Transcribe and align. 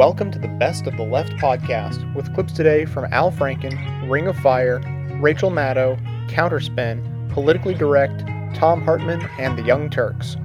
Welcome 0.00 0.30
to 0.30 0.38
the 0.38 0.48
Best 0.48 0.86
of 0.86 0.96
the 0.96 1.02
Left 1.02 1.32
podcast 1.32 2.14
with 2.14 2.32
clips 2.32 2.54
today 2.54 2.86
from 2.86 3.12
Al 3.12 3.30
Franken, 3.30 4.08
Ring 4.10 4.28
of 4.28 4.36
Fire, 4.38 4.80
Rachel 5.20 5.50
Maddow, 5.50 6.00
Counterspin, 6.26 7.30
Politically 7.30 7.74
Direct, 7.74 8.20
Thom 8.56 8.80
Hartmann, 8.80 9.20
and 9.38 9.58
the 9.58 9.62
Young 9.62 9.90
Turks. 9.90 10.38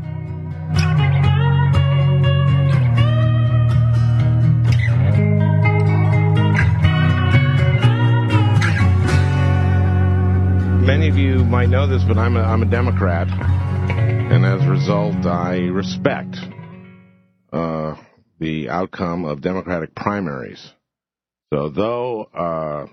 Many 10.86 11.08
of 11.08 11.18
you 11.18 11.46
might 11.46 11.70
know 11.70 11.88
this, 11.88 12.04
but 12.04 12.18
I'm 12.18 12.36
a, 12.36 12.42
I'm 12.42 12.62
a 12.62 12.66
Democrat, 12.66 13.30
and 13.30 14.46
as 14.46 14.62
a 14.66 14.70
result, 14.70 15.26
I 15.26 15.60
respect 15.68 16.42
uh, 17.54 17.96
the 18.40 18.70
outcome 18.70 19.26
of 19.26 19.42
Democratic 19.42 19.96
primaries. 19.96 20.72
So, 21.54 21.70
though 21.70 22.24
uh, 22.24 22.88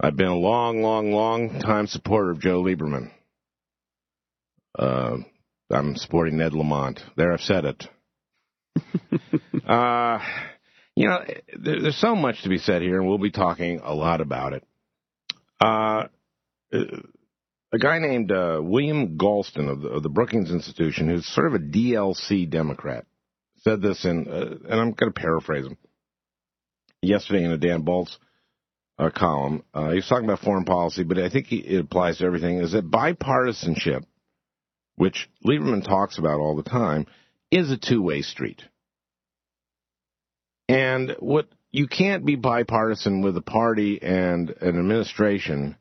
I've 0.00 0.16
been 0.16 0.28
a 0.28 0.36
long, 0.36 0.82
long, 0.82 1.12
long 1.12 1.60
time 1.60 1.86
supporter 1.86 2.30
of 2.30 2.40
Joe 2.40 2.62
Lieberman, 2.62 3.10
uh, 4.78 5.18
I'm 5.70 5.96
supporting 5.96 6.38
Ned 6.38 6.52
Lamont. 6.52 7.00
There, 7.16 7.32
I've 7.32 7.40
said 7.40 7.64
it. 7.64 7.84
uh, 9.66 10.18
you 10.96 11.08
know, 11.08 11.24
there, 11.58 11.82
there's 11.82 12.00
so 12.00 12.14
much 12.14 12.42
to 12.42 12.48
be 12.48 12.58
said 12.58 12.82
here, 12.82 12.98
and 12.98 13.08
we'll 13.08 13.18
be 13.18 13.30
talking 13.30 13.80
a 13.82 13.94
lot 13.94 14.20
about 14.20 14.52
it. 14.52 14.64
Uh, 15.60 16.04
a 16.72 17.78
guy 17.78 17.98
named 17.98 18.32
uh, 18.32 18.58
William 18.60 19.16
Galston 19.16 19.70
of 19.70 19.82
the, 19.82 19.88
of 19.88 20.02
the, 20.02 20.08
Brookings 20.08 20.50
Institution, 20.50 21.08
who's 21.08 21.26
sort 21.26 21.46
of 21.46 21.54
a 21.54 21.64
DLC 21.64 22.48
Democrat, 22.48 23.06
said 23.62 23.80
this 23.80 24.04
in, 24.04 24.26
uh, 24.28 24.68
and 24.68 24.80
I'm 24.80 24.92
going 24.92 25.12
to 25.12 25.20
paraphrase 25.20 25.66
him. 25.66 25.76
Yesterday 27.02 27.44
in 27.44 27.52
a 27.52 27.58
Dan 27.58 27.82
Balz 27.82 28.16
uh, 28.98 29.10
column, 29.10 29.62
uh, 29.72 29.90
he 29.90 29.96
was 29.96 30.08
talking 30.08 30.24
about 30.24 30.40
foreign 30.40 30.64
policy, 30.64 31.04
but 31.04 31.18
I 31.18 31.30
think 31.30 31.46
he, 31.46 31.56
it 31.56 31.80
applies 31.80 32.18
to 32.18 32.24
everything. 32.24 32.58
Is 32.58 32.72
that 32.72 32.90
bipartisanship, 32.90 34.04
which 34.96 35.30
Lieberman 35.46 35.84
talks 35.84 36.18
about 36.18 36.40
all 36.40 36.56
the 36.56 36.68
time, 36.68 37.06
is 37.50 37.70
a 37.70 37.78
two-way 37.78 38.22
street. 38.22 38.62
And 40.68 41.16
what 41.18 41.48
you 41.72 41.88
can't 41.88 42.24
be 42.24 42.36
bipartisan 42.36 43.22
with 43.22 43.36
a 43.36 43.42
party 43.42 44.00
and 44.02 44.50
an 44.50 44.78
administration 44.78 45.76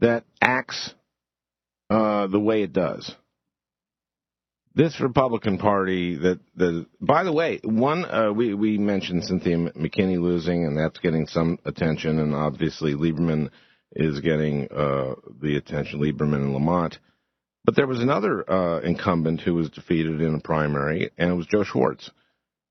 that 0.00 0.24
acts 0.40 0.94
uh, 1.90 2.26
the 2.26 2.40
way 2.40 2.62
it 2.62 2.72
does. 2.72 3.14
This 4.76 5.00
Republican 5.00 5.58
Party 5.58 6.16
that 6.16 6.40
the 6.56 6.86
by 7.00 7.22
the 7.22 7.32
way, 7.32 7.60
one 7.62 8.04
uh, 8.04 8.32
we 8.32 8.54
we 8.54 8.76
mentioned 8.76 9.22
Cynthia 9.22 9.56
McKinney 9.56 10.20
losing, 10.20 10.64
and 10.64 10.76
that's 10.76 10.98
getting 10.98 11.28
some 11.28 11.58
attention, 11.64 12.18
and 12.18 12.34
obviously 12.34 12.94
Lieberman 12.94 13.50
is 13.92 14.18
getting 14.18 14.66
uh, 14.72 15.14
the 15.40 15.56
attention, 15.56 16.00
Lieberman 16.00 16.42
and 16.42 16.52
Lamont. 16.52 16.98
But 17.64 17.76
there 17.76 17.86
was 17.86 18.00
another 18.00 18.50
uh, 18.50 18.80
incumbent 18.80 19.40
who 19.40 19.54
was 19.54 19.70
defeated 19.70 20.20
in 20.20 20.34
a 20.34 20.40
primary, 20.40 21.10
and 21.16 21.30
it 21.30 21.34
was 21.34 21.46
Joe 21.46 21.62
Schwarz 21.62 22.10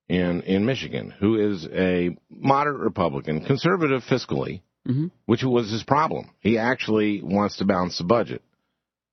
in 0.10 0.42
in 0.42 0.66
Michigan, 0.66 1.14
who 1.18 1.36
is 1.36 1.66
a 1.72 2.18
moderate 2.30 2.82
Republican, 2.82 3.46
conservative 3.46 4.04
fiscally, 4.04 4.62
mm-hmm. 4.86 5.08
which 5.26 5.44
was 5.44 5.72
his 5.72 5.84
problem. 5.84 6.32
He 6.42 6.58
actually 6.58 7.22
wants 7.24 7.58
to 7.58 7.66
balance 7.66 7.98
the 7.98 8.04
budget. 8.04 8.42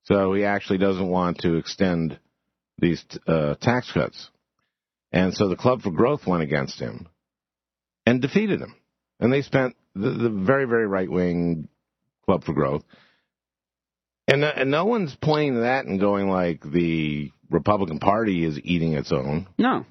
So 0.04 0.32
he 0.32 0.44
actually 0.44 0.78
doesn't 0.78 1.08
want 1.08 1.38
to 1.42 1.54
extend 1.54 2.18
these 2.80 3.04
uh, 3.26 3.54
tax 3.60 3.90
cuts. 3.92 4.30
And 5.12 5.34
so 5.34 5.48
the 5.48 5.56
Club 5.56 5.82
for 5.82 5.90
Growth 5.90 6.26
went 6.26 6.42
against 6.42 6.78
him 6.78 7.08
and 8.06 8.22
defeated 8.22 8.60
him. 8.60 8.74
And 9.18 9.32
they 9.32 9.42
spent 9.42 9.76
the, 9.94 10.10
the 10.10 10.30
very, 10.30 10.66
very 10.66 10.86
right 10.86 11.10
wing 11.10 11.68
Club 12.24 12.44
for 12.44 12.52
Growth. 12.52 12.84
And, 14.28 14.44
uh, 14.44 14.52
and 14.54 14.70
no 14.70 14.84
one's 14.84 15.16
pointing 15.20 15.60
that 15.62 15.86
and 15.86 15.98
going 15.98 16.28
like 16.28 16.62
the 16.62 17.32
Republican 17.50 17.98
Party 17.98 18.44
is 18.44 18.60
eating 18.62 18.92
its 18.92 19.10
own. 19.10 19.48
No. 19.58 19.84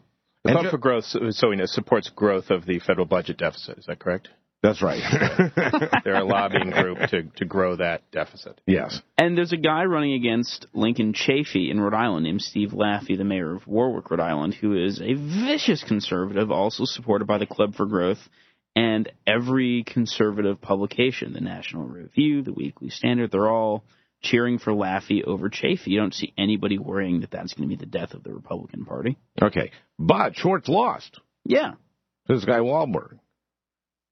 The 0.46 0.54
Club 0.54 0.72
for 0.72 0.78
Growth, 0.78 1.04
so 1.04 1.50
we 1.50 1.58
know, 1.58 1.66
supports 1.66 2.10
growth 2.10 2.50
of 2.50 2.66
the 2.66 2.80
federal 2.80 3.06
budget 3.06 3.38
deficit. 3.38 3.78
Is 3.78 3.86
that 3.88 4.00
correct? 4.00 4.30
That's 4.62 4.82
right. 4.82 5.02
They're 6.04 6.16
a 6.16 6.26
lobbying 6.26 6.72
group 6.72 6.98
to, 7.10 7.24
to 7.38 7.46
grow 7.46 7.78
that 7.78 8.12
deficit. 8.12 8.60
Yes. 8.68 9.02
And 9.18 9.38
there's 9.38 9.54
a 9.54 9.58
guy 9.58 9.86
running 9.86 10.14
against 10.14 10.66
Lincoln 10.74 11.14
Chafee 11.14 11.72
in 11.72 11.80
Rhode 11.80 11.94
Island 11.94 12.26
named 12.26 12.42
Steve 12.42 12.72
Laffey, 12.72 13.18
the 13.18 13.24
mayor 13.24 13.56
of 13.56 13.66
Warwick, 13.68 14.12
Rhode 14.12 14.20
Island, 14.20 14.56
who 14.56 14.76
is 14.76 15.02
a 15.02 15.14
vicious 15.14 15.84
conservative, 15.84 16.52
also 16.52 16.84
supported 16.84 17.26
by 17.26 17.38
the 17.38 17.46
Club 17.46 17.76
for 17.76 17.86
Growth 17.86 18.20
and 18.76 19.12
every 19.26 19.84
conservative 19.84 20.62
publication, 20.62 21.34
the 21.34 21.42
National 21.42 21.86
Review, 21.86 22.42
the 22.42 22.54
Weekly 22.54 22.90
Standard, 22.90 23.32
they're 23.32 23.50
all 23.50 23.84
cheering 24.22 24.60
for 24.60 24.74
Laffey 24.74 25.24
over 25.24 25.50
Chafee. 25.50 25.88
You 25.88 26.00
don't 26.00 26.14
see 26.14 26.34
anybody 26.38 26.78
worrying 26.78 27.22
that 27.22 27.32
that's 27.32 27.54
going 27.54 27.70
to 27.70 27.76
be 27.76 27.80
the 27.80 27.90
death 27.90 28.14
of 28.14 28.24
the 28.24 28.34
Republican 28.34 28.86
Party. 28.86 29.18
Okay. 29.42 29.72
But 29.98 30.36
Schwarz 30.36 30.68
lost. 30.68 31.20
Yeah. 31.46 31.74
This 32.28 32.46
guy 32.46 32.60
Walberg 32.60 33.20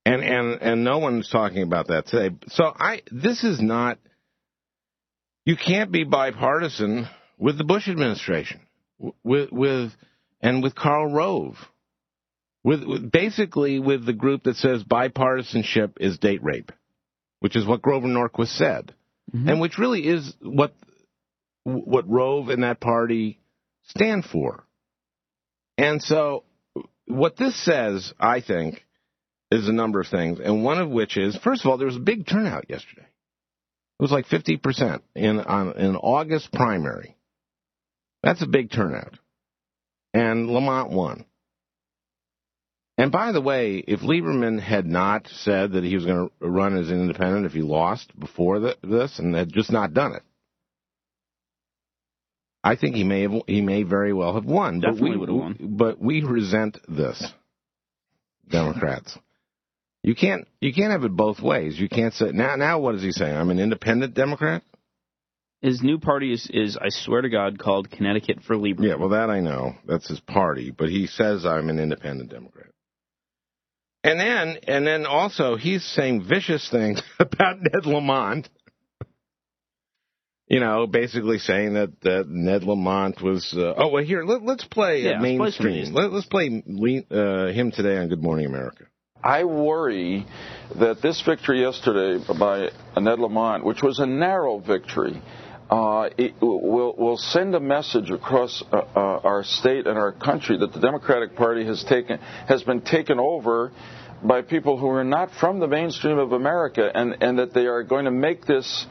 and 0.08 0.24
and 0.24 0.62
and 0.62 0.84
no 0.84 1.00
one's 1.00 1.30
talking 1.30 1.64
about 1.64 1.88
that 1.88 2.08
today. 2.08 2.36
So 2.48 2.66
I 2.66 3.02
this 3.12 3.44
is 3.44 3.62
not. 3.62 4.00
You 5.46 5.56
can't 5.56 5.92
be 5.92 6.04
bipartisan 6.04 7.08
with 7.38 7.58
the 7.58 7.64
Bush 7.64 7.88
administration, 7.88 8.62
with 9.24 9.52
with 9.52 9.92
and 10.42 10.64
with 10.64 10.76
Karl 10.76 11.12
Rove, 11.12 11.56
with, 12.64 12.84
with 12.84 13.12
basically 13.12 13.80
with 13.80 14.06
the 14.06 14.14
group 14.14 14.44
that 14.44 14.56
says 14.56 14.84
bipartisanship 14.84 15.94
is 16.00 16.18
date 16.18 16.44
rape, 16.44 16.72
which 17.40 17.56
is 17.56 17.66
what 17.66 17.82
Grover 17.82 18.08
Norquist 18.08 18.58
said, 18.58 18.94
mm-hmm. 19.34 19.50
and 19.50 19.62
which 19.62 19.78
really 19.78 20.06
is 20.08 20.34
what 20.42 20.74
what 21.64 22.10
Rove 22.10 22.50
and 22.50 22.64
that 22.64 22.80
party 22.80 23.40
stand 23.88 24.26
for. 24.26 24.64
And 25.78 26.02
so, 26.02 26.44
what 27.06 27.36
this 27.38 27.56
says, 27.64 28.14
I 28.20 28.42
think, 28.42 28.84
is 29.52 29.68
a 29.68 29.74
number 29.74 30.00
of 30.00 30.08
things, 30.08 30.40
and 30.40 30.64
one 30.64 30.80
of 30.80 30.90
which 30.90 31.18
is, 31.18 31.38
first 31.38 31.64
of 31.64 31.72
all, 31.72 31.78
there 31.78 31.88
was 31.88 31.96
a 31.96 32.02
big 32.02 32.28
turnout 32.28 32.70
yesterday. 32.70 33.06
It 34.00 34.04
was 34.04 34.12
like 34.12 34.28
50% 34.28 35.02
in 35.16 35.40
on 35.40 35.78
in 35.78 35.96
August 35.96 36.52
primary. 36.52 37.16
That's 38.22 38.42
a 38.42 38.48
big 38.48 38.72
turnout. 38.72 39.18
And 40.14 40.50
Lamont 40.50 40.92
won. 40.92 41.26
And 42.98 43.12
by 43.12 43.32
the 43.32 43.42
way, 43.42 43.84
if 43.88 44.02
Lieberman 44.02 44.60
had 44.60 44.86
not 44.86 45.28
said 45.28 45.74
that 45.74 45.84
he 45.84 45.96
was 45.96 46.06
going 46.06 46.30
to 46.30 46.48
run 46.48 46.78
as 46.78 46.90
an 46.90 47.00
independent 47.00 47.46
if 47.46 47.54
he 47.54 47.62
lost 47.62 48.18
before 48.20 48.60
the, 48.60 48.78
this 48.84 49.20
and 49.20 49.36
had 49.36 49.54
just 49.54 49.72
not 49.72 49.94
done 49.94 50.14
it, 50.14 50.24
I 52.64 52.76
think 52.76 52.96
he 52.96 53.04
may 53.04 53.22
have, 53.22 53.34
he 53.46 53.62
may 53.62 53.84
very 53.84 54.14
well 54.14 54.34
have 54.34 54.46
won. 54.46 54.80
Definitely 54.80 55.18
would 55.18 55.30
have 55.30 55.38
won. 55.38 55.58
But 55.78 56.02
we 56.02 56.24
resent 56.24 56.80
this, 56.88 57.24
Democrats. 58.50 59.18
You 60.08 60.16
can't 60.16 60.48
you 60.62 60.74
can't 60.74 60.94
have 60.94 61.04
it 61.04 61.14
both 61.14 61.42
ways. 61.42 61.78
You 61.78 61.90
can't 61.90 62.14
say 62.14 62.32
now 62.32 62.56
now 62.56 62.80
what 62.80 62.96
is 62.96 63.02
he 63.02 63.12
saying? 63.12 63.36
I'm 63.36 63.50
an 63.50 63.60
independent 63.60 64.14
Democrat? 64.14 64.64
His 65.62 65.82
new 65.84 66.00
party 66.00 66.32
is, 66.32 66.50
is 66.50 66.78
I 66.78 66.88
swear 66.88 67.24
to 67.24 67.30
God 67.30 67.60
called 67.60 67.92
Connecticut 67.92 68.38
for 68.48 68.56
Liberty. 68.56 68.88
Yeah, 68.88 68.96
well 68.96 69.10
that 69.10 69.30
I 69.30 69.42
know. 69.42 69.74
That's 69.86 70.08
his 70.08 70.22
party, 70.22 70.72
but 70.72 70.88
he 70.88 71.08
says 71.08 71.46
I'm 71.46 71.68
an 71.70 71.78
independent 71.78 72.32
Democrat. 72.32 72.70
And 74.02 74.18
then 74.18 74.60
and 74.66 74.88
then 74.88 75.06
also 75.06 75.58
he's 75.58 75.84
saying 75.84 76.24
vicious 76.24 76.70
things 76.72 77.02
about 77.20 77.58
Ned 77.60 77.86
Lamont. 77.86 78.48
You 80.48 80.62
know, 80.62 80.88
basically 80.88 81.40
saying 81.40 81.74
that, 81.74 82.00
that 82.04 82.30
Ned 82.30 82.64
Lamont 82.64 83.22
was. 83.22 83.54
Uh, 83.54 83.74
oh, 83.76 83.90
well, 83.90 84.06
here 84.06 84.24
let, 84.24 84.42
us 84.42 84.66
play 84.72 85.02
yeah, 85.02 85.20
mainstream. 85.20 85.94
Let, 85.94 86.14
us 86.14 86.26
play 86.26 86.64
uh, 87.12 87.48
him 87.48 87.74
today 87.74 87.98
on 87.98 88.08
Good 88.08 88.24
Morning 88.24 88.46
America. 88.46 88.86
I 89.24 89.44
worry 89.44 90.26
that 90.80 91.02
this 91.02 91.22
victory 91.22 91.62
yesterday 91.62 92.24
by 92.40 92.70
Ned 93.00 93.20
Lamont, 93.20 93.66
which 93.66 93.82
was 93.82 94.00
a 94.00 94.06
narrow 94.06 94.60
victory, 94.60 95.22
uh, 95.70 96.10
will, 96.42 96.96
will 96.96 97.18
send 97.18 97.54
a 97.56 97.60
message 97.60 98.10
across 98.10 98.64
uh, 98.72 98.78
uh, 98.78 99.00
our 99.00 99.44
state 99.44 99.86
and 99.86 99.98
our 99.98 100.14
country 100.14 100.58
that 100.60 100.72
the 100.72 100.80
Democratic 100.80 101.36
Party 101.36 101.66
has 101.66 101.84
taken 101.84 102.20
has 102.48 102.64
been 102.64 102.82
taken 102.82 103.20
over 103.20 103.72
by 104.24 104.42
people 104.42 104.78
who 104.78 104.88
are 104.88 105.04
not 105.04 105.30
from 105.40 105.60
the 105.60 105.68
mainstream 105.68 106.18
of 106.18 106.32
America, 106.32 106.90
and, 106.94 107.18
and 107.22 107.38
that 107.38 107.54
they 107.54 107.66
are 107.68 107.84
going 107.84 108.06
to 108.06 108.12
make 108.12 108.46
this 108.46 108.86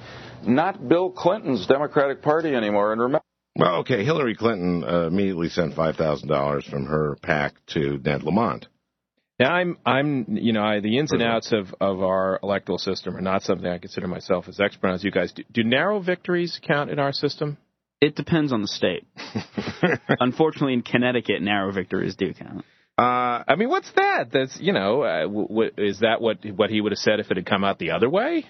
not 0.45 0.87
Bill 0.89 1.11
Clinton's 1.11 1.67
Democratic 1.67 2.23
Party 2.23 2.55
anymore. 2.55 2.93
And 2.93 3.01
remember. 3.01 3.25
Well, 3.57 3.77
okay, 3.77 4.05
Hillary 4.05 4.37
Clinton 4.37 4.85
uh, 4.85 5.07
immediately 5.07 5.49
sent 5.49 5.75
five 5.75 5.97
thousand 5.97 6.29
dollars 6.29 6.65
from 6.67 6.85
her 6.87 7.17
PAC 7.23 7.55
to 7.69 7.99
Ned 8.05 8.23
Lamont. 8.23 8.69
Now, 9.39 9.53
I'm, 9.53 9.77
I'm, 9.85 10.25
you 10.31 10.53
know, 10.55 10.63
I, 10.63 10.81
the 10.81 10.99
ins 10.99 11.13
and 11.13 11.23
outs 11.23 11.53
of, 11.53 11.75
of 11.79 12.03
our 12.03 12.41
electoral 12.43 12.79
system 12.79 13.17
are 13.17 13.21
not 13.21 13.43
something 13.43 13.67
I 13.67 13.79
consider 13.79 14.09
myself 14.09 14.49
as 14.49 14.59
expert 14.59 14.89
on 14.89 14.95
as 14.95 15.05
you 15.05 15.11
guys 15.11 15.33
do. 15.33 15.43
Do 15.53 15.63
narrow 15.63 16.01
victories 16.01 16.59
count 16.67 16.91
in 16.91 16.99
our 16.99 17.13
system? 17.13 17.59
It 18.01 18.15
depends 18.15 18.53
on 18.53 18.63
the 18.63 18.69
state. 18.69 19.07
Unfortunately, 20.21 20.73
in 20.73 20.83
Connecticut, 20.83 21.43
narrow 21.43 21.71
victories 21.71 22.17
do 22.17 22.33
count. 22.33 22.65
Uh, 22.99 23.45
I 23.47 23.57
mean, 23.57 23.69
what's 23.69 23.91
that? 23.97 24.29
That's 24.33 24.59
you 24.59 24.73
know, 24.73 25.03
uh, 25.03 25.23
w- 25.23 25.49
w- 25.49 25.71
is 25.77 26.01
that 26.01 26.21
what 26.21 26.39
what 26.45 26.71
he 26.71 26.81
would 26.81 26.93
have 26.93 26.99
said 26.99 27.21
if 27.21 27.31
it 27.31 27.37
had 27.37 27.45
come 27.45 27.63
out 27.63 27.79
the 27.79 27.91
other 27.91 28.09
way? 28.09 28.47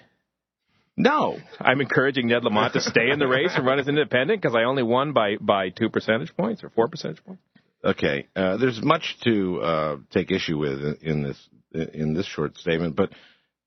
no, 0.97 1.39
I'm 1.61 1.81
encouraging 1.81 2.29
Ned 2.29 2.45
Lamont 2.45 2.73
to 2.75 2.81
stay 2.81 3.11
in 3.11 3.19
the 3.19 3.27
race 3.27 3.51
and 3.55 3.67
run 3.67 3.79
as 3.81 3.89
independent 3.89 4.41
because 4.41 4.57
I 4.57 4.63
only 4.65 4.85
won 4.85 5.13
by 5.13 5.37
by 5.41 5.71
two 5.71 5.91
percentage 5.91 6.35
points 6.37 6.63
or 6.63 6.71
four 6.71 6.89
percentage 6.89 7.25
points. 7.25 7.43
Okay. 7.87 8.29
Uh, 8.35 8.57
there's 8.57 8.83
much 8.83 9.17
to 9.25 9.61
uh, 9.61 9.97
take 10.13 10.31
issue 10.31 10.59
with 10.59 11.03
in, 11.03 11.23
this 11.23 11.49
in 11.95 12.15
this 12.15 12.27
short 12.27 12.57
statement, 12.57 12.97
but 12.97 13.11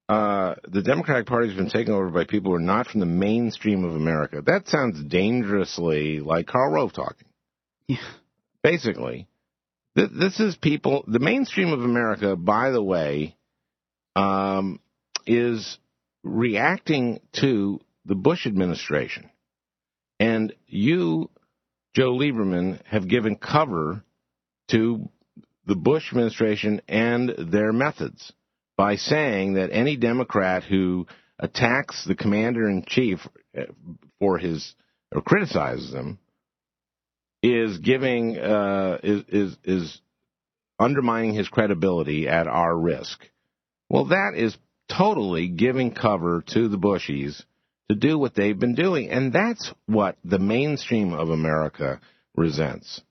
uh, 0.09 0.55
the 0.67 0.81
Democratic 0.81 1.27
Party 1.27 1.49
has 1.49 1.55
been 1.55 1.69
taken 1.69 1.93
over 1.93 2.09
by 2.09 2.23
people 2.23 2.51
who 2.51 2.57
are 2.57 2.59
not 2.59 2.87
from 2.87 2.99
the 2.99 3.05
mainstream 3.05 3.83
of 3.83 3.95
America. 3.95 4.41
That 4.43 4.67
sounds 4.67 5.03
dangerously 5.03 6.19
like 6.19 6.47
Karl 6.47 6.71
Rove 6.71 6.93
talking. 6.93 7.27
Yeah. 7.87 7.97
Basically, 8.63 9.27
th- 9.95 10.09
this 10.11 10.39
is 10.39 10.55
people. 10.55 11.05
The 11.07 11.19
mainstream 11.19 11.71
of 11.71 11.81
America, 11.81 12.35
by 12.35 12.71
the 12.71 12.81
way, 12.81 13.37
um, 14.15 14.79
is 15.27 15.77
reacting 16.23 17.19
to 17.33 17.79
the 18.05 18.15
Bush 18.15 18.47
administration, 18.47 19.29
and 20.19 20.53
you, 20.65 21.29
Joe 21.95 22.13
Lieberman, 22.13 22.83
have 22.85 23.07
given 23.07 23.35
cover 23.35 24.03
to 24.71 25.09
the 25.65 25.75
Bush 25.75 26.09
administration 26.09 26.81
and 26.87 27.51
their 27.51 27.71
methods 27.71 28.33
by 28.77 28.95
saying 28.95 29.53
that 29.53 29.71
any 29.71 29.97
Democrat 29.97 30.63
who 30.63 31.05
attacks 31.37 32.05
the 32.05 32.15
commander 32.15 32.69
in 32.69 32.83
chief 32.85 33.19
uh, 33.57 33.63
for 34.19 34.37
his 34.37 34.75
or 35.13 35.21
criticizes 35.21 35.93
him 35.93 36.19
is 37.41 37.77
giving 37.79 38.37
uh, 38.37 38.97
is 39.03 39.23
is 39.29 39.57
is 39.63 40.01
undermining 40.79 41.33
his 41.33 41.47
credibility 41.47 42.27
at 42.27 42.47
our 42.47 42.77
risk. 42.77 43.19
Well, 43.89 44.05
that 44.05 44.33
is 44.35 44.57
totally 44.89 45.47
giving 45.47 45.93
cover 45.93 46.43
to 46.53 46.67
the 46.67 46.77
Bushies 46.77 47.43
to 47.89 47.95
do 47.95 48.17
what 48.17 48.35
they've 48.35 48.57
been 48.57 48.75
doing, 48.75 49.09
and 49.09 49.33
that's 49.33 49.71
what 49.87 50.17
the 50.23 50.39
mainstream 50.39 51.13
of 51.13 51.29
America 51.29 51.99
resents. 52.35 53.01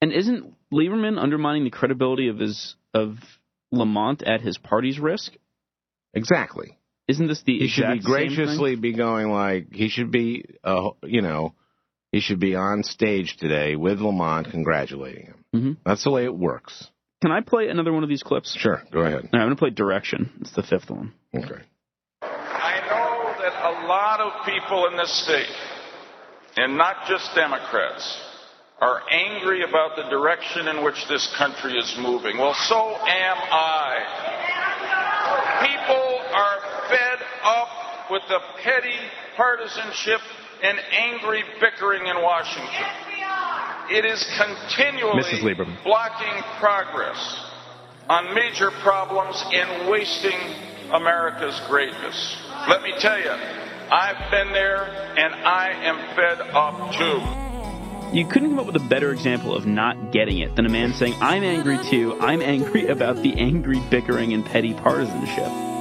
And 0.00 0.12
isn't 0.12 0.54
Lieberman 0.72 1.18
undermining 1.22 1.64
the 1.64 1.70
credibility 1.70 2.28
of 2.28 2.38
his 2.38 2.74
of 2.94 3.18
Lamont 3.70 4.22
at 4.22 4.40
his 4.40 4.58
party's 4.58 4.98
risk? 4.98 5.32
Exactly. 6.14 6.78
Isn't 7.08 7.26
this 7.26 7.42
the 7.42 7.58
he 7.58 7.68
should 7.68 7.86
be 7.86 7.96
exact 7.96 8.04
same 8.04 8.28
thing? 8.28 8.36
graciously 8.36 8.76
be 8.76 8.92
going 8.92 9.30
like 9.30 9.72
he 9.72 9.88
should 9.88 10.10
be 10.10 10.44
uh 10.64 10.90
you 11.02 11.20
know 11.22 11.54
he 12.10 12.20
should 12.20 12.40
be 12.40 12.54
on 12.54 12.82
stage 12.82 13.36
today 13.38 13.76
with 13.76 14.00
Lamont 14.00 14.50
congratulating 14.50 15.26
him. 15.26 15.44
Mhm. 15.54 15.76
That's 15.84 16.04
the 16.04 16.10
way 16.10 16.24
it 16.24 16.34
works. 16.34 16.88
Can 17.22 17.30
I 17.32 17.40
play 17.40 17.68
another 17.68 17.92
one 17.92 18.02
of 18.02 18.08
these 18.08 18.22
clips? 18.22 18.54
Sure, 18.56 18.82
go 18.90 19.00
ahead. 19.00 19.14
All 19.14 19.20
right, 19.22 19.28
I'm 19.34 19.46
going 19.46 19.50
to 19.50 19.56
play 19.56 19.70
Direction. 19.70 20.30
It's 20.40 20.52
the 20.52 20.62
fifth 20.62 20.90
one. 20.90 21.12
Okay. 21.34 21.62
I 22.22 22.80
know 22.90 23.32
that 23.40 23.54
a 23.54 23.86
lot 23.86 24.20
of 24.20 24.44
people 24.44 24.86
in 24.90 24.96
this 24.96 25.12
state, 25.24 25.46
and 26.56 26.76
not 26.76 27.06
just 27.08 27.32
Democrats, 27.36 28.20
are 28.82 29.00
angry 29.12 29.62
about 29.62 29.94
the 29.94 30.02
direction 30.10 30.66
in 30.66 30.82
which 30.82 31.06
this 31.06 31.32
country 31.38 31.78
is 31.78 31.96
moving. 32.00 32.36
Well, 32.36 32.52
so 32.66 32.96
am 32.96 33.36
I. 33.38 33.94
People 35.62 36.20
are 36.34 36.58
fed 36.90 37.18
up 37.44 38.10
with 38.10 38.22
the 38.28 38.40
petty 38.64 38.98
partisanship 39.36 40.20
and 40.64 40.80
angry 40.90 41.44
bickering 41.60 42.06
in 42.06 42.22
Washington. 42.22 42.86
It 43.88 44.04
is 44.04 44.26
continually 44.36 45.54
blocking 45.84 46.42
progress 46.58 47.50
on 48.08 48.34
major 48.34 48.72
problems 48.82 49.44
and 49.52 49.88
wasting 49.88 50.38
America's 50.90 51.60
greatness. 51.68 52.36
Let 52.68 52.82
me 52.82 52.94
tell 52.98 53.20
you, 53.20 53.30
I've 53.30 54.28
been 54.32 54.52
there 54.52 54.84
and 54.84 55.34
I 55.34 55.70
am 55.84 56.16
fed 56.16 56.40
up 56.52 56.92
too. 56.94 57.41
You 58.12 58.26
couldn't 58.26 58.50
come 58.50 58.58
up 58.58 58.66
with 58.66 58.76
a 58.76 58.88
better 58.90 59.10
example 59.10 59.56
of 59.56 59.66
not 59.66 60.12
getting 60.12 60.40
it 60.40 60.54
than 60.54 60.66
a 60.66 60.68
man 60.68 60.92
saying, 60.92 61.14
I'm 61.22 61.42
angry 61.42 61.78
too. 61.82 62.14
I'm 62.20 62.42
angry 62.42 62.88
about 62.88 63.16
the 63.22 63.32
angry 63.38 63.80
bickering 63.88 64.34
and 64.34 64.44
petty 64.44 64.74
partisanship. 64.74 65.71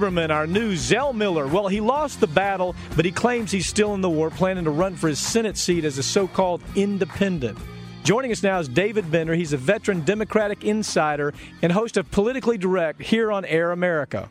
Lieberman, 0.00 0.30
our 0.30 0.46
new 0.46 0.76
Zell 0.76 1.12
Miller. 1.12 1.46
Well, 1.46 1.68
he 1.68 1.80
lost 1.80 2.20
the 2.20 2.26
battle, 2.26 2.74
but 2.96 3.04
he 3.04 3.12
claims 3.12 3.50
he's 3.50 3.66
still 3.66 3.94
in 3.94 4.00
the 4.00 4.08
war, 4.08 4.30
planning 4.30 4.64
to 4.64 4.70
run 4.70 4.96
for 4.96 5.08
his 5.08 5.18
Senate 5.18 5.58
seat 5.58 5.84
as 5.84 5.98
a 5.98 6.02
so 6.02 6.26
called 6.26 6.62
independent. 6.74 7.58
Joining 8.02 8.32
us 8.32 8.42
now 8.42 8.58
is 8.58 8.68
David 8.68 9.10
Bender. 9.10 9.34
He's 9.34 9.52
a 9.52 9.58
veteran 9.58 10.00
Democratic 10.00 10.64
insider 10.64 11.34
and 11.60 11.70
host 11.70 11.98
of 11.98 12.10
Politically 12.10 12.56
Direct 12.56 13.02
here 13.02 13.30
on 13.30 13.44
Air 13.44 13.72
America. 13.72 14.30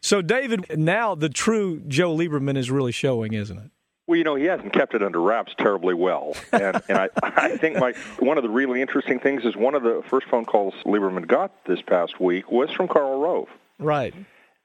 So, 0.00 0.22
David, 0.22 0.66
now 0.78 1.16
the 1.16 1.28
true 1.28 1.80
Joe 1.88 2.16
Lieberman 2.16 2.56
is 2.56 2.70
really 2.70 2.92
showing, 2.92 3.32
isn't 3.32 3.58
it? 3.58 3.70
Well, 4.06 4.16
you 4.16 4.24
know, 4.24 4.36
he 4.36 4.44
hasn't 4.44 4.72
kept 4.72 4.94
it 4.94 5.02
under 5.02 5.20
wraps 5.20 5.52
terribly 5.58 5.94
well, 5.94 6.34
and, 6.52 6.80
and 6.88 6.96
I, 6.96 7.08
I 7.22 7.56
think 7.56 7.76
my 7.76 7.92
one 8.20 8.38
of 8.38 8.44
the 8.44 8.48
really 8.48 8.80
interesting 8.80 9.18
things 9.18 9.44
is 9.44 9.54
one 9.56 9.74
of 9.74 9.82
the 9.82 10.02
first 10.08 10.28
phone 10.28 10.46
calls 10.46 10.72
Lieberman 10.86 11.26
got 11.26 11.52
this 11.66 11.82
past 11.82 12.18
week 12.18 12.50
was 12.50 12.70
from 12.70 12.88
Karl 12.88 13.20
Rove, 13.20 13.48
Right. 13.78 14.14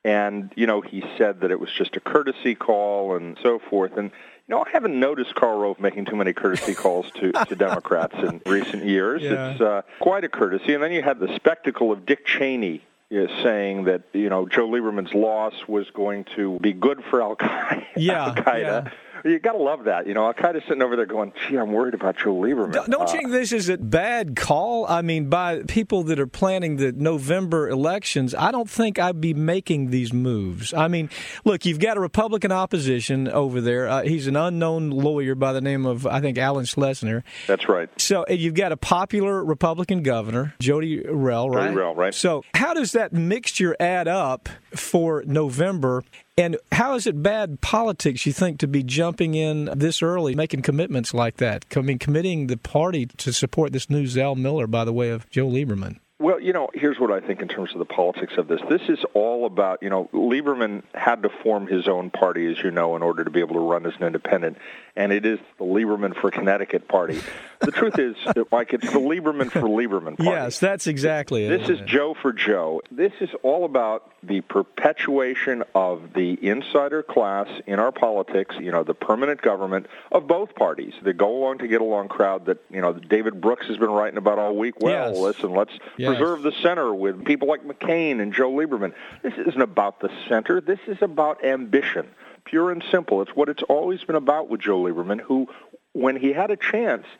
And 0.04 0.52
you 0.56 0.68
know 0.68 0.82
he 0.82 1.04
said 1.18 1.42
that 1.42 1.52
it 1.52 1.60
was 1.60 1.70
just 1.72 1.96
a 1.96 2.00
courtesy 2.00 2.56
call 2.56 3.16
and 3.16 3.38
so 3.42 3.60
forth, 3.60 3.98
and 3.98 4.12
you 4.12 4.56
know 4.56 4.64
I 4.66 4.70
haven't 4.72 5.00
noticed 5.00 5.36
Karl 5.36 5.60
Rove 5.60 5.80
making 5.80 6.06
too 6.06 6.16
many 6.16 6.34
courtesy 6.34 6.74
calls 6.74 7.10
to 7.16 7.32
to 7.48 7.56
Democrats 7.56 8.16
in 8.18 8.42
recent 8.46 8.86
years. 8.86 9.22
Yeah. 9.22 9.52
It's 9.52 9.62
uh, 9.62 9.82
quite 10.00 10.24
a 10.24 10.30
courtesy, 10.30 10.74
and 10.74 10.84
then 10.84 10.92
you 10.92 11.02
had 11.02 11.20
the 11.20 11.34
spectacle 11.36 11.92
of 11.92 12.06
Dick 12.06 12.26
Cheney. 12.26 12.82
uh, 13.12 13.28
saying 13.44 13.86
that 13.86 14.02
you 14.14 14.30
know 14.30 14.48
Joe 14.48 14.68
Lieberman's 14.68 15.14
loss 15.14 15.54
was 15.68 15.90
going 15.92 16.26
to 16.36 16.58
be 16.60 16.74
good 16.74 17.04
for 17.10 17.22
Al 17.22 17.36
Qaeda. 17.36 17.86
Yeah, 17.96 18.34
yeah. 18.58 18.90
You 19.24 19.39
got 19.39 19.53
to 19.53 19.58
love 19.58 19.86
that. 19.86 20.06
You 20.08 20.13
know, 20.13 20.25
Al 20.25 20.34
Qaeda's 20.34 20.63
sitting 20.68 20.82
over 20.84 20.96
there 20.96 21.06
going, 21.06 21.32
"Gee, 21.48 21.56
I'm 21.58 21.72
worried 21.72 21.94
about 21.94 22.18
Joe 22.18 22.34
Lieberman." 22.36 22.74
Don't 22.74 22.89
don't 22.89 23.01
you 23.01 23.20
Uh, 23.20 23.22
think 23.22 23.32
this 23.32 23.51
is 23.53 23.70
a 23.70 23.77
bad 23.77 24.36
call? 24.36 24.86
I 24.88 25.01
mean, 25.01 25.30
by 25.30 25.62
people 25.68 26.03
that 26.03 26.20
are 26.20 26.27
planning 26.27 26.75
the 26.77 26.92
November 26.92 27.70
elections, 27.70 28.36
I 28.36 28.51
don't 28.51 28.70
think 28.70 29.00
I'd 29.00 29.22
be 29.22 29.34
making 29.34 29.92
these 29.92 30.12
moves. 30.12 30.74
I 30.74 30.88
mean, 30.88 31.10
look, 31.46 31.65
you've 31.65 31.80
got 31.80 31.96
a 31.98 32.00
Republican 32.01 32.51
opposition 32.51 33.27
over 33.27 33.62
there. 33.62 33.88
Uh, 33.88 34.01
he's 34.03 34.27
an 34.27 34.36
unknown 34.36 34.89
lawyer 34.89 35.36
by 35.36 35.53
the 35.53 35.62
name 35.62 35.86
of, 35.86 36.06
I 36.06 36.20
think, 36.20 36.38
Alan 36.38 36.65
Schlesinger. 36.65 37.24
That's 37.48 37.70
right. 37.70 37.89
So 37.98 38.25
you've 38.30 38.56
got 38.56 38.72
a 38.72 38.77
popular 38.77 39.44
Republican 39.44 40.03
governor, 40.03 40.53
Jodi 40.60 41.01
Rell, 41.08 41.50
right? 41.50 41.65
Jodi 41.68 41.75
Rell, 41.75 41.96
right. 41.96 42.13
So 42.13 42.44
how 42.56 42.74
does 42.74 42.92
that 42.92 43.13
mixture 43.13 43.75
add 43.80 44.08
up 44.08 44.50
for 44.75 45.24
November? 45.25 46.03
And 46.36 46.58
how 46.72 46.96
is 46.96 47.06
it 47.06 47.22
bad 47.22 47.62
politics, 47.62 48.25
you 48.25 48.34
think, 48.34 48.58
to 48.60 48.68
be 48.68 48.82
jumping 48.82 49.36
in 49.36 49.70
this 49.75 50.02
early, 50.02 50.34
making 50.34 50.63
commitments 50.63 51.13
like 51.13 51.38
that? 51.38 51.66
I 51.75 51.82
mean, 51.82 52.00
committing 52.00 52.48
the 52.48 52.58
party 52.58 53.06
to 53.06 53.32
support 53.32 53.72
this 53.72 53.90
new 53.90 54.08
Zell 54.08 54.34
Miller 54.36 54.66
by 54.66 54.84
the 54.84 54.94
way 54.94 55.10
of 55.10 55.30
Joe 55.30 55.48
Lieberman. 55.48 56.00
Well, 56.24 56.39
you 56.39 56.53
know, 56.53 56.70
here's 56.74 57.01
what 57.01 57.12
I 57.12 57.20
think 57.20 57.42
in 57.42 57.50
terms 57.50 57.74
of 57.74 57.80
the 57.80 57.86
politics 57.86 58.36
of 58.38 58.48
this. 58.48 58.62
This 58.70 58.84
is 58.88 59.03
all 59.13 59.46
about, 59.46 59.84
you 59.84 59.89
know, 59.89 60.10
Lieberman 60.13 60.84
had 60.94 61.24
to 61.24 61.30
form 61.30 61.68
his 61.68 61.89
own 61.89 62.12
party, 62.12 62.50
as 62.50 62.63
you 62.63 62.72
know, 62.72 62.96
in 62.96 63.03
order 63.03 63.25
to 63.25 63.30
be 63.30 63.42
able 63.42 63.56
to 63.56 63.60
run 63.60 63.86
as 63.86 63.94
an 63.98 64.03
independent, 64.03 64.58
and 64.96 65.12
it 65.12 65.25
is 65.25 65.39
the 65.58 65.65
Lieberman 65.65 66.15
for 66.15 66.32
Connecticut 66.32 66.88
party. 66.88 67.20
the 67.60 67.72
truth 67.72 68.00
is, 68.00 68.15
Mike, 68.53 68.74
it's 68.74 68.89
the 68.89 69.00
Lieberman 69.00 69.51
for 69.51 69.63
Lieberman 69.63 70.15
party. 70.15 70.24
Yes, 70.24 70.60
that's 70.62 70.88
exactly 70.88 71.46
it. 71.46 71.60
This 71.60 71.70
is 71.70 71.82
Joe 71.86 72.13
for 72.13 72.32
Joe. 72.32 72.82
This 72.89 73.12
is 73.20 73.30
all 73.42 73.65
about 73.65 74.10
the 74.24 74.39
perpetuation 74.42 75.63
of 75.75 76.13
the 76.13 76.38
insider 76.42 77.03
class 77.03 77.50
in 77.68 77.80
our 77.80 77.92
politics, 77.92 78.56
you 78.60 78.72
know, 78.72 78.84
the 78.84 78.94
permanent 78.94 79.42
government 79.42 79.88
of 80.12 80.27
both 80.27 80.56
parties, 80.56 80.94
the 81.01 81.13
go 81.13 81.36
along 81.38 81.58
to 81.58 81.68
get 81.68 81.82
along 81.82 82.08
crowd 82.08 82.46
that, 82.46 82.60
you 82.70 82.80
know, 82.80 82.94
David 82.94 83.42
Brooks 83.42 83.68
has 83.68 83.77
been 83.77 83.92
writing 83.92 84.18
about 84.18 84.39
all 84.39 84.56
week. 84.56 84.80
Well, 84.80 85.12
yes. 85.12 85.20
listen, 85.20 85.53
let's 85.53 85.74
yes. 85.98 86.12
Preserve 86.17 86.41
the 86.41 86.51
center 86.62 86.93
with 86.93 87.25
people 87.25 87.48
like 87.48 87.63
McCain 87.63 88.22
and 88.22 88.34
Joe 88.34 88.51
Lieberman. 88.51 88.93
This 89.22 89.34
isn't 89.38 89.62
about 89.62 90.00
the 90.00 90.10
center. 90.27 90.62
This 90.62 90.79
is 90.88 90.98
about 91.01 91.43
ambition, 91.43 92.08
pure 92.46 92.72
and 92.72 92.84
simple. 92.91 93.22
It's 93.22 93.36
what 93.36 93.50
it's 93.50 93.63
always 93.63 94.03
been 94.03 94.15
about 94.15 94.50
with 94.50 94.62
Joe 94.62 94.82
Lieberman, 94.84 95.20
who, 95.22 95.48
when 95.93 96.15
he 96.15 96.34
had 96.34 96.51
a 96.51 96.58
chance– 96.58 97.05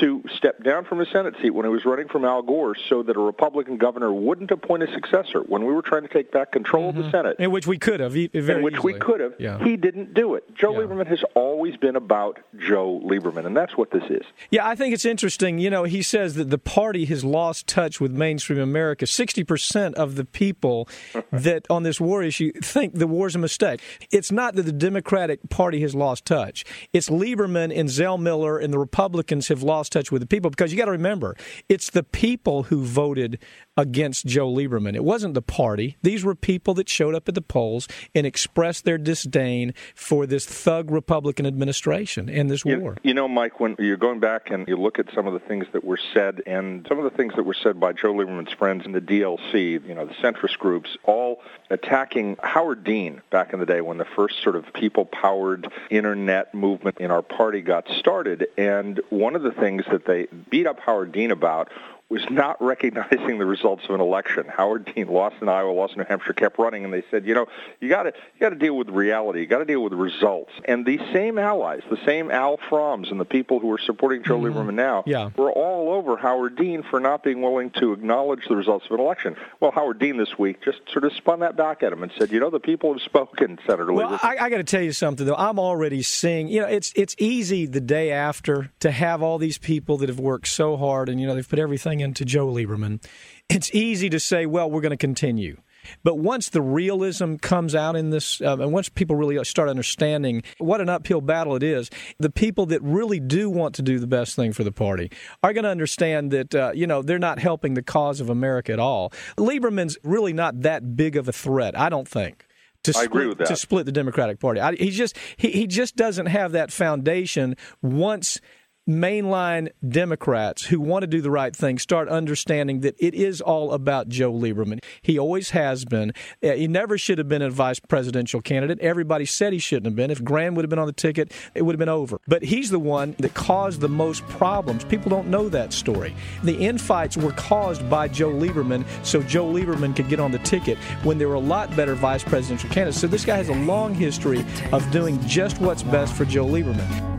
to 0.00 0.22
step 0.36 0.62
down 0.62 0.84
from 0.84 0.98
his 0.98 1.08
Senate 1.10 1.34
seat 1.40 1.50
when 1.50 1.64
he 1.64 1.70
was 1.70 1.84
running 1.84 2.08
from 2.08 2.24
Al 2.24 2.42
Gore 2.42 2.76
so 2.88 3.02
that 3.02 3.16
a 3.16 3.20
Republican 3.20 3.76
governor 3.76 4.12
wouldn't 4.12 4.50
appoint 4.50 4.82
a 4.82 4.92
successor 4.92 5.40
when 5.40 5.64
we 5.64 5.72
were 5.72 5.82
trying 5.82 6.02
to 6.02 6.08
take 6.08 6.32
back 6.32 6.52
control 6.52 6.90
mm-hmm. 6.90 6.98
of 6.98 7.04
the 7.04 7.10
Senate. 7.10 7.36
In 7.38 7.50
which 7.50 7.66
we 7.66 7.78
could 7.78 8.00
have, 8.00 8.12
very 8.12 8.28
In 8.32 8.62
which 8.62 8.74
easily. 8.74 8.94
we 8.94 8.98
could 8.98 9.20
have. 9.20 9.34
Yeah. 9.38 9.62
He 9.62 9.76
didn't 9.76 10.14
do 10.14 10.34
it. 10.34 10.54
Joe 10.54 10.72
yeah. 10.72 10.86
Lieberman 10.86 11.06
has 11.06 11.22
always 11.34 11.76
been 11.76 11.96
about 11.96 12.38
Joe 12.58 13.00
Lieberman, 13.04 13.46
and 13.46 13.56
that's 13.56 13.76
what 13.76 13.90
this 13.90 14.04
is. 14.08 14.24
Yeah, 14.50 14.66
I 14.66 14.74
think 14.74 14.94
it's 14.94 15.04
interesting. 15.04 15.58
You 15.58 15.70
know, 15.70 15.84
he 15.84 16.02
says 16.02 16.34
that 16.34 16.50
the 16.50 16.58
party 16.58 17.04
has 17.06 17.24
lost 17.24 17.66
touch 17.66 18.00
with 18.00 18.12
mainstream 18.12 18.60
America. 18.60 19.04
60% 19.04 19.94
of 19.94 20.16
the 20.16 20.24
people 20.24 20.88
that 21.32 21.66
on 21.70 21.82
this 21.82 22.00
war 22.00 22.22
issue 22.22 22.52
think 22.62 22.94
the 22.94 23.06
war's 23.06 23.34
a 23.34 23.38
mistake. 23.38 23.80
It's 24.10 24.32
not 24.32 24.54
that 24.54 24.62
the 24.62 24.72
Democratic 24.72 25.48
Party 25.50 25.80
has 25.80 25.94
lost 25.94 26.24
touch. 26.24 26.64
It's 26.92 27.08
Lieberman 27.08 27.76
and 27.76 27.90
Zell 27.90 28.18
Miller 28.18 28.58
and 28.58 28.72
the 28.72 28.78
Republicans 28.78 29.48
have 29.48 29.62
lost 29.62 29.87
touch 29.88 30.12
with 30.12 30.22
the 30.22 30.26
people 30.26 30.50
because 30.50 30.72
you 30.72 30.78
got 30.78 30.86
to 30.86 30.92
remember, 30.92 31.36
it's 31.68 31.90
the 31.90 32.02
people 32.02 32.64
who 32.64 32.84
voted 32.84 33.38
against 33.76 34.26
Joe 34.26 34.52
Lieberman. 34.52 34.94
It 34.94 35.04
wasn't 35.04 35.34
the 35.34 35.42
party. 35.42 35.96
These 36.02 36.24
were 36.24 36.34
people 36.34 36.74
that 36.74 36.88
showed 36.88 37.14
up 37.14 37.28
at 37.28 37.34
the 37.34 37.42
polls 37.42 37.86
and 38.14 38.26
expressed 38.26 38.84
their 38.84 38.98
disdain 38.98 39.72
for 39.94 40.26
this 40.26 40.44
thug 40.44 40.90
Republican 40.90 41.46
administration 41.46 42.28
and 42.28 42.50
this 42.50 42.64
you, 42.64 42.80
war. 42.80 42.96
You 43.02 43.14
know, 43.14 43.28
Mike, 43.28 43.60
when 43.60 43.76
you're 43.78 43.96
going 43.96 44.20
back 44.20 44.50
and 44.50 44.66
you 44.66 44.76
look 44.76 44.98
at 44.98 45.06
some 45.14 45.26
of 45.26 45.32
the 45.32 45.38
things 45.38 45.66
that 45.72 45.84
were 45.84 46.00
said 46.12 46.42
and 46.46 46.84
some 46.88 46.98
of 46.98 47.04
the 47.04 47.16
things 47.16 47.34
that 47.36 47.44
were 47.44 47.54
said 47.54 47.78
by 47.78 47.92
Joe 47.92 48.12
Lieberman's 48.12 48.52
friends 48.52 48.84
in 48.84 48.92
the 48.92 49.00
DLC, 49.00 49.86
you 49.86 49.94
know, 49.94 50.06
the 50.06 50.14
centrist 50.14 50.58
groups, 50.58 50.90
all 51.04 51.40
attacking 51.70 52.36
Howard 52.42 52.82
Dean 52.82 53.22
back 53.30 53.52
in 53.52 53.60
the 53.60 53.66
day 53.66 53.80
when 53.80 53.98
the 53.98 54.04
first 54.04 54.42
sort 54.42 54.56
of 54.56 54.72
people-powered 54.72 55.70
internet 55.90 56.52
movement 56.54 56.98
in 56.98 57.10
our 57.10 57.22
party 57.22 57.60
got 57.60 57.86
started. 57.98 58.48
And 58.56 59.00
one 59.10 59.36
of 59.36 59.42
the 59.42 59.52
things 59.52 59.77
that 59.90 60.06
they 60.06 60.26
beat 60.50 60.66
up 60.66 60.80
Howard 60.80 61.12
Dean 61.12 61.30
about 61.30 61.68
was 62.10 62.24
not 62.30 62.60
recognizing 62.62 63.38
the 63.38 63.44
results 63.44 63.84
of 63.84 63.94
an 63.94 64.00
election. 64.00 64.46
Howard 64.48 64.90
Dean 64.94 65.08
lost 65.08 65.36
in 65.42 65.48
Iowa, 65.48 65.70
lost 65.72 65.92
in 65.92 65.98
New 65.98 66.06
Hampshire, 66.08 66.32
kept 66.32 66.58
running, 66.58 66.84
and 66.84 66.92
they 66.92 67.02
said, 67.10 67.26
you 67.26 67.34
know, 67.34 67.46
you 67.80 67.88
got 67.88 68.04
to 68.04 68.12
you 68.34 68.40
got 68.40 68.50
to 68.50 68.56
deal 68.56 68.76
with 68.76 68.88
reality. 68.88 69.40
You 69.40 69.46
got 69.46 69.58
to 69.58 69.66
deal 69.66 69.82
with 69.82 69.90
the 69.90 69.96
results. 69.96 70.52
And 70.64 70.86
these 70.86 71.00
same 71.12 71.38
allies, 71.38 71.82
the 71.90 72.02
same 72.06 72.30
Al 72.30 72.56
Froms 72.56 73.10
and 73.10 73.20
the 73.20 73.26
people 73.26 73.60
who 73.60 73.70
are 73.72 73.78
supporting 73.78 74.22
Joe 74.22 74.38
mm-hmm. 74.38 74.56
Lieberman 74.56 74.74
now, 74.74 75.04
yeah. 75.06 75.30
were 75.36 75.52
all 75.52 75.92
over 75.92 76.16
Howard 76.16 76.56
Dean 76.56 76.82
for 76.82 76.98
not 76.98 77.22
being 77.22 77.42
willing 77.42 77.70
to 77.72 77.92
acknowledge 77.92 78.46
the 78.48 78.56
results 78.56 78.86
of 78.86 78.92
an 78.92 79.00
election. 79.00 79.36
Well, 79.60 79.70
Howard 79.70 79.98
Dean 79.98 80.16
this 80.16 80.38
week 80.38 80.62
just 80.62 80.78
sort 80.90 81.04
of 81.04 81.12
spun 81.12 81.40
that 81.40 81.56
back 81.56 81.82
at 81.82 81.92
him 81.92 82.02
and 82.02 82.10
said, 82.18 82.30
you 82.30 82.40
know, 82.40 82.48
the 82.48 82.60
people 82.60 82.92
have 82.94 83.02
spoken, 83.02 83.58
Senator 83.66 83.92
well, 83.92 84.10
Lieberman. 84.10 84.24
I, 84.24 84.46
I 84.46 84.50
got 84.50 84.58
to 84.58 84.64
tell 84.64 84.82
you 84.82 84.92
something 84.92 85.26
though. 85.26 85.34
I'm 85.34 85.58
already 85.58 86.02
seeing, 86.02 86.48
you 86.48 86.62
know, 86.62 86.68
it's 86.68 86.90
it's 86.96 87.14
easy 87.18 87.66
the 87.66 87.80
day 87.82 88.12
after 88.12 88.70
to 88.80 88.90
have 88.90 89.22
all 89.22 89.36
these 89.36 89.58
people 89.58 89.98
that 89.98 90.08
have 90.08 90.20
worked 90.20 90.48
so 90.48 90.76
hard 90.78 91.10
and 91.10 91.20
you 91.20 91.26
know 91.26 91.34
they've 91.34 91.48
put 91.48 91.58
everything 91.58 91.97
into 92.00 92.24
Joe 92.24 92.46
Lieberman 92.46 93.00
it's 93.48 93.74
easy 93.74 94.10
to 94.10 94.20
say, 94.20 94.46
well, 94.46 94.70
we're 94.70 94.80
going 94.80 94.90
to 94.90 94.96
continue. 94.96 95.60
But 96.02 96.18
once 96.18 96.50
the 96.50 96.60
realism 96.60 97.36
comes 97.36 97.74
out 97.74 97.96
in 97.96 98.10
this, 98.10 98.42
um, 98.42 98.60
and 98.60 98.72
once 98.72 98.90
people 98.90 99.16
really 99.16 99.42
start 99.44 99.70
understanding 99.70 100.42
what 100.58 100.82
an 100.82 100.88
uphill 100.88 101.22
battle 101.22 101.56
it 101.56 101.62
is, 101.62 101.88
the 102.18 102.28
people 102.28 102.66
that 102.66 102.82
really 102.82 103.20
do 103.20 103.48
want 103.48 103.74
to 103.76 103.82
do 103.82 103.98
the 103.98 104.06
best 104.06 104.36
thing 104.36 104.52
for 104.52 104.64
the 104.64 104.72
party 104.72 105.10
are 105.42 105.52
going 105.52 105.64
to 105.64 105.70
understand 105.70 106.30
that, 106.32 106.54
uh, 106.54 106.72
you 106.74 106.86
know, 106.86 107.00
they're 107.00 107.18
not 107.18 107.38
helping 107.38 107.72
the 107.74 107.82
cause 107.82 108.20
of 108.20 108.28
America 108.28 108.72
at 108.72 108.78
all. 108.78 109.12
Lieberman's 109.38 109.96
really 110.02 110.34
not 110.34 110.60
that 110.60 110.94
big 110.94 111.16
of 111.16 111.26
a 111.26 111.32
threat, 111.32 111.78
I 111.78 111.88
don't 111.88 112.08
think. 112.08 112.44
To 112.84 112.90
I 112.90 112.92
split, 112.92 113.06
agree 113.06 113.26
with 113.26 113.38
that. 113.38 113.48
To 113.48 113.56
split 113.56 113.86
the 113.86 113.92
Democratic 113.92 114.40
Party, 114.40 114.60
I, 114.60 114.74
he 114.74 114.90
just 114.90 115.16
he, 115.36 115.50
he 115.50 115.66
just 115.66 115.96
doesn't 115.96 116.26
have 116.26 116.52
that 116.52 116.70
foundation. 116.70 117.56
Once 117.82 118.40
mainline 118.88 119.68
Democrats 119.86 120.64
who 120.64 120.80
want 120.80 121.02
to 121.02 121.06
do 121.06 121.20
the 121.20 121.30
right 121.30 121.54
thing 121.54 121.78
start 121.78 122.08
understanding 122.08 122.80
that 122.80 122.94
it 122.98 123.14
is 123.14 123.40
all 123.40 123.72
about 123.72 124.08
Joe 124.08 124.32
Lieberman. 124.32 124.82
He 125.02 125.18
always 125.18 125.50
has 125.50 125.84
been. 125.84 126.12
Uh, 126.42 126.52
he 126.52 126.66
never 126.66 126.96
should 126.96 127.18
have 127.18 127.28
been 127.28 127.42
a 127.42 127.50
vice 127.50 127.80
presidential 127.80 128.40
candidate. 128.40 128.80
Everybody 128.80 129.26
said 129.26 129.52
he 129.52 129.58
shouldn't 129.58 129.86
have 129.86 129.96
been. 129.96 130.10
If 130.10 130.24
Graham 130.24 130.54
would 130.54 130.64
have 130.64 130.70
been 130.70 130.78
on 130.78 130.86
the 130.86 130.92
ticket, 130.92 131.32
it 131.54 131.62
would 131.62 131.74
have 131.74 131.78
been 131.78 131.88
over. 131.88 132.18
But 132.26 132.42
he's 132.42 132.70
the 132.70 132.78
one 132.78 133.14
that 133.18 133.34
caused 133.34 133.80
the 133.80 133.88
most 133.88 134.26
problems. 134.28 134.84
People 134.84 135.10
don't 135.10 135.28
know 135.28 135.50
that 135.50 135.72
story. 135.72 136.14
The 136.42 136.56
infights 136.56 137.16
were 137.16 137.32
caused 137.32 137.88
by 137.90 138.08
Joe 138.08 138.30
Lieberman 138.30 138.86
so 139.02 139.22
Joe 139.22 139.52
Lieberman 139.52 139.94
could 139.94 140.08
get 140.08 140.20
on 140.20 140.32
the 140.32 140.38
ticket 140.38 140.78
when 141.02 141.18
there 141.18 141.28
were 141.28 141.34
a 141.34 141.40
lot 141.40 141.74
better 141.76 141.94
vice 141.94 142.24
presidential 142.24 142.70
candidates. 142.70 143.00
So 143.00 143.06
this 143.06 143.24
guy 143.24 143.36
has 143.36 143.50
a 143.50 143.54
long 143.54 143.94
history 143.94 144.44
of 144.72 144.90
doing 144.90 145.20
just 145.26 145.60
what's 145.60 145.82
best 145.82 146.14
for 146.14 146.24
Joe 146.24 146.46
Lieberman. 146.46 147.18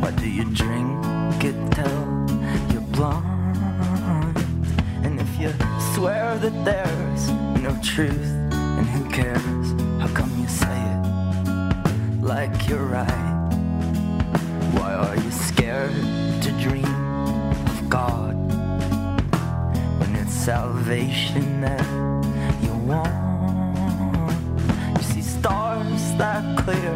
Why 0.00 0.10
do 0.12 0.28
you 0.28 0.44
drink 0.46 1.44
it 1.44 1.58
till 1.72 2.02
you're 2.72 2.88
blind? 2.96 4.36
And 5.04 5.20
if 5.20 5.38
you 5.38 5.52
swear 5.94 6.38
that 6.38 6.64
there's 6.64 7.30
no 7.62 7.76
truth, 7.82 8.32
and 8.52 8.86
who 8.88 9.04
cares? 9.10 9.66
How 10.00 10.08
come 10.14 10.32
you 10.40 10.48
say 10.48 10.78
it 10.94 12.22
like 12.22 12.68
you're 12.68 12.86
right? 12.86 13.50
Why 14.72 14.94
are 14.94 15.16
you 15.16 15.30
scared 15.30 15.92
to 16.44 16.50
dream 16.64 16.84
of 17.72 17.90
God 17.90 18.34
when 20.00 20.16
it's 20.16 20.32
salvation 20.32 21.60
that 21.60 21.86
you 22.64 22.72
want? 22.90 23.12
You 24.96 25.02
see 25.02 25.22
stars 25.22 26.14
that 26.16 26.42
clear 26.64 26.94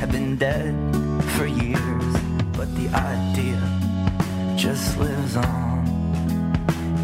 have 0.00 0.10
been 0.10 0.36
dead 0.36 0.74
for 1.36 1.46
years 1.46 2.05
but 2.66 2.82
the 2.82 2.88
idea 2.96 4.56
just 4.56 4.98
lives 4.98 5.36
on 5.36 5.86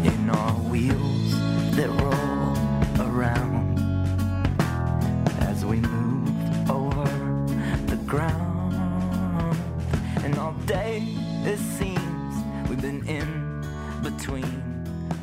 in 0.05 0.29
our 0.29 0.53
wheels 0.69 1.31
that 1.75 1.89
roll 2.01 3.07
around 3.07 3.79
as 5.41 5.63
we 5.65 5.77
move 5.77 6.69
over 6.69 7.05
the 7.87 8.01
ground. 8.05 8.73
And 10.23 10.37
all 10.37 10.53
day 10.65 11.03
it 11.45 11.59
seems 11.59 12.69
we've 12.69 12.81
been 12.81 13.05
in 13.07 13.61
between 14.01 14.43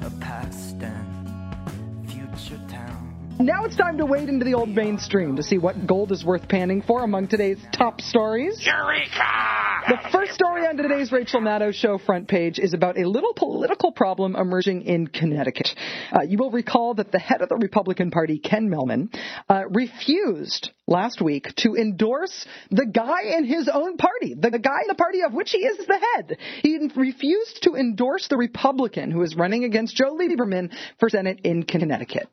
a 0.04 0.10
past 0.20 0.76
and 0.82 2.10
future 2.10 2.60
town. 2.68 3.36
Now 3.38 3.64
it's 3.64 3.76
time 3.76 3.98
to 3.98 4.06
wade 4.06 4.28
into 4.28 4.44
the 4.44 4.54
old 4.54 4.68
mainstream 4.68 5.36
to 5.36 5.42
see 5.42 5.58
what 5.58 5.86
gold 5.86 6.12
is 6.12 6.24
worth 6.24 6.48
panning 6.48 6.82
for 6.82 7.02
among 7.02 7.28
today's 7.28 7.58
top 7.72 8.00
stories. 8.00 8.64
Eureka! 8.64 9.69
The 9.88 9.98
first 10.12 10.34
story 10.34 10.66
on 10.66 10.76
today's 10.76 11.10
Rachel 11.10 11.40
Maddow 11.40 11.72
show 11.72 11.96
front 11.96 12.28
page 12.28 12.58
is 12.58 12.74
about 12.74 12.98
a 12.98 13.08
little 13.08 13.32
political 13.32 13.92
problem 13.92 14.36
emerging 14.36 14.82
in 14.82 15.06
Connecticut. 15.06 15.68
Uh, 16.12 16.22
you 16.28 16.36
will 16.36 16.50
recall 16.50 16.94
that 16.94 17.10
the 17.10 17.18
head 17.18 17.40
of 17.40 17.48
the 17.48 17.56
Republican 17.56 18.10
Party, 18.10 18.38
Ken 18.38 18.68
Mehlman, 18.68 19.08
uh, 19.48 19.62
refused 19.70 20.70
last 20.86 21.22
week 21.22 21.48
to 21.56 21.76
endorse 21.76 22.46
the 22.70 22.86
guy 22.86 23.36
in 23.38 23.44
his 23.44 23.70
own 23.72 23.96
party, 23.96 24.34
the 24.34 24.50
guy 24.50 24.80
in 24.82 24.88
the 24.88 24.94
party 24.94 25.22
of 25.22 25.32
which 25.32 25.50
he 25.50 25.58
is 25.58 25.78
the 25.86 26.00
head. 26.14 26.36
He 26.62 26.78
refused 26.94 27.62
to 27.62 27.74
endorse 27.74 28.28
the 28.28 28.36
Republican 28.36 29.10
who 29.10 29.22
is 29.22 29.34
running 29.34 29.64
against 29.64 29.96
Joe 29.96 30.14
Lieberman 30.14 30.72
for 30.98 31.08
Senate 31.08 31.40
in 31.44 31.62
Connecticut. 31.62 32.28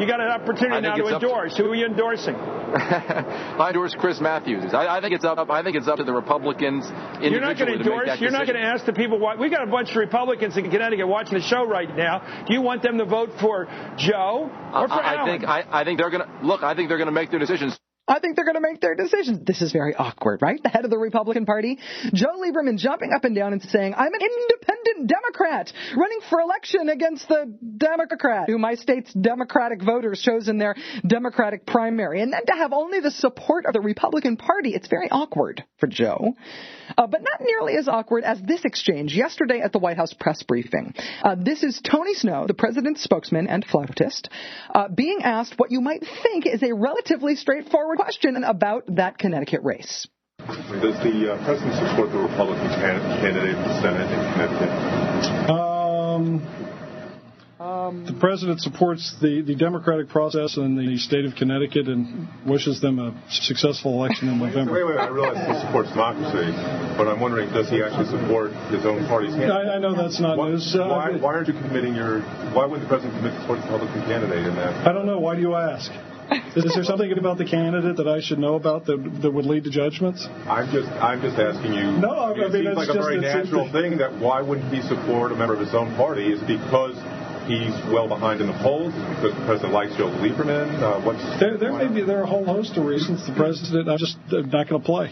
You 0.00 0.06
got 0.06 0.20
an 0.20 0.28
opportunity 0.28 0.80
now 0.80 0.94
to 0.96 1.14
endorse. 1.14 1.54
To... 1.56 1.62
Who 1.62 1.72
are 1.72 1.74
you 1.74 1.84
endorsing? 1.84 2.34
I 2.34 3.66
endorse 3.68 3.94
Chris 3.98 4.18
Matthews. 4.18 4.72
I, 4.72 4.96
I, 4.96 5.00
think 5.02 5.12
it's 5.12 5.26
up. 5.26 5.50
I 5.50 5.62
think 5.62 5.76
it's 5.76 5.88
up 5.88 5.98
to 5.98 6.04
the 6.04 6.12
Republicans. 6.12 6.86
You're 7.20 7.38
not 7.38 7.58
going 7.58 7.72
to 7.72 7.78
endorse. 7.78 8.18
You're 8.18 8.30
not 8.30 8.46
going 8.46 8.58
to 8.58 8.64
ask 8.64 8.86
the 8.86 8.94
people. 8.94 9.18
Why, 9.18 9.36
we 9.36 9.50
got 9.50 9.62
a 9.62 9.70
bunch 9.70 9.90
of 9.90 9.96
Republicans 9.96 10.56
in 10.56 10.70
Connecticut 10.70 11.06
watching 11.06 11.34
the 11.34 11.44
show 11.44 11.66
right 11.66 11.94
now. 11.94 12.44
Do 12.48 12.54
you 12.54 12.62
want 12.62 12.82
them 12.82 12.96
to 12.96 13.04
vote 13.04 13.28
for 13.40 13.66
Joe 13.98 14.50
or 14.72 14.88
for 14.88 14.94
I, 14.94 14.98
I 15.00 15.14
Alan? 15.16 15.38
think. 15.38 15.44
I, 15.46 15.64
I 15.70 15.84
think 15.84 15.98
they're 15.98 16.08
going 16.08 16.26
to 16.26 16.46
look. 16.46 16.62
I 16.62 16.74
think 16.74 16.88
they're 16.88 16.96
going 16.96 17.06
to 17.06 17.12
make 17.12 17.30
their 17.30 17.38
decisions. 17.38 17.78
I 18.10 18.18
think 18.18 18.34
they're 18.34 18.44
going 18.44 18.56
to 18.56 18.60
make 18.60 18.80
their 18.80 18.96
decisions. 18.96 19.46
This 19.46 19.62
is 19.62 19.72
very 19.72 19.94
awkward, 19.94 20.42
right? 20.42 20.60
The 20.60 20.68
head 20.68 20.84
of 20.84 20.90
the 20.90 20.98
Republican 20.98 21.46
Party, 21.46 21.78
Joe 22.12 22.42
Lieberman, 22.42 22.76
jumping 22.76 23.12
up 23.14 23.24
and 23.24 23.36
down 23.36 23.52
and 23.52 23.62
saying, 23.62 23.94
I'm 23.94 24.12
an 24.12 24.20
independent 24.20 25.08
Democrat 25.08 25.72
running 25.96 26.18
for 26.28 26.40
election 26.40 26.88
against 26.88 27.28
the 27.28 27.56
Democrat 27.76 28.48
who 28.48 28.58
my 28.58 28.74
state's 28.74 29.12
Democratic 29.14 29.80
voters 29.82 30.20
chose 30.20 30.48
in 30.48 30.58
their 30.58 30.74
Democratic 31.06 31.66
primary. 31.66 32.20
And 32.20 32.32
then 32.32 32.44
to 32.46 32.52
have 32.54 32.72
only 32.72 32.98
the 32.98 33.12
support 33.12 33.66
of 33.66 33.74
the 33.74 33.80
Republican 33.80 34.36
Party, 34.36 34.70
it's 34.74 34.88
very 34.88 35.08
awkward 35.08 35.64
for 35.78 35.86
Joe. 35.86 36.34
Uh, 36.98 37.06
but 37.06 37.22
not 37.22 37.40
nearly 37.40 37.76
as 37.76 37.86
awkward 37.86 38.24
as 38.24 38.40
this 38.42 38.64
exchange 38.64 39.14
yesterday 39.14 39.60
at 39.60 39.72
the 39.72 39.78
White 39.78 39.96
House 39.96 40.12
press 40.12 40.42
briefing. 40.42 40.94
Uh, 41.22 41.36
this 41.38 41.62
is 41.62 41.80
Tony 41.82 42.14
Snow, 42.14 42.46
the 42.48 42.54
president's 42.54 43.02
spokesman 43.02 43.46
and 43.46 43.64
flautist, 43.64 44.28
uh, 44.74 44.88
being 44.88 45.20
asked 45.22 45.54
what 45.56 45.70
you 45.70 45.80
might 45.80 46.04
think 46.22 46.46
is 46.46 46.62
a 46.62 46.74
relatively 46.74 47.36
straightforward 47.36 47.99
question 48.00 48.44
about 48.44 48.84
that 48.96 49.18
Connecticut 49.18 49.62
race. 49.62 50.08
Does 50.38 50.96
the 51.04 51.36
uh, 51.36 51.44
president 51.44 51.74
support 51.76 52.10
the 52.12 52.18
Republican 52.18 52.68
candidate 52.80 53.56
for 53.60 53.72
Senate 53.84 54.08
in 54.08 54.20
Connecticut? 54.32 54.70
Um, 55.50 56.40
um, 57.60 58.06
the 58.06 58.16
president 58.18 58.60
supports 58.62 59.14
the, 59.20 59.42
the 59.42 59.54
democratic 59.54 60.08
process 60.08 60.56
in 60.56 60.76
the 60.76 60.96
state 60.96 61.26
of 61.26 61.34
Connecticut 61.34 61.88
and 61.88 62.26
wishes 62.48 62.80
them 62.80 62.98
a 62.98 63.12
successful 63.28 63.92
election 64.02 64.28
in 64.28 64.38
November. 64.38 64.72
Wait, 64.72 64.96
wait, 64.96 64.98
I 64.98 65.08
realize 65.08 65.36
he 65.36 65.66
supports 65.66 65.90
democracy, 65.90 66.56
but 66.96 67.06
I'm 67.06 67.20
wondering, 67.20 67.52
does 67.52 67.68
he 67.68 67.82
actually 67.84 68.08
support 68.08 68.52
his 68.72 68.86
own 68.86 69.04
party's 69.08 69.36
candidate? 69.36 69.68
I, 69.68 69.76
I 69.76 69.78
know 69.78 69.94
that's 69.94 70.18
not 70.18 70.38
why, 70.38 70.48
news. 70.48 70.72
Why, 70.72 71.20
why 71.20 71.34
aren't 71.34 71.48
you 71.48 71.54
committing 71.54 71.94
your? 71.94 72.22
Why 72.56 72.64
wouldn't 72.64 72.88
the 72.88 72.88
president 72.88 73.12
commit 73.20 73.34
to 73.34 73.40
support 73.42 73.60
the 73.60 73.68
Republican 73.68 74.08
candidate 74.08 74.46
in 74.46 74.56
that? 74.56 74.88
I 74.88 74.92
don't 74.92 75.04
know. 75.04 75.20
Why 75.20 75.36
do 75.36 75.42
you 75.42 75.54
ask? 75.54 75.92
Is 76.54 76.74
there 76.74 76.84
something 76.84 77.10
about 77.10 77.38
the 77.38 77.44
candidate 77.44 77.96
that 77.96 78.06
I 78.06 78.20
should 78.20 78.38
know 78.38 78.54
about 78.54 78.86
that 78.86 78.98
that 79.22 79.30
would 79.30 79.46
lead 79.46 79.64
to 79.64 79.70
judgments? 79.70 80.26
I'm 80.46 80.70
just 80.70 80.86
I'm 81.02 81.20
just 81.20 81.34
asking 81.38 81.74
you. 81.74 81.90
No, 81.98 82.10
I 82.10 82.34
mean, 82.34 82.46
it 82.46 82.52
seems 82.52 82.76
like 82.76 82.88
a 82.88 82.94
just, 82.94 83.02
very 83.02 83.20
natural 83.20 83.66
thing 83.72 83.98
that 83.98 84.14
why 84.14 84.40
wouldn't 84.40 84.72
he 84.72 84.80
support 84.82 85.32
a 85.32 85.34
member 85.34 85.54
of 85.54 85.60
his 85.60 85.74
own 85.74 85.94
party 85.96 86.30
is 86.30 86.38
because 86.46 86.94
he's 87.50 87.74
well 87.90 88.06
behind 88.06 88.40
in 88.40 88.46
the 88.46 88.58
polls? 88.62 88.94
because 89.18 89.34
the 89.34 89.44
president 89.46 89.74
likes 89.74 89.90
Joe 89.98 90.06
Lieberman? 90.22 90.70
Uh, 90.78 91.02
what's 91.02 91.22
there, 91.40 91.58
there 91.58 91.74
may 91.74 91.90
be 91.90 92.06
there 92.06 92.20
are 92.22 92.28
a 92.28 92.30
whole 92.30 92.46
host 92.46 92.78
of 92.78 92.86
reasons 92.86 93.26
the 93.26 93.34
president 93.34 93.88
I'm 93.90 93.98
just 93.98 94.18
uh, 94.30 94.46
not 94.46 94.70
going 94.70 94.82
to 94.82 94.86
play. 94.86 95.10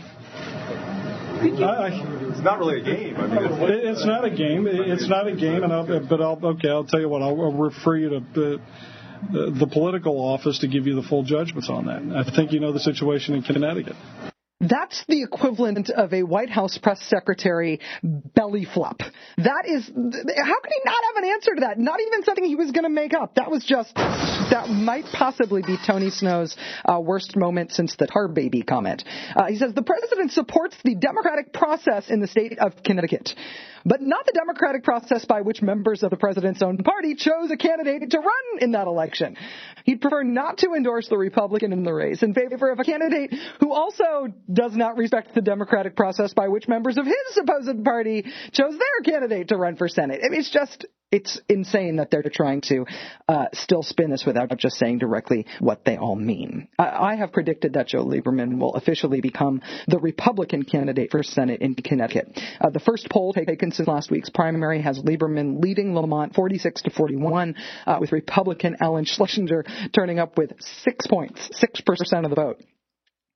I, 1.39 1.99
it's 2.31 2.43
not 2.43 2.59
really 2.59 2.81
a 2.81 2.85
game. 2.85 3.17
I 3.17 3.27
mean, 3.27 3.39
it's, 3.43 3.99
it's 3.99 4.07
not 4.07 4.25
a 4.25 4.31
game. 4.31 4.67
It's 4.67 5.09
not 5.09 5.27
a 5.27 5.35
game, 5.35 5.63
and 5.63 5.73
I'll, 5.73 5.87
but 5.87 6.21
I'll 6.21 6.39
okay. 6.55 6.69
I'll 6.69 6.85
tell 6.85 7.01
you 7.01 7.09
what. 7.09 7.23
I'll, 7.23 7.41
I'll 7.43 7.53
refer 7.53 7.97
you 7.97 8.11
to. 8.11 8.55
Uh, 8.55 8.59
the, 9.31 9.67
political 9.67 10.21
office 10.21 10.61
to 10.61 10.69
give 10.69 10.87
you 10.87 10.95
the 10.95 11.03
full 11.03 11.23
judgments 11.23 11.69
on 11.69 11.87
that. 11.87 12.03
I 12.17 12.25
think 12.35 12.53
you 12.53 12.61
know 12.61 12.73
the 12.73 12.81
situation 12.81 13.35
in 13.35 13.43
Connecticut. 13.43 13.97
That's 14.61 15.05
the 15.07 15.23
equivalent 15.23 15.88
of 15.88 16.12
a 16.12 16.25
White 16.25 16.50
House 16.50 16.79
press 16.79 17.00
secretary 17.03 17.79
belly 18.03 18.65
flop. 18.65 18.99
That 19.37 19.65
is, 19.67 19.87
how 19.87 19.93
could 19.93 20.73
he 20.73 20.81
not 20.85 20.97
have 21.15 21.23
an 21.23 21.31
answer 21.31 21.55
to 21.55 21.61
that? 21.61 21.79
Not 21.79 22.00
even 22.00 22.25
something 22.25 22.45
he 22.45 22.57
was 22.57 22.73
going 22.73 22.83
to 22.83 22.91
make 22.91 23.15
up. 23.15 23.37
That 23.37 23.53
was 23.53 23.65
just, 23.65 23.95
that 23.95 24.67
might 24.69 25.05
possibly 25.12 25.62
be 25.62 25.77
Tony 25.87 26.11
Snow's 26.11 26.57
uh, 26.85 26.99
worst 27.00 27.37
moment 27.37 27.71
since 27.71 27.95
the 27.97 28.09
tar 28.09 28.27
baby 28.27 28.62
comment. 28.62 29.05
Uh, 29.37 29.47
he 29.47 29.57
says 29.57 29.75
the 29.75 29.83
president 29.83 30.33
supports 30.33 30.77
the 30.83 30.97
democratic 30.97 31.53
process 31.53 32.11
in 32.11 32.19
the 32.19 32.27
state 32.27 32.59
of 32.59 32.83
Connecticut 32.83 33.35
but 33.85 34.03
not 34.03 34.27
the 34.27 34.33
democratic 34.33 34.85
process 34.85 35.25
by 35.25 35.41
which 35.41 35.62
members 35.62 36.03
of 36.03 36.11
the 36.11 36.17
president's 36.17 36.62
own 36.62 36.79
party 36.79 37.15
chose 37.15 37.50
a 37.50 37.57
candidate 37.57 38.11
to 38.11 38.19
run 38.19 38.61
in 38.61 38.73
that 38.73 38.87
election. 38.87 39.37
He'd 39.85 40.00
prefer 40.00 40.23
not 40.23 40.59
to 40.59 40.75
endorse 40.75 41.09
the 41.09 41.17
Republican 41.17 41.73
in 41.73 41.85
the 41.85 41.93
race 41.93 42.23
in 42.23 42.35
favor 42.35 42.71
of 42.71 42.79
a 42.79 42.85
candidate 42.85 43.33
who 43.61 43.73
also 43.73 44.29
does 44.52 44.75
not 44.75 44.97
respect 44.97 45.35
the 45.35 45.40
democratic 45.40 45.97
process 45.97 46.33
by 46.33 46.49
which 46.49 46.69
members 46.69 46.97
of 46.99 47.07
his 47.07 47.17
supposed 47.33 47.85
party 47.85 48.25
chose 48.52 48.73
their 48.73 49.12
candidate 49.12 49.49
to 49.49 49.57
run 49.57 49.76
for 49.76 49.88
Senate. 49.88 50.21
I 50.25 50.28
mean, 50.28 50.40
it's 50.40 50.50
just, 50.50 50.87
it's 51.11 51.40
insane 51.49 51.97
that 51.97 52.11
they're 52.11 52.23
trying 52.23 52.61
to 52.62 52.85
uh, 53.28 53.47
still 53.52 53.83
spin 53.83 54.11
this 54.11 54.25
without 54.26 54.55
just 54.59 54.76
saying 54.76 54.99
directly 54.99 55.47
what 55.59 55.85
they 55.85 55.97
all 55.97 56.17
mean. 56.17 56.69
I, 56.78 57.12
I, 57.12 57.17
have 57.17 57.33
predicted 57.33 57.75
that 57.75 57.88
Joe 57.88 58.05
Lieberman 58.05 58.59
will 58.59 58.75
officially 58.75 59.21
become 59.21 59.62
the 59.87 59.99
Republican 59.99 60.64
candidate 60.64 61.11
for 61.11 61.23
Senate 61.23 61.61
in 61.61 61.75
Connecticut. 61.75 62.38
Uh, 62.61 62.71
the 62.71 62.81
first 62.81 63.09
poll 63.11 63.33
taken 63.33 63.73
since 63.73 63.88
last 63.88 64.11
week's 64.11 64.31
primary 64.31 64.83
has 64.83 64.99
Lieberman 65.00 65.62
leading 65.62 65.95
Lamont 65.95 66.35
46 66.35 66.83
to 66.83 66.90
41, 66.90 67.55
uh, 67.87 67.97
with 68.00 68.12
Republican 68.12 68.76
Alan 68.81 69.05
Schlesinger 69.05 69.64
turning 69.95 70.19
up 70.19 70.37
with 70.37 70.52
six 70.83 71.07
points, 71.07 71.49
six 71.52 71.81
percent 71.81 72.25
of 72.25 72.31
the 72.31 72.37
vote 72.37 72.61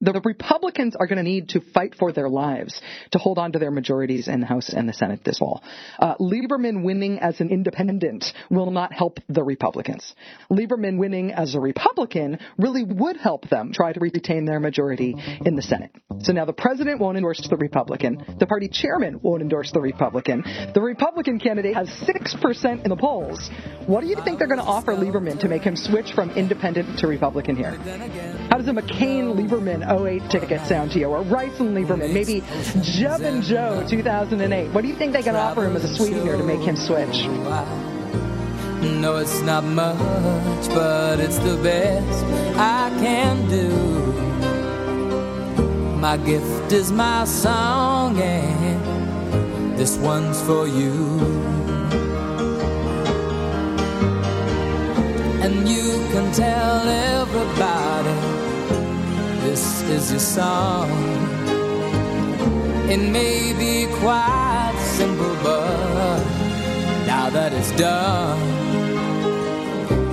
the 0.02 0.20
Republicans 0.24 0.96
are 0.96 1.06
going 1.06 1.16
to 1.16 1.22
need 1.22 1.50
to 1.50 1.60
fight 1.60 1.94
for 1.94 2.12
their 2.12 2.28
lives 2.28 2.80
to 3.12 3.18
hold 3.18 3.38
on 3.38 3.52
to 3.52 3.58
their 3.58 3.70
majorities 3.70 4.26
in 4.26 4.40
the 4.40 4.46
House 4.46 4.72
and 4.74 4.88
the 4.88 4.92
Senate 4.92 5.20
this 5.24 5.38
fall. 5.38 5.62
Uh, 5.98 6.16
Lieberman 6.16 6.82
winning 6.82 7.20
as 7.20 7.40
an 7.40 7.50
independent 7.50 8.24
will 8.50 8.70
not 8.70 8.92
help 8.92 9.20
the 9.28 9.44
Republicans. 9.44 10.14
Lieberman 10.50 10.98
winning 10.98 11.32
as 11.32 11.54
a 11.54 11.60
Republican 11.60 12.38
really 12.58 12.82
would 12.82 13.16
help 13.16 13.48
them 13.48 13.72
try 13.72 13.92
to 13.92 14.00
retain 14.00 14.44
their 14.44 14.58
majority 14.58 15.14
in 15.46 15.54
the 15.54 15.62
Senate. 15.62 15.92
So 16.22 16.32
now 16.32 16.44
the 16.44 16.52
president 16.52 17.00
won't 17.00 17.16
endorse 17.16 17.46
the 17.48 17.56
Republican. 17.56 18.36
The 18.38 18.46
party 18.46 18.68
chairman 18.68 19.20
won't 19.22 19.42
endorse 19.42 19.70
the 19.72 19.80
Republican. 19.80 20.42
The 20.74 20.80
Republican 20.80 21.38
candidate 21.38 21.76
has 21.76 21.88
6% 21.88 22.82
in 22.82 22.88
the 22.88 22.96
polls. 22.96 23.50
What 23.86 24.00
do 24.00 24.08
you 24.08 24.16
think 24.24 24.38
they're 24.38 24.48
going 24.48 24.60
to 24.60 24.64
offer 24.64 24.92
Lieberman 24.94 25.40
to 25.40 25.48
make 25.48 25.62
him 25.62 25.76
switch 25.76 26.12
from 26.12 26.30
independent 26.30 26.98
to 27.00 27.06
Republican 27.06 27.56
here? 27.56 27.72
How 28.50 28.58
does 28.58 28.68
a 28.68 28.72
McCain 28.72 29.34
Lieberman 29.36 29.86
08 29.92 30.30
ticket 30.30 30.60
sound 30.66 30.90
to 30.92 30.98
you, 30.98 31.06
or 31.06 31.22
Rice 31.22 31.60
and 31.60 31.76
Lieberman, 31.76 32.12
maybe 32.12 32.42
Jeb 32.82 33.20
and 33.20 33.42
Joe 33.42 33.84
2008. 33.88 34.70
What 34.72 34.82
do 34.82 34.88
you 34.88 34.94
think 34.96 35.12
they 35.12 35.22
can 35.22 35.36
offer 35.36 35.64
him 35.66 35.76
as 35.76 35.84
a 35.84 35.94
sweetener 35.94 36.36
to 36.36 36.44
make 36.44 36.60
him 36.60 36.76
switch? 36.76 37.26
No, 38.82 39.18
it's 39.18 39.40
not 39.42 39.62
much, 39.64 40.68
but 40.70 41.20
it's 41.20 41.38
the 41.38 41.56
best 41.62 42.24
I 42.56 42.90
can 43.00 43.48
do. 43.48 43.68
My 46.00 46.16
gift 46.16 46.72
is 46.72 46.90
my 46.90 47.24
song, 47.24 48.18
and 48.18 49.78
this 49.78 49.96
one's 49.98 50.40
for 50.42 50.66
you. 50.66 51.20
And 55.44 55.68
you 55.68 56.08
can 56.12 56.32
tell 56.32 56.88
everybody 56.88 58.31
this 59.42 59.82
is 59.82 60.10
your 60.10 60.20
song. 60.20 60.88
It 62.88 62.98
may 62.98 63.52
be 63.58 63.86
quite 64.00 64.76
simple, 64.96 65.34
but 65.42 66.22
now 67.06 67.30
that 67.30 67.52
it's 67.52 67.72
done, 67.72 68.38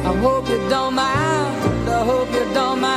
I 0.05 0.15
hope 0.17 0.49
you 0.49 0.59
don't 0.69 0.95
mind. 0.95 1.89
I 1.89 2.03
hope 2.05 2.31
you 2.33 2.45
don't 2.53 2.81
mind 2.81 2.88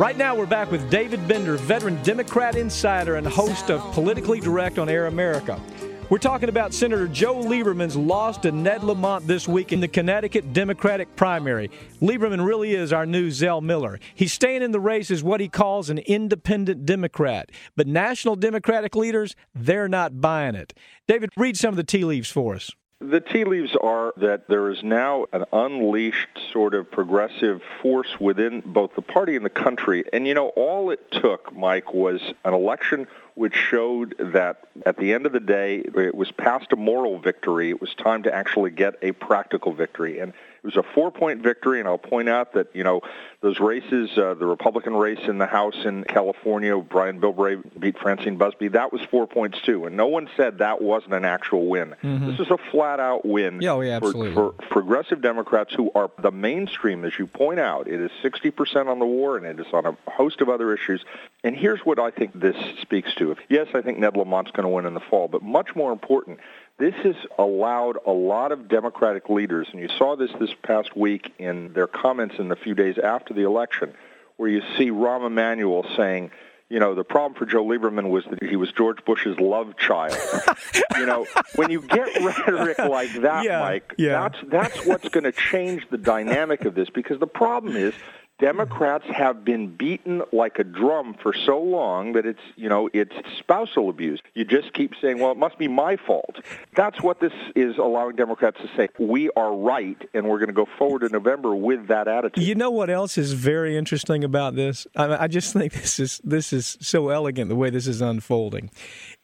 Right 0.00 0.16
now, 0.16 0.34
we're 0.34 0.46
back 0.46 0.70
with 0.70 0.88
David 0.88 1.28
Bender, 1.28 1.58
veteran 1.58 2.02
Democrat 2.02 2.56
insider 2.56 3.16
and 3.16 3.26
host 3.26 3.70
of 3.70 3.82
Politically 3.92 4.40
Direct 4.40 4.78
on 4.78 4.88
Air 4.88 5.08
America. 5.08 5.60
We're 6.08 6.16
talking 6.16 6.48
about 6.48 6.72
Senator 6.72 7.06
Joe 7.06 7.34
Lieberman's 7.34 7.96
loss 7.96 8.38
to 8.38 8.50
Ned 8.50 8.82
Lamont 8.82 9.26
this 9.26 9.46
week 9.46 9.74
in 9.74 9.80
the 9.80 9.88
Connecticut 9.88 10.54
Democratic 10.54 11.14
primary. 11.16 11.70
Lieberman 12.00 12.42
really 12.42 12.74
is 12.74 12.94
our 12.94 13.04
new 13.04 13.30
Zell 13.30 13.60
Miller. 13.60 14.00
He's 14.14 14.32
staying 14.32 14.62
in 14.62 14.72
the 14.72 14.80
race 14.80 15.10
as 15.10 15.22
what 15.22 15.38
he 15.38 15.50
calls 15.50 15.90
an 15.90 15.98
independent 15.98 16.86
Democrat. 16.86 17.50
But 17.76 17.86
national 17.86 18.36
Democratic 18.36 18.96
leaders, 18.96 19.36
they're 19.54 19.86
not 19.86 20.18
buying 20.18 20.54
it. 20.54 20.72
David, 21.08 21.28
read 21.36 21.58
some 21.58 21.74
of 21.74 21.76
the 21.76 21.84
tea 21.84 22.06
leaves 22.06 22.30
for 22.30 22.54
us. 22.54 22.70
The 23.02 23.20
tea 23.20 23.44
leaves 23.44 23.74
are 23.80 24.12
that 24.18 24.46
there 24.46 24.68
is 24.68 24.82
now 24.82 25.24
an 25.32 25.46
unleashed 25.54 26.38
sort 26.52 26.74
of 26.74 26.90
progressive 26.90 27.62
force 27.80 28.20
within 28.20 28.60
both 28.60 28.94
the 28.94 29.00
party 29.00 29.36
and 29.36 29.44
the 29.44 29.48
country. 29.48 30.04
And, 30.12 30.26
you 30.26 30.34
know, 30.34 30.48
all 30.48 30.90
it 30.90 31.10
took, 31.10 31.50
Mike, 31.56 31.94
was 31.94 32.20
an 32.44 32.52
election 32.52 33.06
which 33.36 33.54
showed 33.54 34.14
that 34.18 34.68
at 34.84 34.98
the 34.98 35.14
end 35.14 35.24
of 35.24 35.32
the 35.32 35.40
day, 35.40 35.76
it 35.78 36.14
was 36.14 36.30
past 36.30 36.72
a 36.72 36.76
moral 36.76 37.18
victory. 37.18 37.70
It 37.70 37.80
was 37.80 37.94
time 37.94 38.22
to 38.24 38.34
actually 38.34 38.70
get 38.70 38.96
a 39.00 39.12
practical 39.12 39.72
victory. 39.72 40.18
And 40.18 40.34
it 40.62 40.66
was 40.66 40.76
a 40.76 40.82
four-point 40.94 41.42
victory, 41.42 41.80
and 41.80 41.88
I'll 41.88 41.98
point 41.98 42.28
out 42.28 42.52
that 42.54 42.68
you 42.74 42.84
know 42.84 43.00
those 43.40 43.58
races, 43.60 44.10
uh, 44.16 44.34
the 44.34 44.46
Republican 44.46 44.94
race 44.94 45.26
in 45.26 45.38
the 45.38 45.46
House 45.46 45.76
in 45.84 46.04
California, 46.04 46.76
Brian 46.76 47.20
Bilbray 47.20 47.62
beat 47.78 47.98
Francine 47.98 48.36
Busby. 48.36 48.68
That 48.68 48.92
was 48.92 49.00
four 49.10 49.26
points 49.26 49.60
too, 49.62 49.86
and 49.86 49.96
no 49.96 50.06
one 50.06 50.28
said 50.36 50.58
that 50.58 50.82
wasn't 50.82 51.14
an 51.14 51.24
actual 51.24 51.66
win. 51.66 51.94
Mhm. 52.02 52.26
This 52.26 52.46
is 52.46 52.50
a 52.50 52.58
flat-out 52.70 53.24
win 53.24 53.60
Yeah, 53.62 53.72
oh, 53.72 53.80
yeah, 53.80 53.98
for, 53.98 54.12
for 54.32 54.52
progressive 54.68 55.22
Democrats 55.22 55.72
who 55.74 55.90
are 55.94 56.10
the 56.18 56.30
mainstream, 56.30 57.04
as 57.04 57.18
you 57.18 57.26
point 57.26 57.60
out. 57.60 57.88
It 57.88 58.00
is 58.00 58.10
60% 58.22 58.88
on 58.88 58.98
the 58.98 59.06
war, 59.06 59.36
and 59.36 59.46
it 59.46 59.58
is 59.58 59.72
on 59.72 59.86
a 59.86 59.96
host 60.10 60.40
of 60.40 60.48
other 60.48 60.74
issues. 60.74 61.04
And 61.42 61.56
here's 61.56 61.80
what 61.80 61.98
I 61.98 62.10
think 62.10 62.38
this 62.38 62.56
speaks 62.82 63.14
to. 63.14 63.34
Yes, 63.48 63.68
I 63.74 63.80
think 63.80 63.98
Ned 63.98 64.14
Lamont's 64.14 64.50
going 64.50 64.64
to 64.64 64.68
win 64.68 64.84
in 64.86 64.94
the 64.94 65.00
fall, 65.00 65.28
but 65.28 65.42
much 65.42 65.74
more 65.74 65.92
important, 65.92 66.38
this 66.80 66.94
has 67.04 67.14
allowed 67.38 67.98
a 68.06 68.10
lot 68.10 68.52
of 68.52 68.66
Democratic 68.68 69.28
leaders, 69.28 69.68
and 69.70 69.80
you 69.80 69.88
saw 69.98 70.16
this 70.16 70.30
this 70.40 70.50
past 70.62 70.96
week 70.96 71.32
in 71.38 71.72
their 71.74 71.86
comments 71.86 72.36
in 72.38 72.48
the 72.48 72.56
few 72.56 72.74
days 72.74 72.96
after 72.98 73.34
the 73.34 73.42
election, 73.42 73.92
where 74.38 74.48
you 74.48 74.62
see 74.78 74.90
Rahm 74.90 75.24
Emanuel 75.26 75.84
saying, 75.96 76.30
you 76.70 76.80
know, 76.80 76.94
the 76.94 77.04
problem 77.04 77.38
for 77.38 77.44
Joe 77.44 77.64
Lieberman 77.64 78.08
was 78.08 78.24
that 78.30 78.42
he 78.42 78.56
was 78.56 78.72
George 78.72 79.04
Bush's 79.04 79.38
love 79.38 79.76
child. 79.76 80.16
you 80.96 81.04
know, 81.04 81.26
when 81.56 81.70
you 81.70 81.82
get 81.82 82.08
rhetoric 82.24 82.78
like 82.78 83.12
that, 83.20 83.44
Yeah, 83.44 83.60
Mike, 83.60 83.94
yeah. 83.98 84.28
that's 84.28 84.38
that's 84.48 84.86
what's 84.86 85.08
going 85.10 85.24
to 85.24 85.32
change 85.32 85.86
the 85.90 85.98
dynamic 85.98 86.64
of 86.64 86.74
this 86.74 86.88
because 86.88 87.18
the 87.20 87.26
problem 87.26 87.76
is 87.76 87.92
Democrats 88.40 89.04
have 89.12 89.44
been 89.44 89.68
beaten 89.76 90.22
like 90.32 90.58
a 90.58 90.64
drum 90.64 91.14
for 91.22 91.34
so 91.34 91.60
long 91.60 92.14
that 92.14 92.24
it's, 92.24 92.40
you 92.56 92.68
know, 92.68 92.88
it's 92.92 93.14
spousal 93.38 93.90
abuse. 93.90 94.20
You 94.34 94.44
just 94.44 94.72
keep 94.72 94.94
saying, 95.00 95.18
well, 95.18 95.30
it 95.30 95.36
must 95.36 95.58
be 95.58 95.68
my 95.68 95.96
fault. 95.96 96.36
That's 96.74 97.02
what 97.02 97.20
this 97.20 97.32
is 97.54 97.76
allowing 97.76 98.16
Democrats 98.16 98.58
to 98.62 98.70
say. 98.76 98.88
We 98.98 99.30
are 99.36 99.54
right, 99.54 99.98
and 100.14 100.26
we're 100.26 100.38
going 100.38 100.48
to 100.48 100.54
go 100.54 100.66
forward 100.78 101.02
in 101.02 101.12
November 101.12 101.54
with 101.54 101.88
that 101.88 102.08
attitude. 102.08 102.42
You 102.42 102.54
know 102.54 102.70
what 102.70 102.88
else 102.88 103.18
is 103.18 103.34
very 103.34 103.76
interesting 103.76 104.24
about 104.24 104.54
this? 104.54 104.86
I, 104.96 105.06
mean, 105.06 105.16
I 105.20 105.28
just 105.28 105.52
think 105.52 105.72
this 105.74 106.00
is 106.00 106.20
this 106.24 106.52
is 106.52 106.78
so 106.80 107.10
elegant 107.10 107.50
the 107.50 107.56
way 107.56 107.70
this 107.70 107.86
is 107.86 108.00
unfolding. 108.00 108.70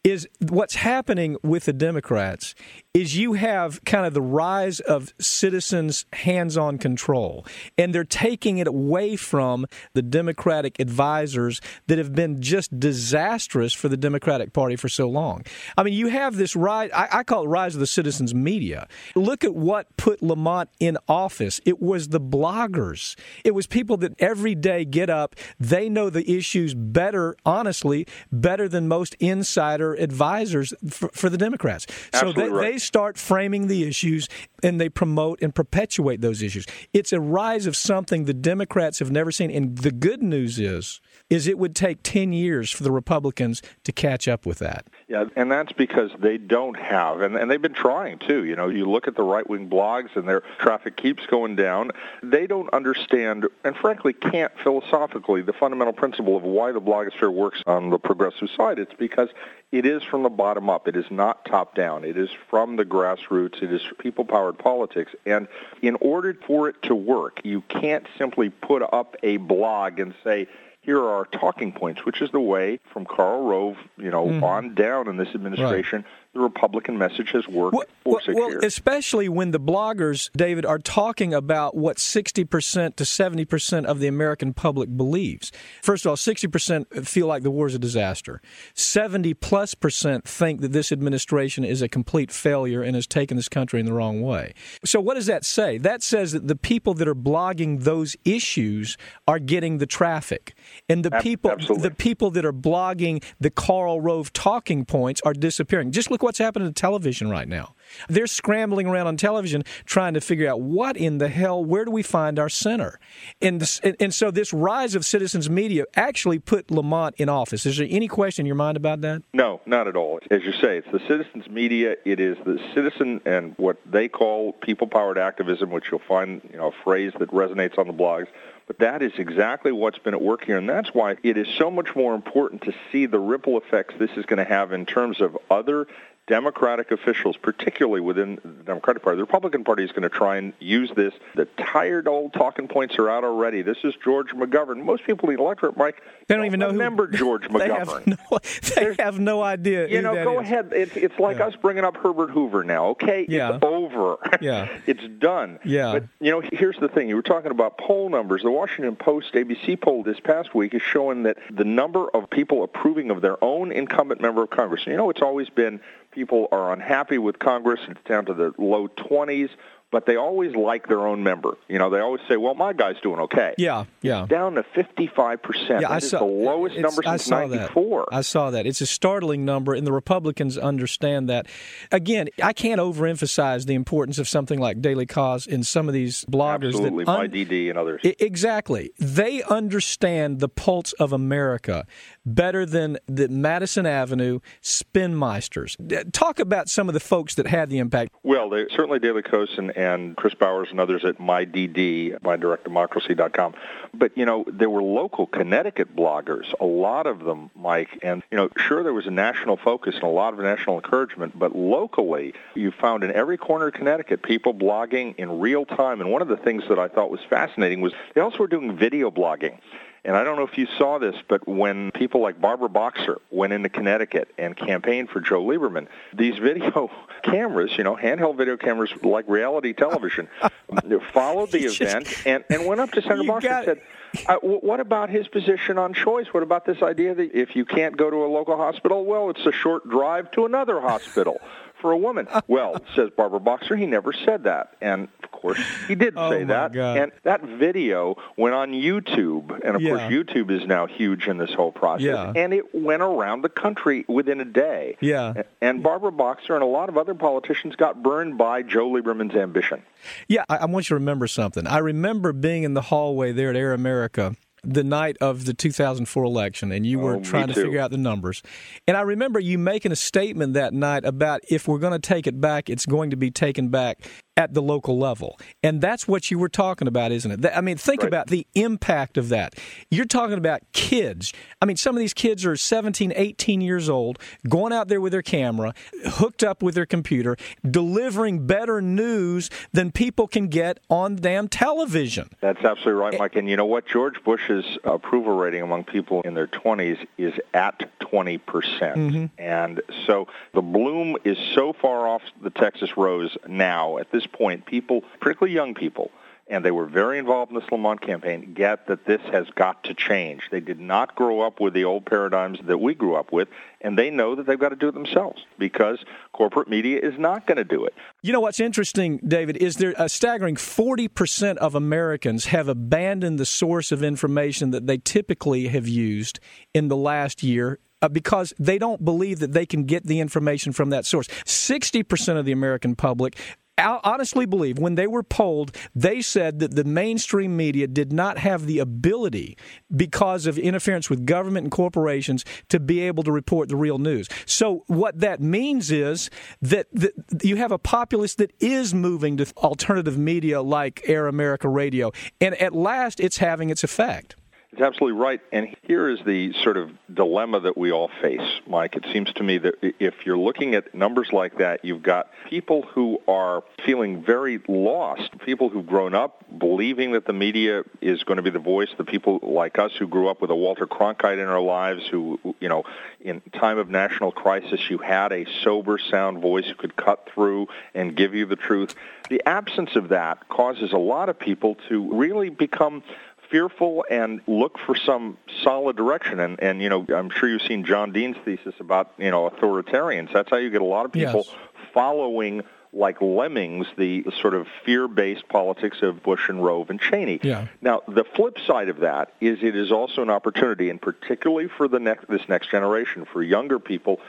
Is 0.06 0.28
what's 0.38 0.76
happening 0.76 1.36
with 1.42 1.64
the 1.64 1.72
Democrats 1.72 2.54
is 2.94 3.16
you 3.18 3.32
have 3.32 3.84
kind 3.84 4.06
of 4.06 4.14
the 4.14 4.22
rise 4.22 4.78
of 4.78 5.12
citizens' 5.20 6.06
hands-on 6.12 6.78
control, 6.78 7.44
and 7.76 7.92
they're 7.92 8.04
taking 8.04 8.58
it 8.58 8.68
away 8.68 9.16
from 9.16 9.66
the 9.94 10.02
Democratic 10.02 10.78
advisors 10.78 11.60
that 11.88 11.98
have 11.98 12.14
been 12.14 12.40
just 12.40 12.78
disastrous 12.78 13.74
for 13.74 13.88
the 13.88 13.96
Democratic 13.96 14.52
Party 14.52 14.76
for 14.76 14.88
so 14.88 15.08
long. 15.08 15.42
I 15.76 15.82
mean, 15.82 15.92
you 15.92 16.06
have 16.06 16.36
this 16.36 16.54
rise. 16.54 16.90
I, 16.94 17.08
I 17.10 17.24
call 17.24 17.44
it 17.44 17.48
rise 17.48 17.74
of 17.74 17.80
the 17.80 17.86
citizens' 17.86 18.32
media. 18.32 18.86
Look 19.16 19.42
at 19.42 19.56
what 19.56 19.94
put 19.96 20.22
Lamont 20.22 20.70
in 20.78 20.96
office. 21.08 21.60
It 21.66 21.82
was 21.82 22.08
the 22.08 22.20
bloggers. 22.20 23.16
It 23.44 23.54
was 23.54 23.66
people 23.66 23.96
that 23.98 24.14
every 24.20 24.54
day 24.54 24.84
get 24.84 25.10
up. 25.10 25.34
They 25.58 25.88
know 25.88 26.10
the 26.10 26.30
issues 26.30 26.74
better, 26.74 27.36
honestly, 27.44 28.06
better 28.30 28.68
than 28.68 28.86
most 28.86 29.16
insider 29.18 29.95
advisors 29.98 30.72
for, 30.88 31.08
for 31.10 31.28
the 31.28 31.38
Democrats. 31.38 31.86
So 32.14 32.32
they, 32.32 32.48
right. 32.48 32.72
they 32.72 32.78
start 32.78 33.18
framing 33.18 33.66
the 33.66 33.84
issues 33.84 34.28
and 34.62 34.80
they 34.80 34.88
promote 34.88 35.40
and 35.42 35.54
perpetuate 35.54 36.20
those 36.20 36.42
issues. 36.42 36.66
It's 36.92 37.12
a 37.12 37.20
rise 37.20 37.66
of 37.66 37.76
something 37.76 38.24
the 38.24 38.34
Democrats 38.34 38.98
have 38.98 39.10
never 39.10 39.30
seen. 39.30 39.50
And 39.50 39.78
the 39.78 39.90
good 39.92 40.22
news 40.22 40.58
is, 40.58 41.00
is 41.28 41.46
it 41.46 41.58
would 41.58 41.74
take 41.74 42.02
10 42.02 42.32
years 42.32 42.70
for 42.70 42.82
the 42.82 42.90
Republicans 42.90 43.62
to 43.84 43.92
catch 43.92 44.28
up 44.28 44.46
with 44.46 44.58
that. 44.58 44.86
Yeah, 45.08 45.24
and 45.34 45.50
that's 45.50 45.72
because 45.72 46.10
they 46.18 46.38
don't 46.38 46.76
have, 46.76 47.20
and, 47.20 47.36
and 47.36 47.50
they've 47.50 47.62
been 47.62 47.74
trying 47.74 48.18
too. 48.18 48.44
You 48.44 48.54
know, 48.54 48.68
you 48.68 48.88
look 48.88 49.08
at 49.08 49.16
the 49.16 49.22
right 49.22 49.48
wing 49.48 49.68
blogs 49.68 50.14
and 50.16 50.28
their 50.28 50.42
traffic 50.58 50.96
keeps 50.96 51.26
going 51.26 51.56
down. 51.56 51.90
They 52.22 52.46
don't 52.46 52.72
understand, 52.72 53.46
and 53.64 53.76
frankly 53.76 54.12
can't 54.12 54.52
philosophically, 54.62 55.42
the 55.42 55.52
fundamental 55.52 55.92
principle 55.92 56.36
of 56.36 56.42
why 56.42 56.72
the 56.72 56.80
blogosphere 56.80 57.32
works 57.32 57.62
on 57.66 57.90
the 57.90 57.98
progressive 57.98 58.48
side. 58.56 58.78
It's 58.78 58.94
because 58.94 59.28
it 59.72 59.84
is 59.84 60.02
from 60.04 60.22
the 60.22 60.30
bottom 60.30 60.70
up. 60.70 60.86
It 60.86 60.96
is 60.96 61.10
not 61.10 61.44
top 61.44 61.74
down. 61.74 62.04
It 62.04 62.16
is 62.16 62.30
from 62.48 62.76
the 62.76 62.84
grassroots. 62.84 63.62
It 63.62 63.72
is 63.72 63.82
people 63.98 64.24
powered 64.24 64.58
politics. 64.58 65.12
And 65.24 65.48
in 65.82 65.96
order 66.00 66.36
for 66.46 66.68
it 66.68 66.80
to 66.82 66.94
work, 66.94 67.40
you 67.44 67.62
can't 67.62 68.06
simply 68.16 68.50
put 68.50 68.82
up 68.82 69.16
a 69.22 69.38
blog 69.38 69.98
and 69.98 70.14
say, 70.22 70.46
here 70.86 70.98
are 70.98 71.16
our 71.16 71.24
talking 71.26 71.72
points, 71.72 72.06
which 72.06 72.22
is 72.22 72.30
the 72.30 72.40
way 72.40 72.78
from 72.92 73.04
Karl 73.04 73.42
Rove, 73.42 73.76
you 73.98 74.10
know, 74.10 74.26
Mhm. 74.26 74.42
on 74.42 74.74
down 74.74 75.08
in 75.08 75.16
this 75.16 75.28
administration, 75.34 76.04
the 76.32 76.40
Republican 76.40 76.96
message 76.98 77.30
has 77.32 77.48
worked 77.48 77.74
for 77.74 77.86
Well, 78.04 78.20
six 78.24 78.36
well, 78.38 78.50
years. 78.50 78.62
especially 78.64 79.28
when 79.28 79.50
the 79.50 79.58
bloggers, 79.58 80.30
David, 80.36 80.64
are 80.64 80.78
talking 80.78 81.32
about 81.34 81.74
what 81.76 81.98
60% 81.98 82.96
to 82.98 83.04
70% 83.04 83.86
of 83.86 83.98
the 84.00 84.06
American 84.06 84.52
public 84.52 84.94
believes. 84.96 85.50
First 85.82 86.04
of 86.04 86.10
all, 86.10 86.16
60% 86.16 87.06
feel 87.08 87.26
like 87.26 87.42
the 87.42 87.50
war 87.50 87.66
is 87.66 87.74
a 87.74 87.78
disaster. 87.78 88.40
70 88.74 89.34
plus 89.34 89.74
percent 89.74 90.24
think 90.24 90.60
that 90.60 90.72
this 90.72 90.92
administration 90.92 91.64
is 91.64 91.82
a 91.82 91.88
complete 91.88 92.30
failure 92.30 92.82
and 92.82 92.94
has 92.94 93.06
taken 93.06 93.36
this 93.36 93.48
country 93.48 93.80
in 93.80 93.86
the 93.86 93.92
wrong 93.94 94.20
way. 94.22 94.52
So, 94.84 95.00
what 95.00 95.14
does 95.14 95.26
that 95.26 95.44
say? 95.44 95.78
That 95.78 96.02
says 96.02 96.32
that 96.32 96.46
the 96.46 96.54
people 96.56 96.94
that 96.94 97.08
are 97.08 97.14
blogging 97.14 97.82
those 97.84 98.14
issues 98.24 98.96
are 99.26 99.38
getting 99.38 99.78
the 99.78 99.86
traffic, 99.86 100.54
and 100.88 101.04
the 101.04 101.10
people, 101.20 101.56
the 101.56 101.94
people 101.96 102.30
that 102.32 102.44
are 102.44 102.52
blogging 102.52 103.22
the 103.40 103.50
Karl 103.50 104.00
Rove 104.00 104.32
talking 104.32 104.84
points 104.84 105.20
are 105.22 105.32
disappearing. 105.32 105.90
Just 105.92 106.10
look 106.10 106.22
what's 106.22 106.38
happening 106.38 106.68
to 106.68 106.74
television 106.74 107.28
right 107.30 107.48
now. 107.48 107.74
They're 108.08 108.26
scrambling 108.26 108.86
around 108.86 109.06
on 109.06 109.16
television 109.16 109.62
trying 109.84 110.14
to 110.14 110.20
figure 110.20 110.48
out 110.50 110.60
what 110.60 110.96
in 110.96 111.18
the 111.18 111.28
hell, 111.28 111.64
where 111.64 111.84
do 111.84 111.90
we 111.90 112.02
find 112.02 112.38
our 112.38 112.48
center? 112.48 112.98
And, 113.40 113.60
this, 113.60 113.80
and, 113.80 113.96
and 114.00 114.14
so 114.14 114.30
this 114.30 114.52
rise 114.52 114.94
of 114.94 115.04
citizens 115.04 115.48
media 115.48 115.84
actually 115.94 116.38
put 116.38 116.70
Lamont 116.70 117.14
in 117.16 117.28
office. 117.28 117.66
Is 117.66 117.78
there 117.78 117.86
any 117.88 118.08
question 118.08 118.42
in 118.42 118.46
your 118.46 118.56
mind 118.56 118.76
about 118.76 119.00
that? 119.02 119.22
No, 119.32 119.60
not 119.66 119.86
at 119.88 119.96
all. 119.96 120.20
As 120.30 120.42
you 120.42 120.52
say, 120.52 120.78
it's 120.78 120.90
the 120.92 121.00
citizens' 121.06 121.48
media. 121.48 121.96
It 122.04 122.20
is 122.20 122.36
the 122.44 122.58
citizen 122.74 123.20
and 123.24 123.54
what 123.56 123.78
they 123.86 124.08
call 124.08 124.52
people-powered 124.52 125.18
activism, 125.18 125.70
which 125.70 125.84
you'll 125.90 126.00
find, 126.00 126.40
you 126.50 126.58
know, 126.58 126.68
a 126.68 126.84
phrase 126.84 127.12
that 127.18 127.30
resonates 127.30 127.78
on 127.78 127.86
the 127.86 127.92
blogs. 127.92 128.26
But 128.66 128.80
that 128.80 129.02
is 129.02 129.12
exactly 129.18 129.70
what's 129.70 129.98
been 129.98 130.14
at 130.14 130.20
work 130.20 130.44
here, 130.44 130.58
and 130.58 130.68
that's 130.68 130.92
why 130.92 131.16
it 131.22 131.36
is 131.36 131.46
so 131.56 131.70
much 131.70 131.94
more 131.94 132.14
important 132.14 132.62
to 132.62 132.74
see 132.90 133.06
the 133.06 133.18
ripple 133.18 133.58
effects 133.58 133.94
this 133.98 134.10
is 134.16 134.26
going 134.26 134.38
to 134.38 134.44
have 134.44 134.72
in 134.72 134.86
terms 134.86 135.20
of 135.20 135.38
other 135.48 135.86
Democratic 136.26 136.90
officials, 136.90 137.36
particularly 137.36 138.00
within 138.00 138.40
the 138.42 138.64
Democratic 138.64 139.02
Party. 139.02 139.16
The 139.16 139.22
Republican 139.22 139.62
Party 139.62 139.84
is 139.84 139.90
going 139.92 140.02
to 140.02 140.08
try 140.08 140.36
and 140.38 140.52
use 140.58 140.90
this. 140.96 141.14
The 141.36 141.44
tired 141.56 142.08
old 142.08 142.32
talking 142.32 142.66
points 142.66 142.98
are 142.98 143.08
out 143.08 143.22
already. 143.22 143.62
This 143.62 143.78
is 143.84 143.94
George 144.02 144.30
McGovern. 144.30 144.82
Most 144.82 145.04
people 145.04 145.30
in 145.30 145.36
the 145.36 145.42
electorate, 145.42 145.76
Mike, 145.76 146.02
They 146.26 146.34
don't 146.34 146.46
even 146.46 146.58
know 146.58 146.66
who- 146.66 146.72
remember 146.72 147.06
George 147.06 147.42
They 147.48 147.68
McGovern. 147.68 148.06
have 148.06 148.06
no, 148.32 148.38
they 148.74 149.02
have 149.02 149.18
no 149.20 149.42
idea. 149.42 149.86
You 149.88 150.02
know, 150.02 150.14
go 150.24 150.40
is. 150.40 150.46
ahead. 150.46 150.72
It's 150.74 150.96
it's 150.96 151.18
like 151.20 151.38
us 151.40 151.54
bringing 151.62 151.84
up 151.84 151.96
Herbert 151.96 152.30
Hoover 152.30 152.64
now. 152.64 152.86
Okay, 152.88 153.24
Yeah. 153.28 153.54
it's 153.54 153.64
over. 153.64 154.16
Yeah. 154.40 154.68
it's 154.86 155.02
done. 155.20 155.60
Yeah. 155.64 155.92
But 155.92 156.04
you 156.20 156.30
know, 156.32 156.42
here's 156.52 156.76
the 156.80 156.88
thing. 156.88 157.08
You 157.08 157.14
were 157.16 157.22
talking 157.22 157.52
about 157.52 157.78
poll 157.78 158.08
numbers. 158.10 158.42
The 158.42 158.50
Washington 158.50 158.96
Post 158.96 159.32
ABC 159.34 159.80
poll 159.80 160.02
this 160.02 160.18
past 160.18 160.54
week 160.56 160.74
is 160.74 160.82
showing 160.82 161.22
that 161.22 161.38
the 161.50 161.64
number 161.64 162.08
of 162.10 162.28
people 162.30 162.64
approving 162.64 163.10
of 163.10 163.20
their 163.22 163.42
own 163.44 163.70
incumbent 163.70 164.20
member 164.20 164.42
of 164.42 164.50
Congress. 164.50 164.86
You 164.86 164.96
know, 164.96 165.08
it's 165.10 165.22
always 165.22 165.48
been 165.48 165.80
people 166.16 166.48
are 166.50 166.72
unhappy 166.72 167.18
with 167.18 167.38
Congress. 167.38 167.78
It's 167.88 168.00
down 168.08 168.24
to 168.26 168.34
the 168.34 168.52
low 168.58 168.88
20s. 168.88 169.50
But 169.92 170.04
they 170.04 170.16
always 170.16 170.52
like 170.56 170.88
their 170.88 171.06
own 171.06 171.22
member. 171.22 171.56
You 171.68 171.78
know, 171.78 171.90
they 171.90 172.00
always 172.00 172.20
say, 172.28 172.36
"Well, 172.36 172.54
my 172.56 172.72
guy's 172.72 173.00
doing 173.04 173.20
okay." 173.20 173.54
Yeah, 173.56 173.84
yeah. 174.02 174.26
Down 174.28 174.56
to 174.56 174.64
55 174.64 175.40
percent. 175.40 175.80
Yeah, 175.80 175.90
I 175.90 175.92
that 175.94 176.02
is 176.02 176.10
saw 176.10 176.18
the 176.18 176.24
lowest 176.24 176.76
number 176.76 177.02
I 177.06 177.12
since 177.12 177.26
saw 177.26 177.46
'94. 177.46 178.06
That. 178.10 178.16
I 178.16 178.20
saw 178.22 178.50
that. 178.50 178.66
It's 178.66 178.80
a 178.80 178.86
startling 178.86 179.44
number, 179.44 179.74
and 179.74 179.86
the 179.86 179.92
Republicans 179.92 180.58
understand 180.58 181.28
that. 181.28 181.46
Again, 181.92 182.28
I 182.42 182.52
can't 182.52 182.80
overemphasize 182.80 183.66
the 183.66 183.74
importance 183.74 184.18
of 184.18 184.26
something 184.28 184.58
like 184.58 184.82
Daily 184.82 185.06
Kos 185.06 185.46
in 185.46 185.62
some 185.62 185.86
of 185.86 185.94
these 185.94 186.24
bloggers. 186.24 186.70
Absolutely, 186.74 187.04
that 187.04 187.18
my 187.18 187.28
DD 187.28 187.70
and 187.70 187.78
others. 187.78 188.00
I- 188.04 188.16
Exactly. 188.18 188.90
They 188.98 189.44
understand 189.44 190.40
the 190.40 190.48
pulse 190.48 190.94
of 190.94 191.12
America 191.12 191.86
better 192.26 192.66
than 192.66 192.98
the 193.06 193.28
Madison 193.28 193.86
Avenue 193.86 194.40
spinmeisters. 194.60 195.76
Talk 196.12 196.40
about 196.40 196.68
some 196.68 196.88
of 196.88 196.94
the 196.94 197.00
folks 197.00 197.36
that 197.36 197.46
had 197.46 197.70
the 197.70 197.78
impact. 197.78 198.12
Well, 198.22 198.50
they, 198.50 198.66
certainly 198.68 198.98
Kos 199.22 199.56
and, 199.56 199.74
and 199.76 200.16
Chris 200.16 200.34
Bowers 200.34 200.68
and 200.70 200.80
others 200.80 201.04
at 201.04 201.18
MyDD, 201.18 202.20
MyDirectDemocracy.com. 202.20 203.54
But, 203.94 204.16
you 204.16 204.26
know, 204.26 204.44
there 204.52 204.68
were 204.68 204.82
local 204.82 205.26
Connecticut 205.26 205.94
bloggers, 205.94 206.52
a 206.60 206.66
lot 206.66 207.06
of 207.06 207.20
them, 207.20 207.50
Mike. 207.54 207.98
And, 208.02 208.22
you 208.30 208.36
know, 208.36 208.48
sure, 208.56 208.82
there 208.82 208.92
was 208.92 209.06
a 209.06 209.10
national 209.10 209.56
focus 209.56 209.94
and 209.94 210.04
a 210.04 210.08
lot 210.08 210.34
of 210.34 210.40
national 210.40 210.76
encouragement, 210.76 211.38
but 211.38 211.54
locally, 211.54 212.34
you 212.54 212.72
found 212.72 213.04
in 213.04 213.12
every 213.12 213.38
corner 213.38 213.68
of 213.68 213.74
Connecticut 213.74 214.22
people 214.22 214.52
blogging 214.52 215.14
in 215.16 215.38
real 215.38 215.64
time. 215.64 216.00
And 216.00 216.10
one 216.10 216.22
of 216.22 216.28
the 216.28 216.36
things 216.36 216.64
that 216.68 216.78
I 216.78 216.88
thought 216.88 217.10
was 217.10 217.20
fascinating 217.28 217.80
was 217.80 217.92
they 218.14 218.20
also 218.20 218.38
were 218.38 218.48
doing 218.48 218.76
video 218.76 219.10
blogging. 219.10 219.58
And 220.06 220.16
I 220.16 220.22
don't 220.22 220.36
know 220.36 220.44
if 220.44 220.56
you 220.56 220.68
saw 220.78 220.98
this, 220.98 221.16
but 221.28 221.48
when 221.48 221.90
people 221.90 222.20
like 222.20 222.40
Barbara 222.40 222.68
Boxer 222.68 223.20
went 223.32 223.52
into 223.52 223.68
Connecticut 223.68 224.28
and 224.38 224.56
campaigned 224.56 225.10
for 225.10 225.20
Joe 225.20 225.42
Lieberman, 225.42 225.88
these 226.14 226.38
video 226.38 226.92
cameras, 227.24 227.72
you 227.76 227.82
know, 227.82 227.96
handheld 227.96 228.36
video 228.36 228.56
cameras 228.56 228.92
like 229.02 229.28
reality 229.28 229.72
television, 229.72 230.28
followed 231.12 231.50
the 231.50 231.64
event 231.64 232.24
and, 232.24 232.44
and 232.48 232.66
went 232.66 232.80
up 232.80 232.92
to 232.92 233.02
Senator 233.02 233.24
Boxer 233.24 233.48
and 233.48 233.64
said, 233.64 233.80
uh, 234.28 234.34
w- 234.34 234.60
what 234.60 234.78
about 234.78 235.10
his 235.10 235.26
position 235.26 235.76
on 235.76 235.92
choice? 235.92 236.26
What 236.32 236.44
about 236.44 236.64
this 236.64 236.82
idea 236.82 237.12
that 237.12 237.32
if 237.34 237.56
you 237.56 237.64
can't 237.64 237.96
go 237.96 238.08
to 238.08 238.24
a 238.24 238.28
local 238.28 238.56
hospital, 238.56 239.04
well, 239.04 239.30
it's 239.30 239.44
a 239.44 239.52
short 239.52 239.88
drive 239.88 240.30
to 240.32 240.46
another 240.46 240.80
hospital 240.80 241.40
for 241.80 241.90
a 241.90 241.98
woman? 241.98 242.28
Well, 242.48 242.76
says 242.94 243.10
Barbara 243.16 243.40
Boxer, 243.40 243.74
he 243.74 243.86
never 243.86 244.12
said 244.12 244.44
that. 244.44 244.76
And 244.80 245.08
course, 245.36 245.58
he 245.88 245.94
did 245.94 246.14
Oh, 246.16 246.30
say 246.30 246.44
that. 246.44 246.72
God. 246.72 246.96
And 246.98 247.12
that 247.22 247.42
video 247.42 248.16
went 248.36 248.54
on 248.54 248.72
YouTube. 248.72 249.50
And 249.64 249.76
of 249.76 249.82
course, 249.82 250.00
YouTube 250.02 250.50
is 250.50 250.66
now 250.66 250.86
huge 250.86 251.28
in 251.28 251.38
this 251.38 251.52
whole 251.52 251.72
process. 251.72 252.04
Yeah. 252.06 252.32
And 252.34 252.52
it 252.52 252.74
went 252.74 253.02
around 253.02 253.42
the 253.42 253.48
country 253.48 254.04
within 254.08 254.40
a 254.40 254.44
day. 254.44 254.96
Yeah. 255.00 255.42
And 255.60 255.82
Barbara 255.82 256.12
Boxer 256.12 256.54
and 256.54 256.62
a 256.62 256.66
lot 256.66 256.88
of 256.88 256.96
other 256.98 257.14
politicians 257.14 257.76
got 257.76 258.02
burned 258.02 258.38
by 258.38 258.62
Joe 258.62 258.88
Lieberman's 258.90 259.34
ambition. 259.36 259.82
Yeah, 260.28 260.44
I, 260.48 260.56
I 260.58 260.64
want 260.66 260.86
you 260.86 260.94
to 260.94 260.94
remember 260.94 261.26
something. 261.26 261.66
I 261.66 261.78
remember 261.78 262.32
being 262.32 262.62
in 262.62 262.74
the 262.74 262.82
hallway 262.82 263.32
there 263.32 263.50
at 263.50 263.56
Air 263.56 263.72
America 263.72 264.36
the 264.68 264.82
night 264.82 265.16
of 265.20 265.44
the 265.44 265.54
2004 265.54 266.24
election, 266.24 266.72
and 266.72 266.84
you 266.84 266.98
were 266.98 267.16
Oh, 267.16 267.20
trying 267.20 267.46
to 267.46 267.54
figure 267.54 267.78
out 267.78 267.92
the 267.92 267.96
numbers. 267.98 268.42
And 268.88 268.96
I 268.96 269.02
remember 269.02 269.38
you 269.38 269.58
making 269.58 269.92
a 269.92 269.96
statement 269.96 270.54
that 270.54 270.72
night 270.74 271.04
about 271.04 271.42
if 271.48 271.68
we're 271.68 271.78
going 271.78 271.92
to 271.92 272.00
take 272.00 272.26
it 272.26 272.40
back, 272.40 272.68
it's 272.68 272.84
going 272.84 273.10
to 273.10 273.16
be 273.16 273.30
taken 273.30 273.68
back 273.68 274.00
at 274.36 274.54
the 274.54 274.62
local 274.62 274.98
level. 274.98 275.38
And 275.62 275.80
that's 275.80 276.06
what 276.06 276.30
you 276.30 276.38
were 276.38 276.48
talking 276.48 276.88
about, 276.88 277.12
isn't 277.12 277.44
it? 277.44 277.52
I 277.54 277.60
mean, 277.60 277.76
think 277.76 278.02
about 278.02 278.28
the 278.28 278.46
impact 278.54 279.16
of 279.16 279.28
that. 279.30 279.54
You're 279.90 280.04
talking 280.04 280.38
about 280.38 280.60
kids. 280.72 281.32
I 281.62 281.64
mean, 281.64 281.76
some 281.76 281.96
of 281.96 282.00
these 282.00 282.14
kids 282.14 282.44
are 282.44 282.56
17, 282.56 283.12
18 283.16 283.60
years 283.60 283.88
old, 283.88 284.18
going 284.48 284.72
out 284.72 284.88
there 284.88 285.00
with 285.00 285.12
their 285.12 285.22
camera, 285.22 285.72
hooked 286.06 286.44
up 286.44 286.62
with 286.62 286.74
their 286.74 286.86
computer, 286.86 287.36
delivering 287.68 288.46
better 288.46 288.82
news 288.82 289.50
than 289.72 289.90
people 289.90 290.26
can 290.26 290.48
get 290.48 290.78
on 290.90 291.16
damn 291.16 291.48
television. 291.48 292.30
That's 292.40 292.62
absolutely 292.62 292.92
right, 292.92 293.18
Mike. 293.18 293.36
And 293.36 293.48
you 293.48 293.56
know 293.56 293.66
what? 293.66 293.86
George 293.86 294.22
Bush's 294.22 294.78
approval 294.84 295.36
rating 295.36 295.62
among 295.62 295.84
people 295.84 296.22
in 296.22 296.34
their 296.34 296.46
20s 296.46 296.98
is 297.16 297.34
at 297.54 297.82
20%. 298.00 298.36
percent 298.46 298.96
Mhm. 298.96 299.30
And 299.38 299.82
so 300.06 300.28
the 300.52 300.62
bloom 300.62 301.16
is 301.24 301.36
so 301.54 301.72
far 301.72 302.08
off 302.08 302.22
the 302.40 302.50
Texas 302.50 302.96
rose 302.96 303.36
now 303.46 303.98
at 303.98 304.10
this 304.10 304.25
point. 304.26 304.66
People, 304.66 305.02
particularly 305.20 305.54
young 305.54 305.74
people, 305.74 306.10
and 306.48 306.64
they 306.64 306.70
were 306.70 306.86
very 306.86 307.18
involved 307.18 307.50
in 307.50 307.58
this 307.58 307.70
Lamont 307.72 308.00
campaign, 308.00 308.52
get 308.54 308.86
that 308.86 309.04
this 309.04 309.20
has 309.32 309.48
got 309.56 309.82
to 309.84 309.94
change. 309.94 310.42
They 310.50 310.60
did 310.60 310.78
not 310.78 311.16
grow 311.16 311.40
up 311.40 311.60
with 311.60 311.74
the 311.74 311.84
old 311.84 312.06
paradigms 312.06 312.60
that 312.64 312.78
we 312.78 312.94
grew 312.94 313.16
up 313.16 313.32
with, 313.32 313.48
and 313.80 313.98
they 313.98 314.10
know 314.10 314.36
that 314.36 314.46
they've 314.46 314.58
got 314.58 314.68
to 314.68 314.76
do 314.76 314.88
it 314.88 314.94
themselves 314.94 315.44
because 315.58 316.04
corporate 316.32 316.68
media 316.68 317.00
is 317.00 317.18
not 317.18 317.46
going 317.46 317.56
to 317.56 317.64
do 317.64 317.84
it. 317.84 317.94
You 318.22 318.32
know 318.32 318.40
what's 318.40 318.60
interesting, 318.60 319.18
David, 319.26 319.56
is 319.56 319.76
there 319.76 319.94
a 319.98 320.08
staggering 320.08 320.54
40% 320.54 321.56
of 321.56 321.74
Americans 321.74 322.46
have 322.46 322.68
abandoned 322.68 323.40
the 323.40 323.46
source 323.46 323.90
of 323.90 324.04
information 324.04 324.70
that 324.70 324.86
they 324.86 324.98
typically 324.98 325.68
have 325.68 325.88
used 325.88 326.38
in 326.72 326.86
the 326.88 326.96
last 326.96 327.42
year 327.42 327.80
uh, 328.02 328.08
because 328.08 328.52
they 328.58 328.78
don't 328.78 329.04
believe 329.04 329.40
that 329.40 329.52
they 329.52 329.66
can 329.66 329.84
get 329.84 330.04
the 330.04 330.20
information 330.20 330.72
from 330.72 330.90
that 330.90 331.06
source. 331.06 331.26
60% 331.44 332.38
of 332.38 332.44
the 332.44 332.52
American 332.52 332.94
public 332.94 333.36
honestly 333.78 334.46
believe 334.46 334.78
when 334.78 334.94
they 334.94 335.06
were 335.06 335.22
polled, 335.22 335.76
they 335.94 336.20
said 336.20 336.58
that 336.60 336.74
the 336.74 336.84
mainstream 336.84 337.56
media 337.56 337.86
did 337.86 338.12
not 338.12 338.38
have 338.38 338.66
the 338.66 338.78
ability, 338.78 339.56
because 339.94 340.46
of 340.46 340.58
interference 340.58 341.10
with 341.10 341.26
government 341.26 341.64
and 341.64 341.70
corporations, 341.70 342.44
to 342.68 342.80
be 342.80 343.00
able 343.00 343.22
to 343.22 343.32
report 343.32 343.68
the 343.68 343.76
real 343.76 343.98
news. 343.98 344.28
So, 344.46 344.84
what 344.86 345.20
that 345.20 345.40
means 345.40 345.90
is 345.90 346.30
that, 346.62 346.86
that 346.92 347.12
you 347.42 347.56
have 347.56 347.72
a 347.72 347.78
populace 347.78 348.34
that 348.36 348.52
is 348.60 348.94
moving 348.94 349.36
to 349.38 349.46
alternative 349.58 350.18
media 350.18 350.62
like 350.62 351.02
Air 351.06 351.26
America 351.26 351.68
Radio, 351.68 352.12
and 352.40 352.54
at 352.56 352.74
last 352.74 353.20
it's 353.20 353.38
having 353.38 353.70
its 353.70 353.84
effect. 353.84 354.36
It's 354.76 354.82
absolutely 354.82 355.18
right. 355.18 355.40
And 355.52 355.74
here 355.84 356.10
is 356.10 356.18
the 356.26 356.52
sort 356.62 356.76
of 356.76 356.90
dilemma 357.12 357.60
that 357.60 357.78
we 357.78 357.92
all 357.92 358.10
face, 358.20 358.60
Mike. 358.66 358.94
It 358.94 359.06
seems 359.10 359.32
to 359.32 359.42
me 359.42 359.56
that 359.56 359.76
if 359.98 360.26
you're 360.26 360.36
looking 360.36 360.74
at 360.74 360.94
numbers 360.94 361.32
like 361.32 361.56
that, 361.56 361.82
you've 361.82 362.02
got 362.02 362.28
people 362.50 362.82
who 362.82 363.18
are 363.26 363.64
feeling 363.86 364.22
very 364.22 364.60
lost, 364.68 365.30
people 365.46 365.70
who've 365.70 365.86
grown 365.86 366.14
up 366.14 366.44
believing 366.58 367.12
that 367.12 367.24
the 367.24 367.32
media 367.32 367.84
is 368.02 368.22
going 368.24 368.36
to 368.36 368.42
be 368.42 368.50
the 368.50 368.58
voice, 368.58 368.90
the 368.98 369.04
people 369.04 369.40
like 369.42 369.78
us 369.78 369.92
who 369.98 370.06
grew 370.06 370.28
up 370.28 370.42
with 370.42 370.50
a 370.50 370.54
Walter 370.54 370.86
Cronkite 370.86 371.38
in 371.38 371.48
our 371.48 371.60
lives, 371.60 372.06
who, 372.08 372.38
you 372.60 372.68
know, 372.68 372.84
in 373.22 373.40
time 373.54 373.78
of 373.78 373.88
national 373.88 374.30
crisis, 374.30 374.90
you 374.90 374.98
had 374.98 375.32
a 375.32 375.46
sober, 375.64 375.96
sound 375.96 376.42
voice 376.42 376.66
who 376.66 376.74
could 376.74 376.94
cut 376.96 377.30
through 377.32 377.66
and 377.94 378.14
give 378.14 378.34
you 378.34 378.44
the 378.44 378.56
truth. 378.56 378.94
The 379.30 379.42
absence 379.46 379.96
of 379.96 380.10
that 380.10 380.50
causes 380.50 380.92
a 380.92 380.98
lot 380.98 381.30
of 381.30 381.38
people 381.38 381.78
to 381.88 382.14
really 382.14 382.50
become 382.50 383.02
fearful 383.50 384.04
and 384.10 384.40
look 384.46 384.78
for 384.78 384.94
some 384.96 385.36
solid 385.62 385.96
direction. 385.96 386.40
And, 386.40 386.62
and 386.62 386.82
you 386.82 386.88
know, 386.88 387.06
I'm 387.14 387.30
sure 387.30 387.48
you've 387.48 387.62
seen 387.62 387.84
John 387.84 388.12
Dean's 388.12 388.36
thesis 388.44 388.74
about, 388.80 389.12
you 389.18 389.30
know, 389.30 389.48
authoritarians. 389.48 390.32
That's 390.32 390.50
how 390.50 390.56
you 390.56 390.70
get 390.70 390.82
a 390.82 390.84
lot 390.84 391.04
of 391.04 391.12
people 391.12 391.44
Yes. 391.46 391.54
following 391.92 392.62
like 392.92 393.20
lemmings 393.20 393.86
the 393.98 394.24
sort 394.40 394.54
of 394.54 394.66
fear-based 394.84 395.46
politics 395.48 395.98
of 396.00 396.22
Bush 396.22 396.48
and 396.48 396.64
Rove 396.64 396.88
and 396.88 396.98
Cheney. 396.98 397.40
Yeah. 397.42 397.66
Now, 397.82 398.02
the 398.08 398.24
flip 398.24 398.58
side 398.66 398.88
of 398.88 399.00
that 399.00 399.32
is 399.40 399.58
it 399.62 399.76
is 399.76 399.92
also 399.92 400.22
an 400.22 400.30
opportunity, 400.30 400.88
and 400.88 401.00
particularly 401.00 401.68
for 401.68 401.88
the 401.88 401.98
next 401.98 402.26
this 402.28 402.48
next 402.48 402.70
generation, 402.70 403.26
for 403.30 403.42
younger 403.42 403.78
people 403.78 404.20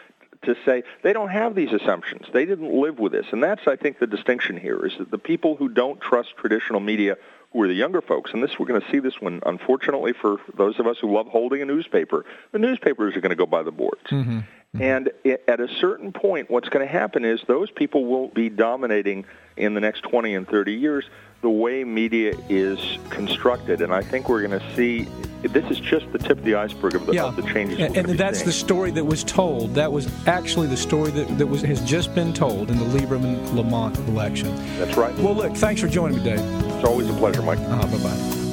to 0.44 0.56
say 0.66 0.84
they 1.02 1.14
don't 1.14 1.30
have 1.30 1.56
these 1.56 1.72
assumptions. 1.72 2.26
They 2.34 2.46
didn't 2.46 2.74
live 2.74 3.00
with 3.00 3.12
this. 3.12 3.26
And 3.32 3.42
that's 3.42 3.66
I 3.68 3.76
think 3.76 4.00
the 4.00 4.08
distinction 4.08 4.58
here 4.58 4.86
is 4.86 4.94
that 5.00 5.12
the 5.12 5.18
people 5.18 5.56
who 5.56 5.70
don't 5.70 6.00
trust 6.02 6.36
traditional 6.38 6.80
media 6.80 7.18
who 7.54 7.62
are 7.62 7.68
the 7.68 7.74
younger 7.74 8.02
folks, 8.02 8.32
and 8.34 8.44
this 8.44 8.60
we're 8.60 8.66
going 8.66 8.82
to 8.82 8.92
see 8.92 9.00
this 9.00 9.20
one 9.22 9.42
unfortunately 9.46 10.14
for 10.14 10.38
those 10.56 10.80
of 10.80 10.88
us 10.88 10.98
who 11.00 11.14
love 11.14 11.28
holding 11.28 11.62
a 11.62 11.66
newspaper, 11.66 12.26
the 12.52 12.60
newspapers 12.60 13.16
are 13.16 13.22
going 13.22 13.30
to 13.30 13.36
go 13.36 13.46
by 13.46 13.64
the 13.64 13.72
boards. 13.72 14.02
Mm-hmm. 14.10 14.40
Mm-hmm. 14.76 14.82
And 14.82 15.12
at 15.48 15.60
a 15.60 15.68
certain 15.80 16.12
point, 16.12 16.50
what's 16.50 16.68
going 16.70 16.86
to 16.86 16.92
happen 16.92 17.24
is 17.24 17.42
those 17.48 17.72
people 17.72 18.06
will 18.06 18.28
be 18.28 18.50
dominating 18.50 19.26
in 19.56 19.74
the 19.74 19.80
next 19.80 20.02
20 20.02 20.36
and 20.36 20.48
30 20.48 20.74
years 20.74 21.06
the 21.42 21.50
way 21.50 21.84
media 21.84 22.34
is 22.50 22.80
constructed. 23.10 23.82
And 23.82 23.94
I 23.94 24.02
think 24.02 24.28
we're 24.28 24.46
going 24.46 24.60
to 24.60 24.76
see 24.76 25.08
this 25.44 25.70
is 25.70 25.80
just 25.80 26.12
the 26.12 26.18
tip 26.18 26.40
of 26.40 26.44
the 26.44 26.56
iceberg 26.56 26.96
of 26.96 27.06
the, 27.06 27.14
Yeah. 27.14 27.26
of 27.26 27.36
the 27.36 27.44
changes. 27.44 27.80
And, 27.80 27.96
and 27.96 28.10
that's 28.20 28.42
the 28.42 28.52
story 28.52 28.92
that 28.92 29.06
was 29.06 29.24
told. 29.24 29.76
That 29.76 29.92
was 29.92 30.10
actually 30.28 30.68
the 30.68 30.78
story 30.78 31.12
that, 31.12 31.38
that 31.38 31.48
was 31.48 31.62
has 31.62 31.80
just 31.82 32.14
been 32.16 32.34
told 32.34 32.70
in 32.70 32.78
the 32.78 32.86
Lieberman 32.86 33.54
Lamont 33.54 33.98
election. 34.10 34.54
That's 34.80 34.98
right. 34.98 35.16
Well, 35.20 35.36
look, 35.36 35.56
thanks 35.56 35.80
for 35.80 35.88
joining 35.88 36.18
me, 36.18 36.24
Dave. 36.24 36.67
It's 36.78 36.86
always 36.86 37.10
a 37.10 37.14
pleasure, 37.14 37.42
Mike. 37.42 37.58
Uh, 37.62 37.88
bye 37.88 37.98
bye. 37.98 38.47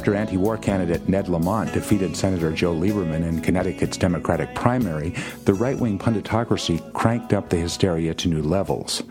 After 0.00 0.14
anti 0.14 0.38
war 0.38 0.56
candidate 0.56 1.10
Ned 1.10 1.28
Lamont 1.28 1.74
defeated 1.74 2.16
Senator 2.16 2.52
Joe 2.52 2.74
Lieberman 2.74 3.22
in 3.22 3.42
Connecticut's 3.42 3.98
Democratic 3.98 4.54
primary, 4.54 5.10
the 5.44 5.52
right 5.52 5.78
wing 5.78 5.98
punditocracy 5.98 6.90
cranked 6.94 7.34
up 7.34 7.50
the 7.50 7.58
hysteria 7.58 8.14
to 8.14 8.28
new 8.28 8.40
levels. 8.40 9.02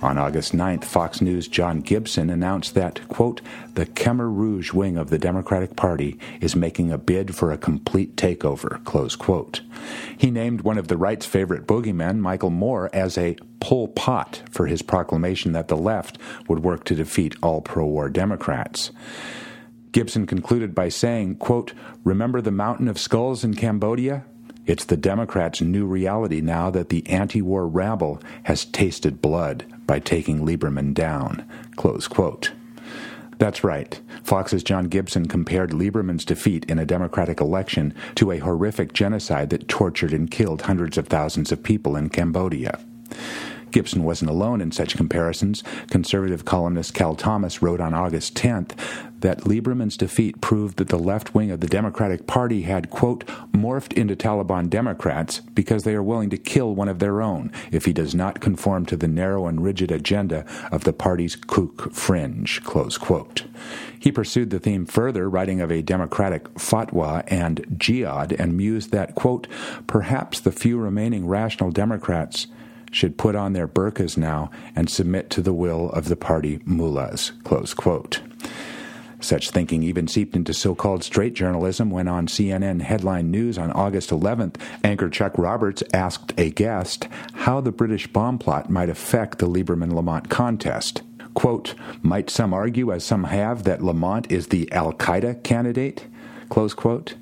On 0.00 0.16
August 0.16 0.52
9th, 0.52 0.84
Fox 0.84 1.20
News' 1.20 1.48
John 1.48 1.80
Gibson 1.80 2.30
announced 2.30 2.76
that, 2.76 3.00
quote, 3.08 3.40
the 3.74 3.84
Khmer 3.84 4.32
Rouge 4.32 4.72
wing 4.72 4.96
of 4.96 5.10
the 5.10 5.18
Democratic 5.18 5.74
Party 5.74 6.16
is 6.40 6.54
making 6.54 6.92
a 6.92 6.98
bid 6.98 7.34
for 7.34 7.50
a 7.50 7.58
complete 7.58 8.14
takeover, 8.14 8.84
close 8.84 9.16
quote. 9.16 9.62
He 10.16 10.30
named 10.30 10.60
one 10.60 10.78
of 10.78 10.86
the 10.86 10.96
right's 10.96 11.26
favorite 11.26 11.66
boogeymen, 11.66 12.20
Michael 12.20 12.50
Moore, 12.50 12.90
as 12.92 13.18
a 13.18 13.36
Pol 13.58 13.88
Pot 13.88 14.44
for 14.52 14.68
his 14.68 14.82
proclamation 14.82 15.50
that 15.50 15.66
the 15.66 15.76
left 15.76 16.16
would 16.46 16.60
work 16.60 16.84
to 16.84 16.94
defeat 16.94 17.34
all 17.42 17.60
pro 17.60 17.84
war 17.84 18.08
Democrats. 18.08 18.92
Gibson 19.92 20.26
concluded 20.26 20.74
by 20.74 20.88
saying, 20.88 21.36
quote, 21.36 21.72
Remember 22.04 22.40
the 22.40 22.50
mountain 22.50 22.88
of 22.88 22.98
skulls 22.98 23.44
in 23.44 23.54
Cambodia? 23.54 24.24
It's 24.66 24.84
the 24.84 24.98
Democrats' 24.98 25.62
new 25.62 25.86
reality 25.86 26.42
now 26.42 26.68
that 26.70 26.90
the 26.90 27.06
anti 27.08 27.40
war 27.40 27.66
rabble 27.66 28.20
has 28.42 28.66
tasted 28.66 29.22
blood 29.22 29.64
by 29.86 29.98
taking 29.98 30.44
Lieberman 30.44 30.92
down. 30.92 31.48
Close 31.76 32.06
quote. 32.06 32.52
That's 33.38 33.64
right. 33.64 33.98
Fox's 34.24 34.62
John 34.62 34.88
Gibson 34.88 35.26
compared 35.26 35.70
Lieberman's 35.70 36.24
defeat 36.24 36.64
in 36.68 36.78
a 36.78 36.84
Democratic 36.84 37.40
election 37.40 37.94
to 38.16 38.32
a 38.32 38.38
horrific 38.38 38.92
genocide 38.92 39.50
that 39.50 39.68
tortured 39.68 40.12
and 40.12 40.30
killed 40.30 40.62
hundreds 40.62 40.98
of 40.98 41.06
thousands 41.06 41.50
of 41.50 41.62
people 41.62 41.96
in 41.96 42.10
Cambodia. 42.10 42.78
Gibson 43.70 44.04
wasn't 44.04 44.30
alone 44.30 44.60
in 44.60 44.72
such 44.72 44.96
comparisons. 44.96 45.62
Conservative 45.90 46.44
columnist 46.44 46.94
Cal 46.94 47.14
Thomas 47.14 47.62
wrote 47.62 47.80
on 47.80 47.94
August 47.94 48.34
10th 48.34 48.78
that 49.20 49.40
Lieberman's 49.40 49.96
defeat 49.96 50.40
proved 50.40 50.76
that 50.76 50.88
the 50.88 50.98
left 50.98 51.34
wing 51.34 51.50
of 51.50 51.60
the 51.60 51.66
Democratic 51.66 52.26
Party 52.26 52.62
had, 52.62 52.90
quote, 52.90 53.26
morphed 53.52 53.92
into 53.92 54.14
Taliban 54.14 54.70
Democrats 54.70 55.40
because 55.54 55.84
they 55.84 55.94
are 55.94 56.02
willing 56.02 56.30
to 56.30 56.36
kill 56.36 56.74
one 56.74 56.88
of 56.88 56.98
their 56.98 57.20
own 57.20 57.50
if 57.72 57.84
he 57.84 57.92
does 57.92 58.14
not 58.14 58.40
conform 58.40 58.86
to 58.86 58.96
the 58.96 59.08
narrow 59.08 59.46
and 59.46 59.62
rigid 59.62 59.90
agenda 59.90 60.44
of 60.70 60.84
the 60.84 60.92
party's 60.92 61.34
kook 61.36 61.92
fringe, 61.92 62.62
close 62.62 62.96
quote. 62.96 63.44
He 63.98 64.12
pursued 64.12 64.50
the 64.50 64.60
theme 64.60 64.86
further, 64.86 65.28
writing 65.28 65.60
of 65.60 65.72
a 65.72 65.82
Democratic 65.82 66.44
fatwa 66.54 67.24
and 67.26 67.66
jihad, 67.76 68.32
and 68.32 68.56
mused 68.56 68.92
that, 68.92 69.14
quote, 69.14 69.48
perhaps 69.86 70.38
the 70.38 70.52
few 70.52 70.78
remaining 70.78 71.26
rational 71.26 71.70
Democrats 71.70 72.46
should 72.90 73.18
put 73.18 73.34
on 73.34 73.52
their 73.52 73.68
burqas 73.68 74.16
now 74.16 74.50
and 74.74 74.88
submit 74.88 75.30
to 75.30 75.42
the 75.42 75.52
will 75.52 75.90
of 75.90 76.08
the 76.08 76.16
party 76.16 76.60
mullahs. 76.64 77.32
Close 77.44 77.74
quote. 77.74 78.20
Such 79.20 79.50
thinking 79.50 79.82
even 79.82 80.06
seeped 80.06 80.36
into 80.36 80.54
so 80.54 80.74
called 80.74 81.02
straight 81.02 81.34
journalism 81.34 81.90
when 81.90 82.06
on 82.06 82.28
CNN 82.28 82.82
headline 82.82 83.30
news 83.30 83.58
on 83.58 83.72
August 83.72 84.10
11th, 84.10 84.56
anchor 84.84 85.10
Chuck 85.10 85.36
Roberts 85.36 85.82
asked 85.92 86.32
a 86.38 86.50
guest 86.50 87.08
how 87.34 87.60
the 87.60 87.72
British 87.72 88.06
bomb 88.06 88.38
plot 88.38 88.70
might 88.70 88.88
affect 88.88 89.38
the 89.38 89.48
Lieberman 89.48 89.92
Lamont 89.92 90.28
contest. 90.28 91.02
Quote, 91.34 91.74
Might 92.00 92.30
some 92.30 92.54
argue, 92.54 92.92
as 92.92 93.04
some 93.04 93.24
have, 93.24 93.64
that 93.64 93.82
Lamont 93.82 94.30
is 94.30 94.48
the 94.48 94.70
Al 94.72 94.92
Qaeda 94.92 95.42
candidate? 95.42 96.06
Close 96.48 96.74
quote. 96.74 97.14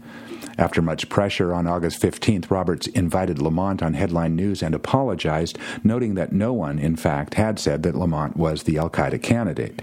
After 0.59 0.81
much 0.81 1.09
pressure 1.11 1.53
on 1.53 1.66
August 1.66 2.01
15th, 2.01 2.51
Roberts 2.51 2.87
invited 2.88 3.38
Lamont 3.38 3.83
on 3.83 3.92
headline 3.92 4.35
news 4.35 4.62
and 4.62 4.75
apologized, 4.75 5.59
noting 5.85 6.14
that 6.14 6.33
no 6.33 6.53
one, 6.55 6.79
in 6.79 6.97
fact, 6.97 7.35
had 7.35 7.59
said 7.59 7.83
that 7.83 7.95
Lamont 7.95 8.37
was 8.37 8.62
the 8.62 8.79
Al 8.79 8.88
Qaeda 8.88 9.23
candidate. 9.23 9.83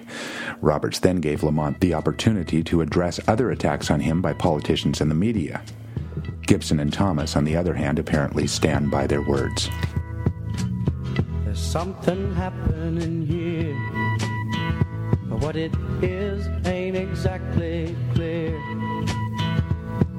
Roberts 0.61 0.99
then 0.99 1.17
gave 1.17 1.43
Lamont 1.43 1.79
the 1.79 1.93
opportunity 1.93 2.63
to 2.63 2.81
address 2.81 3.19
other 3.27 3.51
attacks 3.51 3.91
on 3.91 3.99
him 3.99 4.21
by 4.21 4.33
politicians 4.33 4.99
and 4.99 5.11
the 5.11 5.15
media. 5.15 5.61
Gibson 6.47 6.79
and 6.79 6.91
Thomas, 6.91 7.35
on 7.35 7.43
the 7.43 7.55
other 7.55 7.75
hand, 7.75 7.99
apparently 7.99 8.47
stand 8.47 8.89
by 8.89 9.05
their 9.05 9.21
words. 9.21 9.69
There's 11.45 11.61
something 11.61 12.33
happening 12.33 13.27
here. 13.27 13.77
But 15.29 15.39
what 15.39 15.55
it 15.55 15.73
is 16.01 16.47
ain't 16.65 16.97
exactly 16.97 17.95
clear. 18.13 18.59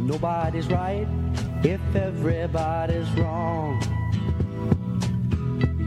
Nobody's 0.00 0.66
right 0.68 1.06
if 1.62 1.80
everybody's 1.94 3.10
wrong. 3.12 3.80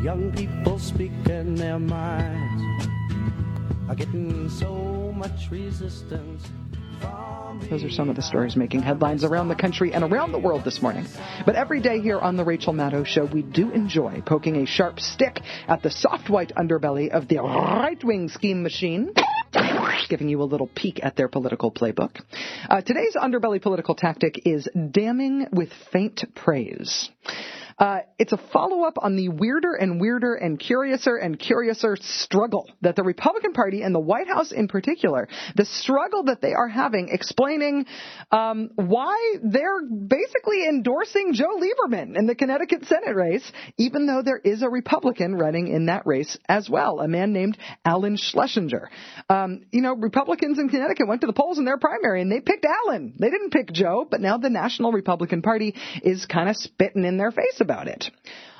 Young 0.03 0.31
people 0.35 0.77
speaking 0.79 1.55
their 1.55 1.79
minds 1.79 2.87
are 3.89 3.95
getting 3.95 4.49
so 4.49 5.13
much 5.15 5.49
resistance. 5.49 6.43
Those 7.69 7.83
are 7.83 7.89
some 7.89 8.09
of 8.09 8.15
the 8.15 8.21
stories 8.21 8.55
making 8.55 8.81
headlines 8.81 9.23
around 9.23 9.47
the 9.47 9.55
country 9.55 9.93
and 9.93 10.03
around 10.03 10.31
the 10.31 10.39
world 10.39 10.63
this 10.63 10.81
morning. 10.81 11.05
But 11.45 11.55
every 11.55 11.81
day 11.81 11.99
here 11.99 12.19
on 12.19 12.37
The 12.37 12.43
Rachel 12.43 12.73
Maddow 12.73 13.05
Show, 13.05 13.25
we 13.25 13.41
do 13.41 13.71
enjoy 13.71 14.21
poking 14.25 14.57
a 14.57 14.65
sharp 14.65 14.99
stick 14.99 15.39
at 15.67 15.81
the 15.81 15.89
soft 15.89 16.29
white 16.29 16.51
underbelly 16.55 17.09
of 17.09 17.27
the 17.27 17.37
right 17.37 18.01
wing 18.03 18.29
scheme 18.29 18.63
machine. 18.63 19.13
Giving 20.09 20.29
you 20.29 20.41
a 20.41 20.45
little 20.45 20.67
peek 20.67 20.99
at 21.03 21.15
their 21.15 21.27
political 21.27 21.71
playbook. 21.71 22.21
Uh, 22.69 22.81
today's 22.81 23.15
underbelly 23.15 23.61
political 23.61 23.95
tactic 23.95 24.45
is 24.45 24.67
damning 24.91 25.47
with 25.51 25.69
faint 25.91 26.23
praise. 26.35 27.09
Uh, 27.77 27.99
it's 28.19 28.31
a 28.31 28.37
follow 28.51 28.83
up 28.83 28.95
on 29.01 29.15
the 29.15 29.29
weirder 29.29 29.73
and 29.73 29.99
weirder 29.99 30.35
and 30.35 30.59
curiouser 30.59 31.15
and 31.15 31.39
curiouser 31.39 31.97
struggle 31.99 32.69
that 32.81 32.95
the 32.95 33.03
Republican 33.03 33.53
Party 33.53 33.81
and 33.81 33.93
the 33.93 33.99
White 33.99 34.27
House 34.27 34.51
in 34.51 34.67
particular, 34.67 35.27
the 35.55 35.65
struggle 35.65 36.23
that 36.25 36.41
they 36.41 36.53
are 36.53 36.67
having 36.67 37.09
explaining 37.11 37.85
um, 38.31 38.69
why 38.75 39.35
they're 39.43 39.81
basically 39.83 40.67
endorsing 40.67 41.33
Joe 41.33 41.59
Lieberman 41.59 42.17
in 42.17 42.27
the 42.27 42.35
Connecticut 42.35 42.85
Senate 42.85 43.15
race, 43.15 43.51
even 43.77 44.05
though 44.05 44.21
there 44.23 44.41
is 44.43 44.61
a 44.61 44.69
Republican 44.69 45.35
running 45.35 45.67
in 45.67 45.87
that 45.87 46.05
race 46.05 46.37
as 46.47 46.69
well, 46.69 46.99
a 46.99 47.07
man 47.07 47.33
named 47.33 47.57
Alan 47.85 48.17
Schlesinger. 48.17 48.89
Um, 49.29 49.65
you 49.71 49.81
know, 49.81 49.95
Republicans 49.95 50.59
in 50.59 50.69
Connecticut 50.69 51.07
went 51.07 51.21
to 51.21 51.27
the 51.27 51.33
polls 51.33 51.57
in 51.57 51.65
their 51.65 51.77
primary 51.77 52.21
and 52.21 52.31
they 52.31 52.39
picked 52.39 52.65
Alan. 52.65 53.15
They 53.17 53.29
didn't 53.29 53.51
pick 53.51 53.71
Joe, 53.71 54.07
but 54.09 54.21
now 54.21 54.37
the 54.37 54.49
National 54.49 54.91
Republican 54.91 55.41
Party 55.41 55.75
is 56.03 56.25
kind 56.25 56.49
of 56.49 56.55
spitting 56.55 57.05
in 57.05 57.17
their 57.17 57.31
face 57.31 57.61
about 57.63 57.87
it. 57.87 58.11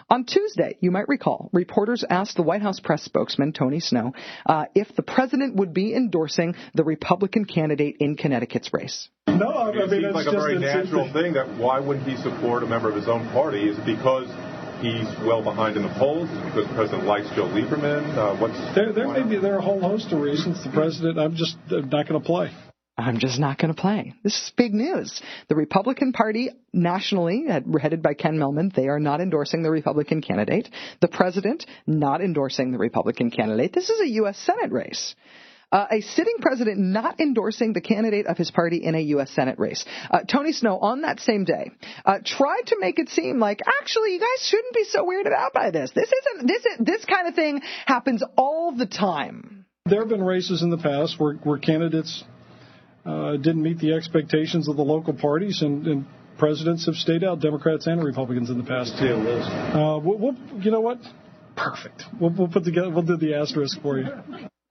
On 0.10 0.26
Tuesday, 0.26 0.78
you 0.82 0.92
might 0.92 1.08
recall, 1.08 1.50
reporters 1.54 2.04
asked 2.10 2.36
the 2.36 2.44
White 2.44 2.62
House 2.62 2.80
press 2.80 3.04
spokesman, 3.04 3.54
Tony 3.54 3.80
Snow, 3.80 4.14
uh, 4.46 4.66
if 4.76 4.94
the 4.96 5.04
president 5.04 5.56
would 5.56 5.74
be 5.74 5.96
endorsing 5.96 6.56
the 6.74 6.84
Republican 6.84 7.46
candidate 7.46 7.98
in 8.00 8.16
Connecticut's 8.16 8.74
race. 8.74 9.10
No, 9.28 9.50
I, 9.50 9.70
it 9.70 9.90
mean, 9.90 10.02
seems 10.02 10.14
like 10.14 10.28
a 10.28 10.32
very 10.32 10.60
natural 10.60 11.12
thing 11.14 11.34
that 11.34 11.58
why 11.58 11.80
wouldn't 11.80 12.08
he 12.08 12.18
support 12.18 12.64
a 12.64 12.68
member 12.68 12.90
of 12.90 12.96
his 12.96 13.08
own 13.08 13.28
party? 13.30 13.70
Is 13.70 13.78
it 13.80 13.86
because 13.86 14.28
he's 14.82 15.08
well 15.26 15.42
behind 15.42 15.78
in 15.78 15.84
the 15.84 15.94
polls? 15.98 16.30
Is 16.30 16.38
it 16.38 16.46
because 16.46 16.68
the 16.68 16.76
president 16.76 17.06
likes 17.06 17.30
Joe 17.30 17.48
Lieberman? 17.48 18.04
Uh, 18.18 18.36
what's 18.40 18.60
there, 18.76 18.92
there 18.94 19.08
may 19.08 19.24
be 19.24 19.40
there 19.40 19.56
are 19.56 19.60
a 19.60 19.62
whole 19.62 19.80
host 19.80 20.12
of 20.12 20.22
reasons. 20.22 20.64
The 20.64 20.72
president, 20.72 21.18
I'm 21.18 21.36
just 21.36 21.56
uh, 21.72 21.80
not 21.80 22.08
going 22.08 22.20
to 22.22 22.26
play. 22.26 22.52
I'm 22.98 23.18
just 23.18 23.40
not 23.40 23.58
going 23.58 23.74
to 23.74 23.82
play. 23.82 24.14
This 24.24 24.36
is 24.36 24.52
big 24.56 24.74
news. 24.74 25.20
The 25.50 25.56
Republican 25.56 26.14
Party 26.14 26.52
nationally, 26.72 27.46
headed 27.82 28.04
by 28.04 28.14
Ken 28.14 28.38
Mehlman, 28.38 28.74
they 28.74 28.88
are 28.88 29.00
not 29.00 29.20
endorsing 29.20 29.64
the 29.64 29.72
Republican 29.72 30.22
candidate. 30.22 30.70
The 31.02 31.08
president 31.08 31.66
not 31.88 32.22
endorsing 32.22 32.72
the 32.72 32.78
Republican 32.78 33.32
candidate. 33.32 33.74
This 33.74 33.90
is 33.90 34.00
a 34.00 34.08
U.S. 34.10 34.38
Senate 34.38 34.72
race. 34.72 35.16
Uh, 35.72 35.88
a 35.90 36.02
sitting 36.02 36.36
president 36.40 36.78
not 36.78 37.20
endorsing 37.20 37.74
the 37.74 37.82
candidate 37.82 38.28
of 38.28 38.38
his 38.38 38.52
party 38.52 38.78
in 38.78 38.94
a 38.94 39.00
U.S. 39.00 39.32
Senate 39.32 39.58
race. 39.58 39.84
Uh, 40.12 40.20
Tony 40.20 40.52
Snow, 40.52 40.78
on 40.78 41.02
that 41.02 41.20
same 41.20 41.46
day, 41.46 41.72
uh, 42.06 42.20
tried 42.24 42.68
to 42.68 42.78
make 42.80 43.00
it 43.00 43.10
seem 43.10 43.40
like 43.40 43.60
actually 43.82 44.14
you 44.14 44.20
guys 44.20 44.48
shouldn't 44.48 44.76
be 44.76 44.84
so 44.84 45.04
weirded 45.04 45.34
out 45.34 45.52
by 45.52 45.72
this. 45.72 45.90
This 45.96 46.12
isn't 46.12 46.48
this 46.48 46.64
is, 46.64 46.78
this 46.80 47.06
kind 47.06 47.28
of 47.28 47.34
thing 47.34 47.64
happens 47.88 48.22
all 48.38 48.72
the 48.72 48.86
time. 48.86 49.66
There 49.86 50.00
have 50.00 50.10
been 50.10 50.24
races 50.24 50.62
in 50.62 50.70
the 50.70 50.78
past 50.78 51.20
where, 51.20 51.34
where 51.38 51.58
candidates 51.58 52.24
uh, 53.06 53.38
didn't 53.38 53.62
meet 53.62 53.80
the 53.80 53.94
expectations 53.94 54.68
of 54.68 54.76
the 54.76 54.84
local 54.84 55.14
parties, 55.14 55.62
and, 55.62 55.88
and, 55.88 56.06
presidents 56.36 56.88
have 56.88 56.96
stayed 56.96 57.24
out, 57.24 57.40
Democrats 57.40 57.86
and 57.86 58.04
Republicans 58.04 58.50
in 58.50 58.58
the 58.58 58.64
past 58.64 58.98
too. 58.98 59.14
Uh, 59.14 60.00
we'll, 60.00 60.18
we'll, 60.18 60.36
you 60.60 60.72
know 60.72 60.82
what? 60.82 60.98
Perfect. 61.56 62.04
We'll, 62.20 62.34
we'll 62.36 62.48
put 62.48 62.64
together. 62.66 62.90
We'll 62.90 63.04
do 63.04 63.18
the 63.18 63.36
asterisk 63.36 63.80
for 63.84 64.00
you. 64.00 64.08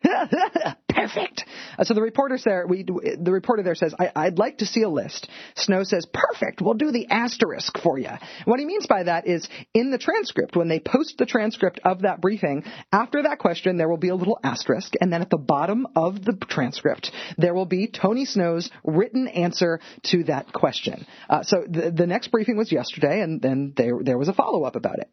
Perfect. 1.03 1.45
Uh, 1.79 1.85
so 1.85 1.95
the 1.95 2.03
reporter 2.03 2.39
there, 2.45 2.67
we, 2.67 2.85
the 2.85 3.33
reporter 3.33 3.63
there 3.63 3.75
says, 3.75 3.95
I, 3.99 4.27
would 4.27 4.39
like 4.39 4.59
to 4.59 4.67
see 4.67 4.83
a 4.83 4.89
list. 4.89 5.29
Snow 5.57 5.85
says, 5.85 6.07
perfect. 6.13 6.61
We'll 6.61 6.75
do 6.75 6.93
the 6.93 7.09
asterisk 7.09 7.79
for 7.83 7.99
you. 7.99 8.11
What 8.45 8.61
he 8.61 8.67
means 8.67 8.87
by 8.87 9.05
that 9.05 9.27
is 9.27 9.49
in 9.75 9.91
the 9.91 9.99
transcript, 9.99 10.57
when 10.57 10.69
they 10.69 10.81
post 10.81 11.17
the 11.19 11.27
transcript 11.27 11.81
of 11.85 12.03
that 12.03 12.21
briefing, 12.21 12.65
after 12.93 13.23
that 13.23 13.39
question, 13.39 13.77
there 13.77 13.89
will 13.89 13.97
be 13.97 14.09
a 14.09 14.15
little 14.15 14.39
asterisk, 14.43 14.93
and 15.01 15.13
then 15.13 15.23
at 15.23 15.31
the 15.31 15.39
bottom 15.39 15.87
of 15.97 16.25
the 16.25 16.37
transcript, 16.49 17.11
there 17.39 17.55
will 17.55 17.67
be 17.67 17.89
Tony 17.89 18.25
Snow's 18.25 18.71
written 18.85 19.29
answer 19.29 19.81
to 20.05 20.25
that 20.25 20.53
question. 20.53 21.07
Uh, 21.29 21.43
so 21.43 21.65
the, 21.69 21.91
the 21.91 22.07
next 22.07 22.29
briefing 22.29 22.57
was 22.57 22.71
yesterday, 22.71 23.21
and 23.23 23.41
then 23.41 23.73
there, 23.77 23.99
there 24.03 24.19
was 24.19 24.29
a 24.29 24.35
follow 24.35 24.65
up 24.65 24.77
about 24.77 24.99
it. 24.99 25.11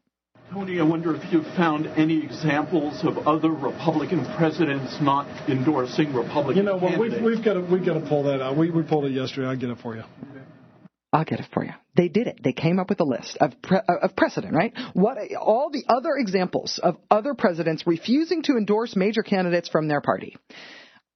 Tony, 0.51 0.79
I 0.79 0.83
wonder 0.83 1.15
if 1.15 1.31
you've 1.31 1.45
found 1.55 1.85
any 1.85 2.23
examples 2.23 3.03
of 3.03 3.27
other 3.27 3.49
Republican 3.49 4.25
presidents 4.35 4.97
not 4.99 5.27
endorsing 5.47 6.11
Republican 6.11 6.57
You 6.57 6.63
know 6.63 6.77
what? 6.77 6.93
candidates. 6.93 7.21
We've, 7.21 7.35
we've 7.37 7.45
got 7.45 7.53
to 7.53 7.59
we've 7.61 7.85
got 7.85 7.93
to 7.93 8.07
pull 8.07 8.23
that 8.23 8.41
out. 8.41 8.57
We 8.57 8.71
we 8.71 8.81
pulled 8.81 9.05
it 9.05 9.11
yesterday. 9.11 9.47
I'll 9.47 9.55
get 9.57 9.69
it 9.69 9.77
for 9.77 9.95
you. 9.95 10.03
I'll 11.13 11.25
get 11.25 11.39
it 11.39 11.47
for 11.53 11.63
you. 11.63 11.71
They 11.95 12.07
did 12.07 12.27
it. 12.27 12.39
They 12.43 12.53
came 12.53 12.79
up 12.79 12.89
with 12.89 12.99
a 12.99 13.03
list 13.03 13.37
of 13.39 13.61
pre- 13.61 13.77
uh, 13.77 13.97
of 14.01 14.15
precedent, 14.15 14.53
right? 14.55 14.73
What 14.93 15.17
all 15.39 15.69
the 15.71 15.83
other 15.87 16.15
examples 16.17 16.79
of 16.81 16.97
other 17.11 17.35
presidents 17.35 17.85
refusing 17.85 18.41
to 18.43 18.53
endorse 18.53 18.95
major 18.95 19.21
candidates 19.21 19.69
from 19.69 19.87
their 19.87 20.01
party. 20.01 20.35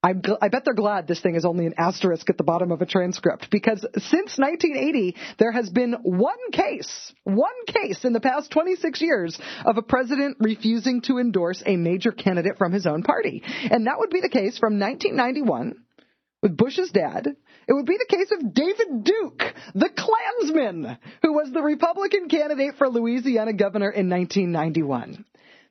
I'm 0.03 0.21
I 0.41 0.49
bet 0.49 0.65
they're 0.65 0.73
glad 0.73 1.07
this 1.07 1.21
thing 1.21 1.35
is 1.35 1.45
only 1.45 1.65
an 1.65 1.75
asterisk 1.77 2.29
at 2.29 2.37
the 2.37 2.43
bottom 2.43 2.71
of 2.71 2.81
a 2.81 2.85
transcript 2.85 3.49
because 3.49 3.81
since 3.81 4.37
1980 4.37 5.15
there 5.39 5.53
has 5.53 5.69
been 5.69 5.93
one 6.03 6.51
case, 6.51 7.13
one 7.23 7.65
case 7.67 8.03
in 8.03 8.11
the 8.11 8.19
past 8.19 8.51
26 8.51 9.01
years 9.01 9.39
of 9.65 9.77
a 9.77 9.81
president 9.81 10.37
refusing 10.41 11.01
to 11.03 11.19
endorse 11.19 11.63
a 11.65 11.77
major 11.77 12.11
candidate 12.11 12.57
from 12.57 12.73
his 12.73 12.85
own 12.85 13.03
party. 13.03 13.41
And 13.45 13.87
that 13.87 13.97
would 13.97 14.09
be 14.09 14.19
the 14.19 14.29
case 14.29 14.57
from 14.57 14.77
1991 14.77 15.75
with 16.41 16.57
Bush's 16.57 16.91
dad. 16.91 17.25
It 17.25 17.73
would 17.73 17.85
be 17.85 17.97
the 17.97 18.17
case 18.17 18.29
of 18.31 18.53
David 18.53 19.05
Duke, 19.05 19.41
the 19.73 19.89
Klansman, 19.89 20.97
who 21.21 21.31
was 21.31 21.49
the 21.51 21.61
Republican 21.61 22.27
candidate 22.27 22.75
for 22.77 22.89
Louisiana 22.89 23.53
governor 23.53 23.89
in 23.89 24.09
1991. 24.09 25.23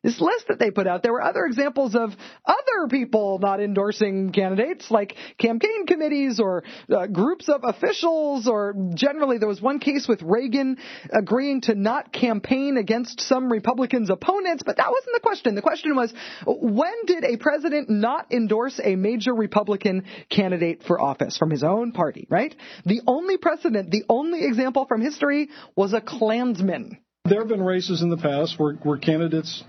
This 0.02 0.20
list 0.20 0.48
that 0.48 0.58
they 0.58 0.72
put 0.72 0.88
out, 0.88 1.04
there 1.04 1.12
were 1.12 1.22
other 1.22 1.44
examples 1.44 1.94
of 1.94 2.10
other 2.44 2.88
people 2.90 3.38
not 3.38 3.60
endorsing 3.60 4.32
candidates, 4.32 4.90
like 4.90 5.14
campaign 5.38 5.86
committees 5.86 6.40
or 6.40 6.64
uh, 6.90 7.06
groups 7.06 7.48
of 7.48 7.60
officials, 7.62 8.48
or 8.48 8.74
generally 8.94 9.38
there 9.38 9.48
was 9.48 9.62
one 9.62 9.78
case 9.78 10.08
with 10.08 10.20
Reagan 10.22 10.78
agreeing 11.12 11.60
to 11.62 11.76
not 11.76 12.12
campaign 12.12 12.78
against 12.78 13.20
some 13.20 13.50
Republicans' 13.50 14.10
opponents, 14.10 14.64
but 14.66 14.76
that 14.78 14.90
wasn't 14.90 15.14
the 15.14 15.20
question. 15.20 15.54
The 15.54 15.62
question 15.62 15.94
was, 15.94 16.12
when 16.46 17.06
did 17.06 17.24
a 17.24 17.36
president 17.36 17.88
not 17.88 18.32
endorse 18.32 18.80
a 18.82 18.96
major 18.96 19.32
Republican 19.32 20.04
candidate 20.28 20.82
for 20.82 21.00
office 21.00 21.38
from 21.38 21.50
his 21.50 21.62
own 21.62 21.92
party, 21.92 22.26
right? 22.28 22.52
The 22.84 23.02
only 23.06 23.36
precedent, 23.36 23.92
the 23.92 24.04
only 24.08 24.44
example 24.46 24.84
from 24.86 25.00
history 25.00 25.48
was 25.76 25.92
a 25.92 26.00
Klansman. 26.00 26.98
There 27.24 27.38
have 27.38 27.48
been 27.48 27.62
races 27.62 28.02
in 28.02 28.10
the 28.10 28.16
past 28.16 28.58
where, 28.58 28.74
where 28.74 28.98
candidates 28.98 29.62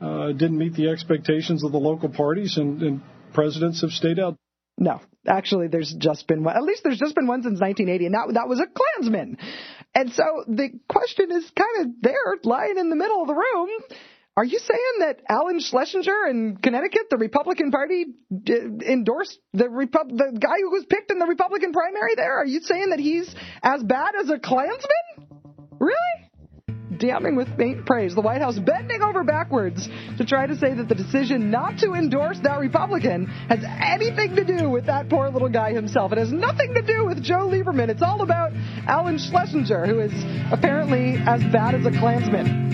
uh, 0.00 0.32
didn't 0.32 0.58
meet 0.58 0.74
the 0.74 0.88
expectations 0.88 1.64
of 1.64 1.72
the 1.72 1.78
local 1.78 2.08
parties, 2.08 2.56
and, 2.56 2.82
and 2.82 3.02
presidents 3.32 3.80
have 3.82 3.90
stayed 3.90 4.18
out. 4.18 4.36
No, 4.78 5.00
actually, 5.26 5.66
there's 5.68 5.92
just 5.98 6.28
been 6.28 6.44
one. 6.44 6.56
At 6.56 6.62
least 6.62 6.82
there's 6.84 6.98
just 6.98 7.14
been 7.14 7.26
one 7.26 7.42
since 7.42 7.60
1980, 7.60 8.06
and 8.06 8.14
that 8.14 8.34
that 8.34 8.48
was 8.48 8.60
a 8.60 8.66
Klansman. 8.66 9.36
And 9.94 10.12
so 10.12 10.22
the 10.46 10.70
question 10.88 11.32
is 11.32 11.50
kind 11.50 11.86
of 11.86 11.86
there, 12.00 12.36
lying 12.44 12.78
in 12.78 12.90
the 12.90 12.96
middle 12.96 13.20
of 13.20 13.26
the 13.26 13.34
room. 13.34 13.70
Are 14.36 14.44
you 14.44 14.60
saying 14.60 15.00
that 15.00 15.20
Alan 15.28 15.58
Schlesinger 15.58 16.28
in 16.30 16.58
Connecticut, 16.62 17.10
the 17.10 17.16
Republican 17.16 17.72
Party, 17.72 18.06
endorsed 18.86 19.36
the 19.52 19.64
Repu- 19.64 20.16
the 20.16 20.38
guy 20.38 20.58
who 20.60 20.70
was 20.70 20.86
picked 20.88 21.10
in 21.10 21.18
the 21.18 21.26
Republican 21.26 21.72
primary 21.72 22.14
there? 22.14 22.38
Are 22.38 22.46
you 22.46 22.60
saying 22.60 22.90
that 22.90 23.00
he's 23.00 23.34
as 23.64 23.82
bad 23.82 24.14
as 24.14 24.30
a 24.30 24.38
Klansman? 24.38 25.26
Really? 25.80 26.17
Damning 26.98 27.36
with 27.36 27.48
faint 27.56 27.86
praise. 27.86 28.14
The 28.14 28.20
White 28.20 28.40
House 28.40 28.58
bending 28.58 29.02
over 29.02 29.24
backwards 29.24 29.88
to 30.18 30.24
try 30.24 30.46
to 30.46 30.56
say 30.56 30.74
that 30.74 30.88
the 30.88 30.94
decision 30.94 31.50
not 31.50 31.78
to 31.78 31.94
endorse 31.94 32.38
that 32.42 32.58
Republican 32.58 33.26
has 33.48 33.64
anything 33.64 34.36
to 34.36 34.44
do 34.44 34.68
with 34.68 34.86
that 34.86 35.08
poor 35.08 35.30
little 35.30 35.48
guy 35.48 35.72
himself. 35.72 36.12
It 36.12 36.18
has 36.18 36.32
nothing 36.32 36.74
to 36.74 36.82
do 36.82 37.04
with 37.06 37.22
Joe 37.22 37.48
Lieberman. 37.48 37.88
It's 37.88 38.02
all 38.02 38.22
about 38.22 38.52
Alan 38.86 39.18
Schlesinger, 39.18 39.86
who 39.86 40.00
is 40.00 40.12
apparently 40.52 41.16
as 41.16 41.42
bad 41.52 41.74
as 41.74 41.86
a 41.86 41.90
Klansman. 41.90 42.68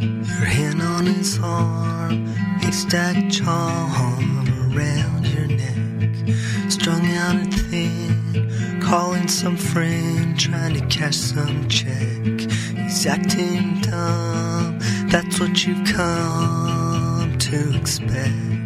Your 0.00 0.46
hand 0.46 0.82
on 0.82 1.06
his 1.06 1.38
arm, 1.42 2.26
haystack 2.60 3.30
charm 3.30 4.48
around 4.72 5.26
your 5.26 5.46
neck, 5.46 6.70
strung 6.70 7.04
out 7.16 7.34
and 7.34 7.54
thin, 7.54 8.80
calling 8.82 9.26
some 9.26 9.56
friend, 9.56 10.38
trying 10.38 10.74
to 10.74 10.86
cash 10.86 11.16
some 11.16 11.68
check. 11.68 12.57
He's 12.88 13.06
acting 13.06 13.82
dumb, 13.82 14.78
that's 15.10 15.38
what 15.38 15.66
you've 15.66 15.86
come 15.88 17.36
to 17.38 17.78
expect. 17.78 18.57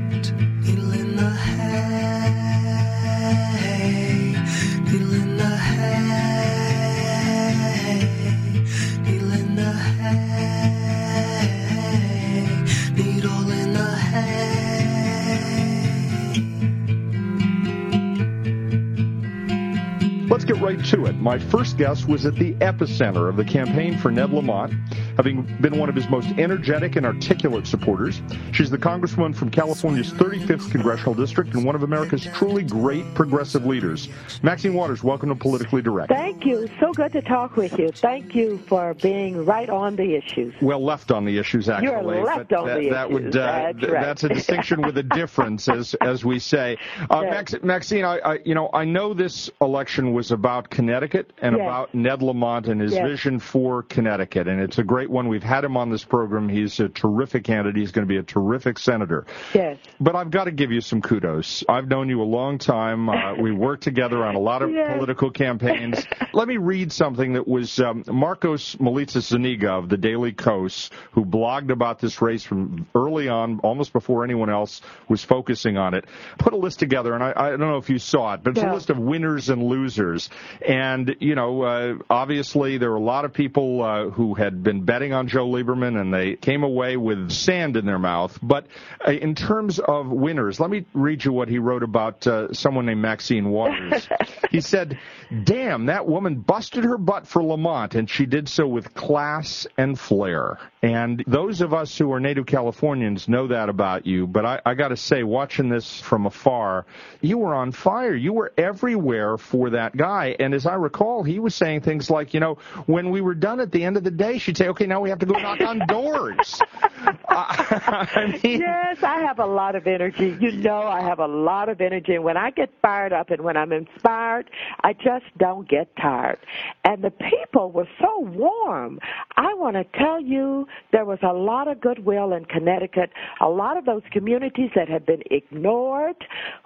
Get 20.53 20.63
right 20.63 20.85
to 20.85 21.07
it. 21.07 21.17
My 21.17 21.39
first 21.39 21.79
guest 21.79 22.09
was 22.09 22.27
at 22.27 22.35
the 22.35 22.53
epicenter 22.55 23.29
of 23.29 23.37
the 23.37 23.45
campaign 23.45 23.97
for 23.97 24.11
Ned 24.11 24.33
Lamont, 24.33 24.73
having 25.17 25.43
been 25.61 25.79
one 25.79 25.89
of 25.89 25.95
his 25.95 26.09
most 26.09 26.29
energetic 26.39 26.97
and 26.97 27.07
articulate 27.07 27.67
supporters. 27.67 28.21
She's 28.53 28.71
the 28.71 28.79
congresswoman 28.79 29.35
from 29.35 29.51
California's 29.51 30.13
35th 30.13 30.71
congressional 30.71 31.15
district 31.15 31.55
and 31.55 31.65
one 31.65 31.75
of 31.75 31.83
America's 31.83 32.27
truly 32.35 32.63
great 32.65 33.15
progressive 33.15 33.65
leaders. 33.67 34.09
Maxine 34.43 34.75
Waters, 34.75 35.03
welcome 35.03 35.29
to 35.31 35.35
Politically 35.35 35.81
Direct. 35.81 36.11
Thank 36.11 36.45
you. 36.45 36.69
So 36.81 36.93
good 36.93 37.13
to 37.13 37.23
talk 37.23 37.57
with 37.57 37.79
you. 37.79 37.91
Thank 37.91 38.35
you 38.35 38.59
for 38.67 38.95
being 38.95 39.45
right 39.45 39.71
on 39.71 39.97
the 39.97 40.15
issues. 40.15 40.55
Well, 40.61 40.85
left 40.85 41.11
on 41.11 41.25
the 41.25 41.39
issues, 41.39 41.69
actually. 41.69 42.17
You're 42.17 42.25
left 42.25 42.51
but 42.51 42.59
on 42.59 42.67
that, 42.67 42.81
the 42.81 42.91
that 42.91 43.11
issues. 43.11 43.25
Would, 43.25 43.37
uh, 43.37 43.47
That's 43.47 43.79
th- 43.79 43.93
right. 43.93 44.03
That's 44.03 44.25
a 44.25 44.29
distinction 44.29 44.83
with 44.83 44.99
a 44.99 45.03
difference, 45.03 45.69
as 45.69 45.95
as 46.01 46.25
we 46.25 46.39
say. 46.39 46.77
Uh. 47.09 47.23
Max, 47.33 47.55
Maxine, 47.63 48.05
I, 48.05 48.19
I, 48.19 48.39
you 48.45 48.55
know, 48.55 48.69
I 48.75 48.85
know 48.85 49.15
this 49.15 49.49
election 49.61 50.13
was 50.13 50.31
about 50.43 50.69
Connecticut 50.71 51.33
and 51.41 51.57
Yes. 51.57 51.63
about 51.65 51.95
Ned 51.95 52.21
Lamont 52.21 52.67
and 52.67 52.81
his 52.81 52.93
Yes. 52.95 53.07
vision 53.09 53.39
for 53.39 53.85
Connecticut, 53.85 54.49
and 54.49 54.61
it's 54.61 54.77
a 54.77 54.83
great 54.83 55.09
one. 55.09 55.29
We've 55.29 55.41
had 55.41 55.63
him 55.63 55.77
on 55.77 55.89
this 55.89 56.03
program. 56.03 56.49
He's 56.49 56.81
a 56.81 56.89
terrific 56.89 57.45
candidate. 57.45 57.77
He's 57.77 57.93
going 57.93 58.09
to 58.09 58.13
be 58.13 58.17
a 58.19 58.25
terrific 58.25 58.77
senator. 58.81 59.25
Yes. 59.55 59.79
But 60.01 60.17
I've 60.17 60.33
got 60.33 60.45
to 60.45 60.51
give 60.51 60.73
you 60.73 60.81
some 60.81 61.01
kudos. 61.01 61.63
I've 61.69 61.87
known 61.87 62.09
you 62.09 62.21
a 62.21 62.25
long 62.25 62.59
time. 62.59 63.09
Uh, 63.09 63.35
we 63.41 63.53
worked 63.53 63.85
together 63.85 64.25
on 64.25 64.35
a 64.35 64.41
lot 64.41 64.63
of 64.63 64.71
Yes. 64.75 64.97
political 64.97 65.31
campaigns. 65.31 66.05
Let 66.33 66.49
me 66.49 66.57
read 66.57 66.91
something 66.91 67.35
that 67.35 67.47
was 67.47 67.79
um, 67.79 68.03
Markos 68.05 68.77
Moulitsas 68.79 69.29
Zuniga 69.29 69.71
of 69.75 69.89
the 69.89 69.97
Daily 69.97 70.33
Kos, 70.33 70.91
who 71.13 71.25
blogged 71.25 71.71
about 71.71 72.01
this 72.01 72.21
race 72.21 72.43
from 72.43 72.89
early 72.97 73.29
on, 73.29 73.61
almost 73.61 73.93
before 73.93 74.25
anyone 74.25 74.51
else 74.51 74.81
was 75.09 75.23
focusing 75.23 75.77
on 75.79 75.95
it. 75.95 76.05
Put 76.39 76.53
a 76.53 76.57
list 76.57 76.81
together, 76.81 77.15
and 77.15 77.23
I, 77.23 77.33
I 77.37 77.51
don't 77.51 77.61
know 77.61 77.77
if 77.77 77.89
you 77.91 78.01
saw 78.01 78.35
it, 78.35 78.41
but 78.43 78.57
it's 78.57 78.65
a 78.65 78.73
list 78.73 78.91
of 78.91 78.99
winners 78.99 79.49
and 79.49 79.63
losers. 79.63 80.31
And, 80.67 81.17
you 81.21 81.35
know, 81.35 81.63
uh, 81.63 81.95
obviously 82.09 82.79
there 82.79 82.91
were 82.91 82.97
a 82.97 83.01
lot 83.01 83.25
of 83.25 83.33
people 83.33 83.83
uh, 83.83 84.11
who 84.11 84.35
had 84.35 84.63
been 84.63 84.85
betting 84.85 85.13
on 85.13 85.29
Joe 85.29 85.47
Lieberman, 85.47 86.01
and 86.01 86.13
they 86.13 86.37
came 86.37 86.63
away 86.63 86.97
with 86.97 87.31
sand 87.31 87.77
in 87.77 87.87
their 87.87 87.99
mouth. 87.99 88.39
But 88.43 88.67
uh, 89.07 89.13
in 89.13 89.35
terms 89.35 89.79
of 89.79 90.09
winners, 90.09 90.61
let 90.61 90.71
me 90.71 90.87
read 90.95 91.25
you 91.25 91.33
what 91.33 91.49
he 91.49 91.59
wrote 91.59 91.83
about 91.83 92.27
uh, 92.27 92.53
someone 92.53 92.87
named 92.87 93.03
Maxine 93.03 93.51
Waters. 93.51 94.09
he 94.51 94.61
said, 94.61 94.99
Damn, 95.45 95.87
that 95.87 96.07
woman 96.07 96.37
busted 96.37 96.85
her 96.85 96.99
butt 96.99 97.27
for 97.27 97.43
Lamont, 97.43 97.95
and 97.95 98.09
she 98.09 98.27
did 98.27 98.49
so 98.49 98.67
with 98.67 98.93
class 98.93 99.67
and 99.79 99.99
flair. 99.99 100.59
And 100.83 101.25
those 101.27 101.63
of 101.63 101.73
us 101.73 101.97
who 101.97 102.13
are 102.13 102.21
native 102.21 102.45
Californians 102.45 103.29
know 103.29 103.47
that 103.47 103.71
about 103.71 104.05
you, 104.05 104.27
but 104.27 104.45
I, 104.45 104.61
I 104.67 104.75
got 104.75 104.89
to 104.89 104.97
say, 104.97 105.23
watching 105.23 105.71
this 105.71 106.01
from 106.01 106.27
afar, 106.27 106.85
you 107.23 107.39
were 107.39 107.55
on 107.55 107.73
fire. 107.73 108.15
You 108.15 108.35
were 108.35 108.53
everywhere 108.59 109.39
for 109.39 109.71
that 109.71 109.97
guy. 109.97 110.37
And 110.39 110.53
as 110.53 110.67
I 110.67 110.75
recall, 110.75 111.23
he 111.23 111.39
was 111.39 111.55
saying 111.55 111.81
things 111.81 112.11
like, 112.11 112.35
you 112.35 112.41
know, 112.41 112.59
when 112.87 113.11
we 113.11 113.21
were 113.23 113.35
done 113.35 113.61
at 113.61 113.73
the 113.73 113.83
end 113.83 113.97
of 113.97 114.05
the 114.05 114.11
day, 114.11 114.37
she'd 114.39 114.59
say, 114.59 114.69
okay, 114.69 114.87
now 114.87 115.01
we 115.01 115.09
have 115.09 115.21
to 115.21 115.27
go 115.27 115.39
knock 115.39 115.61
on 115.61 115.79
doors. 115.87 116.61
I 117.29 118.39
mean, 118.43 118.61
yes, 118.61 119.03
I 119.03 119.21
have 119.21 119.39
a 119.39 119.47
lot 119.47 119.77
of 119.77 119.87
energy. 119.87 120.37
You 120.41 120.53
know, 120.53 120.83
I 120.83 121.01
have 121.01 121.21
a 121.21 121.27
lot 121.27 121.69
of 121.69 121.81
energy. 121.81 122.17
And 122.17 122.25
when 122.25 122.37
I 122.37 122.51
get 122.51 122.71
fired 122.83 123.13
up 123.13 123.31
and 123.31 123.43
when 123.43 123.57
I'm 123.57 123.73
inspired, 123.73 124.51
I 124.83 124.93
just 124.93 125.22
don't 125.39 125.69
get 125.69 125.95
tired. 125.97 126.39
And 126.85 127.03
the 127.03 127.11
people 127.11 127.71
were 127.71 127.89
so 128.01 128.21
warm. 128.21 128.99
I 129.37 129.55
want 129.55 129.77
to 129.77 129.85
tell 129.99 130.21
you, 130.21 130.67
there 130.93 131.05
was 131.05 131.19
a 131.23 131.33
lot 131.33 131.69
of 131.69 131.81
goodwill 131.81 132.33
in 132.33 132.45
Connecticut. 132.47 133.11
A 133.41 133.49
lot 133.49 133.77
of 133.77 133.85
those 133.85 134.03
communities 134.11 134.71
that 134.75 134.89
had 134.89 135.07
been 135.07 135.23
ignored, 135.31 136.17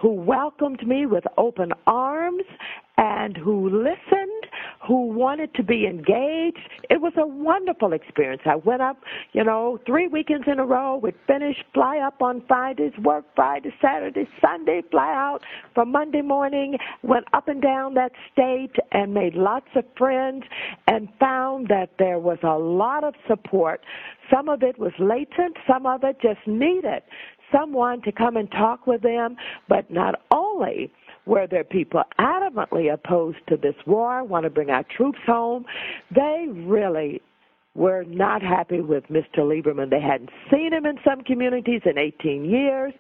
who 0.01 0.11
welcomed 0.11 0.87
me 0.87 1.07
with 1.07 1.25
open 1.39 1.73
arms 1.87 2.45
and 2.99 3.37
who 3.37 3.69
listened, 3.69 4.47
who 4.87 5.07
wanted 5.09 5.53
to 5.55 5.63
be 5.63 5.87
engaged. 5.87 6.59
It 6.89 7.01
was 7.01 7.13
a 7.19 7.27
wonderful 7.27 7.93
experience. 7.93 8.43
I 8.47 8.57
went 8.57 8.81
up, 8.81 8.99
you 9.33 9.45
know, 9.45 9.79
three 9.87 10.09
weekends 10.09 10.47
in 10.47 10.59
a 10.59 10.65
row. 10.65 10.97
We'd 10.97 11.15
finish, 11.27 11.57
fly 11.75 11.99
up 11.99 12.23
on 12.23 12.43
Fridays, 12.49 12.93
work 13.03 13.25
Friday, 13.35 13.75
Saturday, 13.83 14.29
Sunday, 14.41 14.83
fly 14.91 15.13
out 15.13 15.41
for 15.75 15.85
Monday 15.85 16.23
morning, 16.23 16.79
went 17.03 17.27
up 17.35 17.49
and 17.49 17.61
down 17.61 17.95
that 17.95 18.13
state 18.33 18.77
and 18.93 19.13
made 19.13 19.35
lots 19.35 19.69
of 19.75 19.85
friends 19.99 20.45
and 20.87 21.09
found 21.21 21.69
that 21.69 21.91
there 21.99 22.19
was 22.19 22.39
a 22.43 22.59
lot 22.59 23.05
of 23.05 23.15
support. 23.29 23.83
Some 24.33 24.49
of 24.49 24.63
it 24.63 24.79
was 24.79 24.93
latent, 24.99 25.57
some 25.67 25.87
of 25.87 26.03
it 26.03 26.17
just 26.21 26.47
needed 26.47 27.03
someone 27.53 28.03
to 28.03 28.11
come 28.11 28.37
and 28.37 28.51
talk 28.51 28.89
with 28.89 29.03
them, 29.03 29.37
but 29.69 29.91
not 29.91 30.17
only 30.33 30.91
were 31.27 31.47
there 31.47 31.65
people 31.65 32.03
adamantly 32.19 32.93
opposed 32.93 33.39
to 33.49 33.57
this 33.57 33.75
war, 33.87 34.25
want 34.25 34.45
to 34.45 34.51
bring 34.51 34.71
our 34.71 34.85
troops 34.97 35.19
home, 35.27 35.65
they 36.15 36.47
really 36.51 37.21
were 37.77 38.05
not 38.05 38.43
happy 38.43 38.81
with 38.81 39.05
Mr. 39.09 39.39
Lieberman. 39.39 39.91
They 39.91 40.01
hadn't 40.01 40.31
seen 40.51 40.73
him 40.73 40.87
in 40.87 40.99
some 41.05 41.21
communities 41.23 41.83
in 41.85 41.99
18 41.99 42.45
years. 42.45 42.95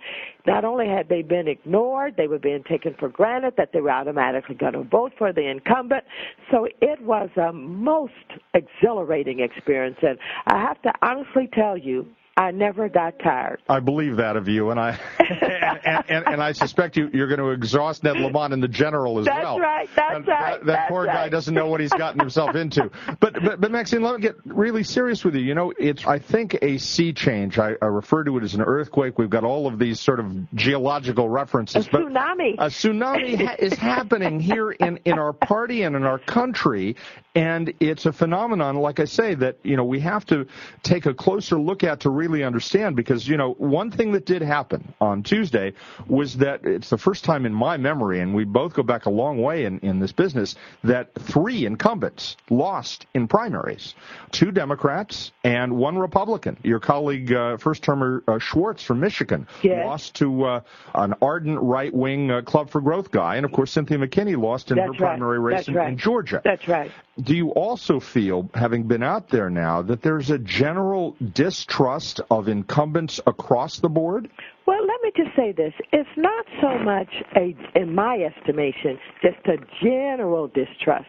Not 0.46 0.64
only 0.64 0.86
had 0.86 1.08
they 1.08 1.22
been 1.22 1.48
ignored, 1.48 2.14
they 2.16 2.28
were 2.28 2.38
being 2.38 2.62
taken 2.64 2.94
for 2.98 3.08
granted 3.08 3.54
that 3.56 3.70
they 3.72 3.80
were 3.80 3.90
automatically 3.90 4.54
going 4.54 4.74
to 4.74 4.84
vote 4.84 5.12
for 5.16 5.32
the 5.32 5.48
incumbent. 5.48 6.04
So 6.50 6.66
it 6.82 7.00
was 7.00 7.30
a 7.36 7.52
most 7.52 8.12
exhilarating 8.54 9.40
experience. 9.40 9.96
And 10.02 10.18
I 10.46 10.60
have 10.60 10.80
to 10.82 10.92
honestly 11.00 11.48
tell 11.54 11.78
you, 11.78 12.06
I 12.38 12.50
never 12.50 12.90
got 12.90 13.18
tired. 13.18 13.62
I 13.66 13.80
believe 13.80 14.16
that 14.16 14.36
of 14.36 14.46
you, 14.46 14.70
and 14.70 14.78
I 14.78 14.98
and, 15.18 16.04
and, 16.06 16.26
and, 16.26 16.42
I 16.42 16.52
suspect 16.52 16.98
you, 16.98 17.08
you're 17.14 17.28
going 17.28 17.40
to 17.40 17.50
exhaust 17.50 18.04
Ned 18.04 18.18
Lamont 18.18 18.52
in 18.52 18.60
the 18.60 18.68
general 18.68 19.18
as 19.18 19.24
well. 19.24 19.34
that's 19.34 19.44
well. 19.44 19.58
Right, 19.58 19.88
that's 19.96 20.16
and 20.16 20.28
right. 20.28 20.50
That, 20.50 20.58
that 20.58 20.66
that's 20.66 20.88
poor 20.90 21.06
right. 21.06 21.14
guy 21.14 21.28
doesn't 21.30 21.54
know 21.54 21.68
what 21.68 21.80
he's 21.80 21.92
gotten 21.92 22.20
himself 22.20 22.54
into. 22.54 22.90
But, 23.20 23.42
but 23.42 23.58
but 23.62 23.70
Maxine, 23.70 24.02
let 24.02 24.16
me 24.16 24.20
get 24.20 24.36
really 24.44 24.84
serious 24.84 25.24
with 25.24 25.34
you. 25.34 25.40
You 25.40 25.54
know, 25.54 25.72
it's 25.78 26.06
I 26.06 26.18
think 26.18 26.58
a 26.60 26.76
sea 26.76 27.14
change. 27.14 27.58
I, 27.58 27.72
I 27.80 27.86
refer 27.86 28.22
to 28.24 28.36
it 28.36 28.42
as 28.44 28.54
an 28.54 28.60
earthquake. 28.60 29.18
We've 29.18 29.30
got 29.30 29.44
all 29.44 29.66
of 29.66 29.78
these 29.78 29.98
sort 29.98 30.20
of 30.20 30.52
geological 30.54 31.30
references. 31.30 31.86
A 31.86 31.90
but 31.90 32.02
tsunami. 32.02 32.54
A 32.58 32.66
tsunami 32.66 33.46
ha- 33.46 33.56
is 33.58 33.72
happening 33.72 34.40
here 34.40 34.72
in 34.72 34.98
in 35.06 35.18
our 35.18 35.32
party 35.32 35.84
and 35.84 35.96
in 35.96 36.02
our 36.02 36.18
country, 36.18 36.96
and 37.34 37.72
it's 37.80 38.04
a 38.04 38.12
phenomenon. 38.12 38.76
Like 38.76 39.00
I 39.00 39.06
say, 39.06 39.34
that 39.36 39.56
you 39.62 39.78
know 39.78 39.84
we 39.84 40.00
have 40.00 40.26
to 40.26 40.46
take 40.82 41.06
a 41.06 41.14
closer 41.14 41.58
look 41.58 41.82
at 41.82 42.00
to 42.00 42.10
really 42.10 42.25
understand 42.34 42.96
because 42.96 43.26
you 43.28 43.36
know 43.36 43.52
one 43.54 43.90
thing 43.90 44.12
that 44.12 44.26
did 44.26 44.42
happen 44.42 44.92
on 45.00 45.22
Tuesday 45.22 45.72
was 46.06 46.36
that 46.38 46.64
it's 46.64 46.90
the 46.90 46.98
first 46.98 47.24
time 47.24 47.46
in 47.46 47.52
my 47.52 47.76
memory, 47.76 48.20
and 48.20 48.34
we 48.34 48.44
both 48.44 48.74
go 48.74 48.82
back 48.82 49.06
a 49.06 49.10
long 49.10 49.40
way 49.42 49.64
in, 49.64 49.78
in 49.80 49.98
this 50.00 50.12
business, 50.12 50.54
that 50.84 51.14
three 51.14 51.66
incumbents 51.66 52.36
lost 52.50 53.06
in 53.14 53.28
primaries. 53.28 53.94
Two 54.32 54.50
Democrats 54.50 55.32
and 55.44 55.76
one 55.76 55.96
Republican. 55.98 56.56
Your 56.62 56.80
colleague, 56.80 57.32
uh, 57.32 57.56
first 57.56 57.82
termer 57.82 58.22
uh, 58.28 58.38
Schwarz 58.38 58.82
from 58.82 59.00
Michigan, 59.00 59.46
Yes. 59.62 59.84
lost 59.86 60.14
to 60.16 60.44
uh, 60.44 60.60
an 60.94 61.14
ardent 61.22 61.60
right 61.60 61.92
wing 61.94 62.30
uh, 62.30 62.42
Club 62.42 62.70
for 62.70 62.80
Growth 62.80 63.10
guy. 63.10 63.36
And 63.36 63.44
of 63.44 63.52
course, 63.52 63.70
Cynthia 63.72 63.98
McKinney 63.98 64.36
lost 64.40 64.70
in 64.70 64.76
That's 64.76 64.86
her 64.86 64.90
right. 64.92 64.98
primary 64.98 65.38
race 65.38 65.68
in, 65.68 65.74
right. 65.74 65.88
in 65.88 65.98
Georgia. 65.98 66.40
That's 66.44 66.66
right. 66.68 66.90
Do 67.22 67.34
you 67.34 67.48
also 67.52 67.98
feel, 67.98 68.50
having 68.52 68.82
been 68.82 69.02
out 69.02 69.30
there 69.30 69.48
now, 69.48 69.80
that 69.82 70.02
there's 70.02 70.30
a 70.30 70.38
general 70.38 71.16
distrust 71.32 72.20
of 72.30 72.48
incumbents 72.48 73.20
across 73.26 73.78
the 73.78 73.88
board? 73.88 74.28
Well, 74.66 74.86
let 74.86 75.00
me 75.02 75.12
just 75.16 75.34
say 75.34 75.52
this. 75.52 75.72
It's 75.92 76.08
not 76.18 76.44
so 76.60 76.78
much 76.78 77.08
a, 77.34 77.56
in 77.74 77.94
my 77.94 78.18
estimation, 78.18 78.98
just 79.22 79.38
a 79.46 79.56
general 79.82 80.48
distrust. 80.48 81.06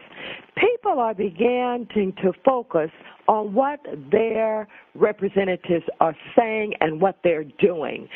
People 0.56 0.98
are 0.98 1.12
beginning 1.12 1.88
to 1.94 2.32
focus 2.42 2.90
on 3.28 3.52
what 3.52 3.80
their 4.10 4.66
representatives 4.94 5.84
are 6.00 6.16
saying 6.36 6.72
and 6.80 7.02
what 7.02 7.18
they're 7.22 7.44
doing. 7.60 8.08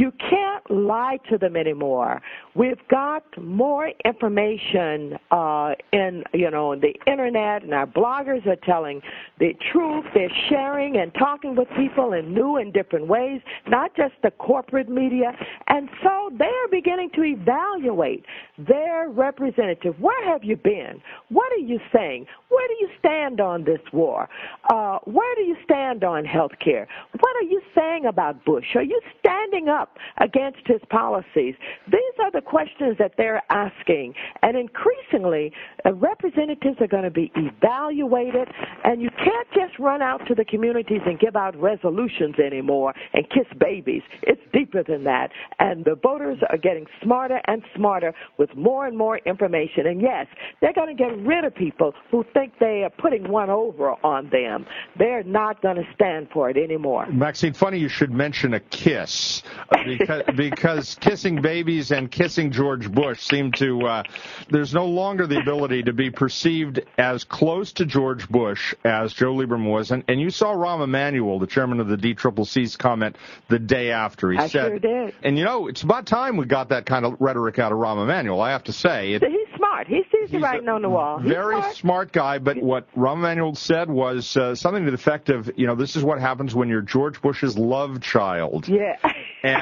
You 0.00 0.12
can't 0.30 0.70
lie 0.70 1.18
to 1.28 1.36
them 1.36 1.56
anymore. 1.56 2.22
We've 2.54 2.80
got 2.90 3.22
more 3.38 3.90
information 4.06 5.18
uh, 5.30 5.74
in, 5.92 6.24
you 6.32 6.50
know, 6.50 6.74
the 6.74 6.94
internet, 7.06 7.64
and 7.64 7.74
our 7.74 7.86
bloggers 7.86 8.46
are 8.46 8.56
telling 8.64 9.02
the 9.40 9.52
truth. 9.70 10.06
They're 10.14 10.32
sharing 10.48 10.96
and 10.96 11.12
talking 11.18 11.54
with 11.54 11.68
people 11.76 12.14
in 12.14 12.32
new 12.32 12.56
and 12.56 12.72
different 12.72 13.08
ways, 13.08 13.42
not 13.68 13.94
just 13.94 14.14
the 14.22 14.30
corporate 14.30 14.88
media. 14.88 15.32
And 15.68 15.90
so 16.02 16.30
they're 16.38 16.68
beginning 16.70 17.10
to 17.16 17.22
evaluate 17.22 18.24
their 18.56 19.10
representative. 19.10 19.96
Where 20.00 20.32
have 20.32 20.42
you 20.42 20.56
been? 20.56 21.02
What 21.28 21.52
are 21.52 21.62
you 21.62 21.78
saying? 21.94 22.24
Where 22.48 22.66
do 22.68 22.74
you 22.80 22.88
stand 22.98 23.42
on 23.42 23.64
this 23.64 23.80
war? 23.92 24.30
Uh, 24.72 24.98
where 25.04 25.34
do 25.34 25.42
you 25.42 25.56
stand 25.62 26.04
on 26.04 26.24
health 26.24 26.52
care? 26.64 26.88
What 27.18 27.36
are 27.36 27.48
you 27.48 27.60
saying 27.74 28.06
about 28.06 28.42
Bush? 28.46 28.64
Are 28.74 28.82
you 28.82 28.98
standing 29.20 29.68
up 29.68 29.89
against 30.18 30.66
his 30.66 30.80
policies? 30.90 31.54
These 31.86 32.16
are 32.22 32.30
the 32.30 32.40
questions 32.40 32.96
that 32.98 33.12
they're 33.16 33.42
asking. 33.50 34.14
And 34.42 34.56
increasingly, 34.56 35.52
uh, 35.84 35.92
representatives 35.94 36.76
are 36.80 36.86
going 36.86 37.04
to 37.04 37.10
be 37.10 37.32
evaluated, 37.34 38.48
and 38.84 39.00
you 39.00 39.10
can't 39.10 39.48
just 39.54 39.78
run 39.78 40.02
out 40.02 40.26
to 40.28 40.34
the 40.34 40.44
communities 40.44 41.00
and 41.06 41.18
give 41.18 41.36
out 41.36 41.60
resolutions 41.60 42.36
anymore 42.38 42.94
and 43.14 43.28
kiss 43.30 43.46
babies. 43.58 44.02
It's 44.22 44.40
deeper 44.52 44.82
than 44.82 45.04
that. 45.04 45.30
And 45.58 45.84
the 45.84 45.94
voters 45.94 46.38
are 46.50 46.58
getting 46.58 46.86
smarter 47.02 47.40
and 47.46 47.62
smarter 47.74 48.12
with 48.38 48.54
more 48.56 48.86
and 48.86 48.96
more 48.96 49.18
information. 49.18 49.86
And 49.86 50.00
yes, 50.00 50.26
they're 50.60 50.72
going 50.72 50.94
to 50.94 51.02
get 51.02 51.16
rid 51.26 51.44
of 51.44 51.54
people 51.54 51.92
who 52.10 52.24
think 52.34 52.54
they 52.60 52.82
are 52.84 52.90
putting 52.90 53.28
one 53.28 53.50
over 53.50 53.94
on 54.04 54.30
them. 54.30 54.66
They're 54.98 55.22
not 55.22 55.62
going 55.62 55.76
to 55.76 55.86
stand 55.94 56.28
for 56.32 56.50
it 56.50 56.56
anymore. 56.56 57.06
Maxine, 57.06 57.52
funny 57.52 57.78
you 57.78 57.88
should 57.88 58.10
mention 58.10 58.54
a 58.54 58.60
kiss 58.60 59.42
because, 59.84 60.22
because 60.36 60.94
kissing 61.00 61.40
babies 61.40 61.90
and 61.90 62.10
kissing 62.10 62.50
George 62.50 62.90
Bush 62.90 63.20
seem 63.20 63.52
to 63.52 63.86
uh, 63.86 64.02
there's 64.50 64.74
no 64.74 64.86
longer 64.86 65.26
the 65.26 65.38
ability 65.38 65.84
to 65.84 65.92
be 65.92 66.10
perceived 66.10 66.80
as 66.98 67.24
close 67.24 67.72
to 67.74 67.84
George 67.84 68.28
Bush 68.28 68.74
as 68.84 69.12
Joe 69.12 69.34
Lieberman 69.34 69.70
was, 69.70 69.90
and, 69.90 70.04
and 70.08 70.20
you 70.20 70.30
saw 70.30 70.54
Rahm 70.54 70.82
Emanuel, 70.82 71.38
the 71.38 71.46
chairman 71.46 71.80
of 71.80 71.88
the 71.88 71.96
DCCC's 71.96 72.76
comment 72.76 73.16
the 73.48 73.58
day 73.58 73.90
after. 73.90 74.32
He 74.32 74.38
I 74.38 74.48
said, 74.48 74.68
sure 74.68 74.78
did. 74.78 75.14
and 75.22 75.38
you 75.38 75.44
know, 75.44 75.68
it's 75.68 75.82
about 75.82 76.06
time 76.06 76.36
we 76.36 76.46
got 76.46 76.70
that 76.70 76.86
kind 76.86 77.04
of 77.04 77.16
rhetoric 77.20 77.58
out 77.58 77.72
of 77.72 77.78
Rahm 77.78 78.02
Emanuel. 78.02 78.40
I 78.40 78.50
have 78.50 78.64
to 78.64 78.72
say, 78.72 79.14
it, 79.14 79.22
He's 79.22 79.56
smart. 79.56 79.86
He 79.86 80.02
sees 80.10 80.30
the 80.30 80.38
writing 80.38 80.68
on 80.68 80.82
the 80.82 80.90
wall. 80.90 81.18
He's 81.18 81.30
very 81.30 81.60
smart. 81.60 81.76
smart. 81.76 82.12
guy, 82.12 82.38
but 82.38 82.56
what 82.58 82.92
Rahm 82.94 83.18
Emanuel 83.18 83.54
said 83.54 83.88
was 83.90 84.36
uh, 84.36 84.54
something 84.54 84.84
to 84.84 84.90
the 84.90 84.96
effect 84.96 85.28
of, 85.28 85.50
you 85.56 85.66
know, 85.66 85.74
this 85.74 85.96
is 85.96 86.02
what 86.02 86.20
happens 86.20 86.54
when 86.54 86.68
you're 86.68 86.82
George 86.82 87.20
Bush's 87.22 87.56
love 87.56 88.00
child. 88.00 88.68
Yeah. 88.68 88.96
and 89.42 89.59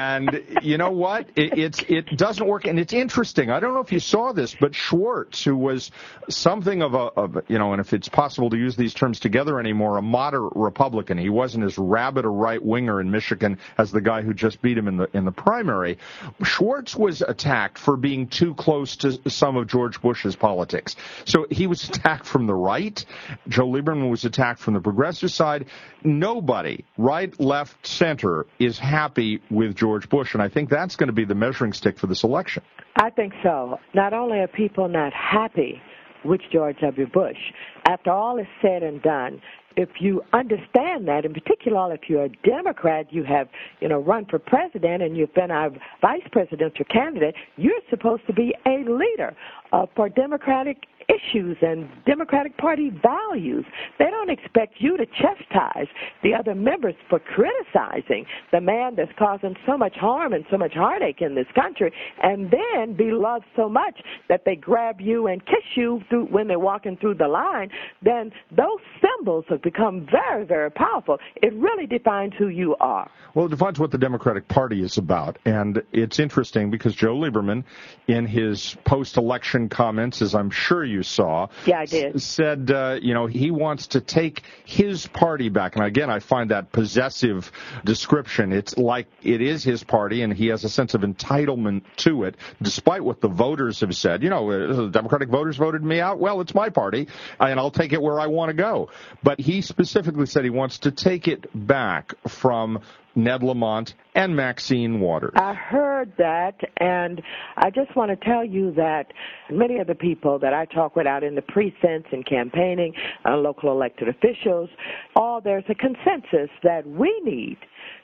you 0.61 0.77
know 0.77 0.91
what? 0.91 1.29
It, 1.35 1.57
it's 1.57 1.79
it 1.87 2.17
doesn't 2.17 2.45
work, 2.45 2.65
and 2.65 2.79
it's 2.79 2.93
interesting. 2.93 3.49
I 3.49 3.59
don't 3.59 3.73
know 3.73 3.81
if 3.81 3.91
you 3.91 3.99
saw 3.99 4.31
this, 4.31 4.55
but 4.59 4.73
Schwarz, 4.73 5.43
who 5.43 5.55
was 5.55 5.91
something 6.29 6.81
of 6.81 6.93
a, 6.93 6.97
of, 6.97 7.37
you 7.47 7.59
know, 7.59 7.73
and 7.73 7.81
if 7.81 7.93
it's 7.93 8.07
possible 8.07 8.49
to 8.49 8.57
use 8.57 8.75
these 8.75 8.93
terms 8.93 9.19
together 9.19 9.59
anymore, 9.59 9.97
a 9.97 10.01
moderate 10.01 10.53
Republican. 10.55 11.17
He 11.17 11.29
wasn't 11.29 11.65
as 11.65 11.77
rabid 11.77 12.25
a 12.25 12.29
right 12.29 12.63
winger 12.63 13.01
in 13.01 13.11
Michigan 13.11 13.59
as 13.77 13.91
the 13.91 14.01
guy 14.01 14.21
who 14.21 14.33
just 14.33 14.61
beat 14.61 14.77
him 14.77 14.87
in 14.87 14.97
the 14.97 15.09
in 15.13 15.25
the 15.25 15.31
primary. 15.31 15.97
Schwarz 16.43 16.95
was 16.95 17.21
attacked 17.21 17.77
for 17.77 17.97
being 17.97 18.27
too 18.27 18.53
close 18.55 18.95
to 18.97 19.29
some 19.29 19.57
of 19.57 19.67
George 19.67 20.01
Bush's 20.01 20.35
politics. 20.35 20.95
So 21.25 21.45
he 21.49 21.67
was 21.67 21.83
attacked 21.89 22.25
from 22.25 22.47
the 22.47 22.55
right. 22.55 23.03
Joe 23.47 23.67
Lieberman 23.67 24.09
was 24.09 24.23
attacked 24.23 24.59
from 24.59 24.75
the 24.75 24.81
progressive 24.81 25.31
side. 25.31 25.65
Nobody, 26.03 26.85
right, 26.97 27.37
left, 27.39 27.85
center, 27.85 28.45
is 28.59 28.79
happy 28.79 29.41
with 29.49 29.75
George 29.75 29.88
Bush, 30.09 30.33
and 30.33 30.41
I 30.41 30.49
think 30.49 30.69
that's 30.69 30.95
going 30.95 31.07
to 31.07 31.13
be 31.13 31.25
the 31.25 31.35
measuring 31.35 31.73
stick 31.73 31.97
for 31.97 32.07
this 32.07 32.23
election. 32.23 32.63
I 32.95 33.09
think 33.09 33.33
so. 33.43 33.79
Not 33.93 34.13
only 34.13 34.39
are 34.39 34.47
people 34.47 34.87
not 34.87 35.13
happy 35.13 35.81
with 36.23 36.41
George 36.51 36.77
W. 36.81 37.07
Bush, 37.07 37.37
after 37.85 38.11
all 38.11 38.37
is 38.39 38.47
said 38.61 38.83
and 38.83 39.01
done, 39.01 39.41
if 39.77 39.89
you 40.01 40.21
understand 40.33 41.07
that, 41.07 41.23
in 41.23 41.33
particular, 41.33 41.93
if 41.93 42.01
you're 42.09 42.25
a 42.25 42.29
Democrat, 42.43 43.05
you 43.11 43.23
have, 43.23 43.47
you 43.79 43.87
know, 43.87 43.99
run 43.99 44.25
for 44.25 44.37
president 44.37 45.01
and 45.01 45.15
you've 45.15 45.33
been 45.33 45.51
our 45.51 45.69
vice 46.01 46.27
presidential 46.31 46.85
candidate, 46.85 47.35
you're 47.55 47.79
supposed 47.89 48.25
to 48.27 48.33
be 48.33 48.53
a 48.65 48.83
leader 48.89 49.35
uh, 49.71 49.85
for 49.95 50.09
Democratic 50.09 50.79
issues 51.09 51.57
and 51.61 51.89
Democratic 52.05 52.55
Party 52.57 52.91
values. 53.01 53.65
They 53.97 54.05
don't 54.05 54.29
expect 54.29 54.75
you 54.79 54.95
to 54.97 55.05
chastise 55.05 55.87
the 56.23 56.33
other 56.33 56.55
members 56.55 56.95
for 57.09 57.19
criticizing 57.19 58.25
the 58.51 58.61
man 58.61 58.95
that's 58.95 59.11
causing 59.17 59.55
so 59.65 59.77
much 59.77 59.95
harm 59.95 60.33
and 60.33 60.45
so 60.51 60.57
much 60.57 60.73
heartache 60.73 61.21
in 61.21 61.35
this 61.35 61.47
country, 61.55 61.91
and 62.21 62.51
then 62.51 62.93
be 62.93 63.11
loved 63.11 63.45
so 63.55 63.67
much 63.67 63.99
that 64.27 64.45
they 64.45 64.55
grab 64.55 65.01
you 65.01 65.27
and 65.27 65.45
kiss 65.45 65.63
you 65.75 66.01
through, 66.09 66.25
when 66.25 66.47
they're 66.47 66.59
walking 66.59 66.97
through 66.97 67.15
the 67.15 67.27
line. 67.27 67.69
Then 68.01 68.31
those 68.51 68.79
symbols 69.01 69.45
have 69.49 69.61
become 69.61 70.07
very, 70.09 70.45
very 70.45 70.71
powerful. 70.71 71.17
It 71.37 71.53
really 71.53 71.87
defines 71.87 72.33
who 72.37 72.47
you 72.47 72.75
are. 72.79 73.09
Well, 73.33 73.45
it 73.45 73.49
defines 73.49 73.79
what 73.79 73.91
the 73.91 73.97
Democratic 73.97 74.47
Party 74.47 74.81
is 74.83 74.97
about. 74.97 75.37
And 75.45 75.81
it's 75.91 76.19
interesting 76.19 76.69
because 76.69 76.95
Joe 76.95 77.15
Lieberman, 77.15 77.63
in 78.07 78.25
his 78.25 78.75
post 78.85 79.17
election 79.17 79.69
comments, 79.69 80.21
as 80.21 80.35
I'm 80.35 80.49
sure 80.49 80.83
you 80.83 80.98
saw, 81.03 81.47
Yeah, 81.65 81.79
I 81.79 81.85
did. 81.85 82.15
s- 82.15 82.23
said, 82.23 82.71
uh, 82.71 82.97
you 83.01 83.13
know, 83.13 83.25
he 83.27 83.51
wants 83.51 83.87
to 83.87 84.01
take 84.01 84.43
his 84.65 85.07
party 85.07 85.49
back. 85.49 85.75
And 85.75 85.85
again, 85.85 86.09
I 86.09 86.19
find 86.19 86.51
that 86.51 86.71
possessive 86.71 87.51
description. 87.85 88.53
It's 88.53 88.77
like 88.77 89.07
it 89.23 89.41
is 89.41 89.63
his 89.63 89.83
party 89.83 90.21
and 90.21 90.33
he 90.33 90.47
has 90.47 90.63
a 90.63 90.69
sense 90.69 90.93
of 90.93 91.01
entitlement 91.01 91.83
to 91.97 92.23
it, 92.23 92.35
despite 92.61 93.03
what 93.03 93.21
the 93.21 93.27
voters 93.27 93.79
have 93.81 93.95
said. 93.95 94.23
You 94.23 94.29
know, 94.29 94.49
uh, 94.51 94.73
the 94.75 94.87
Democratic 94.89 95.29
voters 95.29 95.57
voted 95.57 95.83
me 95.83 95.99
out. 95.99 96.19
Well, 96.19 96.41
it's 96.41 96.53
my 96.55 96.69
party 96.69 97.07
and 97.39 97.59
I'll 97.59 97.71
take 97.71 97.93
it 97.93 98.01
where 98.01 98.19
I 98.19 98.27
want 98.27 98.49
to 98.49 98.53
go. 98.55 98.89
But 99.23 99.39
he 99.39 99.61
specifically 99.61 100.25
said 100.25 100.43
he 100.43 100.49
wants 100.49 100.79
to 100.79 100.91
take 100.91 101.27
it 101.27 101.47
back 101.53 102.13
from 102.27 102.79
Ned 103.15 103.43
Lamont 103.43 103.93
and 104.15 104.35
Maxine 104.35 104.99
Waters. 104.99 105.33
I 105.35 105.53
heard 105.53 106.13
that, 106.17 106.59
and 106.77 107.21
I 107.57 107.69
just 107.69 107.95
want 107.95 108.11
to 108.11 108.25
tell 108.25 108.43
you 108.43 108.71
that 108.73 109.11
many 109.49 109.79
of 109.79 109.87
the 109.87 109.95
people 109.95 110.39
that 110.39 110.53
I 110.53 110.65
talk 110.65 110.95
with 110.95 111.07
out 111.07 111.23
in 111.23 111.35
the 111.35 111.41
precincts 111.41 112.09
and 112.11 112.25
campaigning, 112.25 112.93
uh, 113.25 113.37
local 113.37 113.71
elected 113.71 114.07
officials, 114.07 114.69
all 115.15 115.41
there's 115.41 115.65
a 115.69 115.75
consensus 115.75 116.49
that 116.63 116.87
we 116.87 117.21
need 117.23 117.57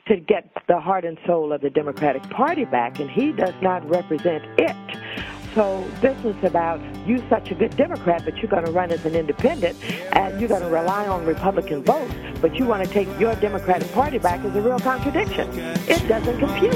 to 0.07 0.17
get 0.17 0.51
the 0.67 0.79
heart 0.79 1.05
and 1.05 1.17
soul 1.25 1.51
of 1.51 1.61
the 1.61 1.69
Democratic 1.69 2.23
Party 2.29 2.65
back, 2.65 2.99
and 2.99 3.09
he 3.09 3.31
does 3.31 3.55
not 3.61 3.87
represent 3.89 4.43
it. 4.57 4.75
So 5.55 5.89
this 6.01 6.17
is 6.25 6.35
about 6.43 6.81
you 7.07 7.23
such 7.29 7.49
a 7.49 7.55
good 7.55 7.77
Democrat, 7.77 8.23
but 8.25 8.35
you're 8.37 8.51
going 8.51 8.65
to 8.65 8.71
run 8.71 8.91
as 8.91 9.05
an 9.05 9.15
independent, 9.15 9.81
and 10.13 10.37
you're 10.37 10.49
going 10.49 10.61
to 10.61 10.67
rely 10.67 11.07
on 11.07 11.25
Republican 11.25 11.81
votes, 11.81 12.13
but 12.41 12.55
you 12.55 12.65
want 12.65 12.85
to 12.85 12.93
take 12.93 13.07
your 13.17 13.33
Democratic 13.35 13.89
Party 13.93 14.17
back 14.17 14.43
is 14.43 14.53
a 14.53 14.61
real 14.61 14.79
contradiction. 14.79 15.47
It 15.87 16.05
doesn't 16.09 16.39
compute. 16.39 16.75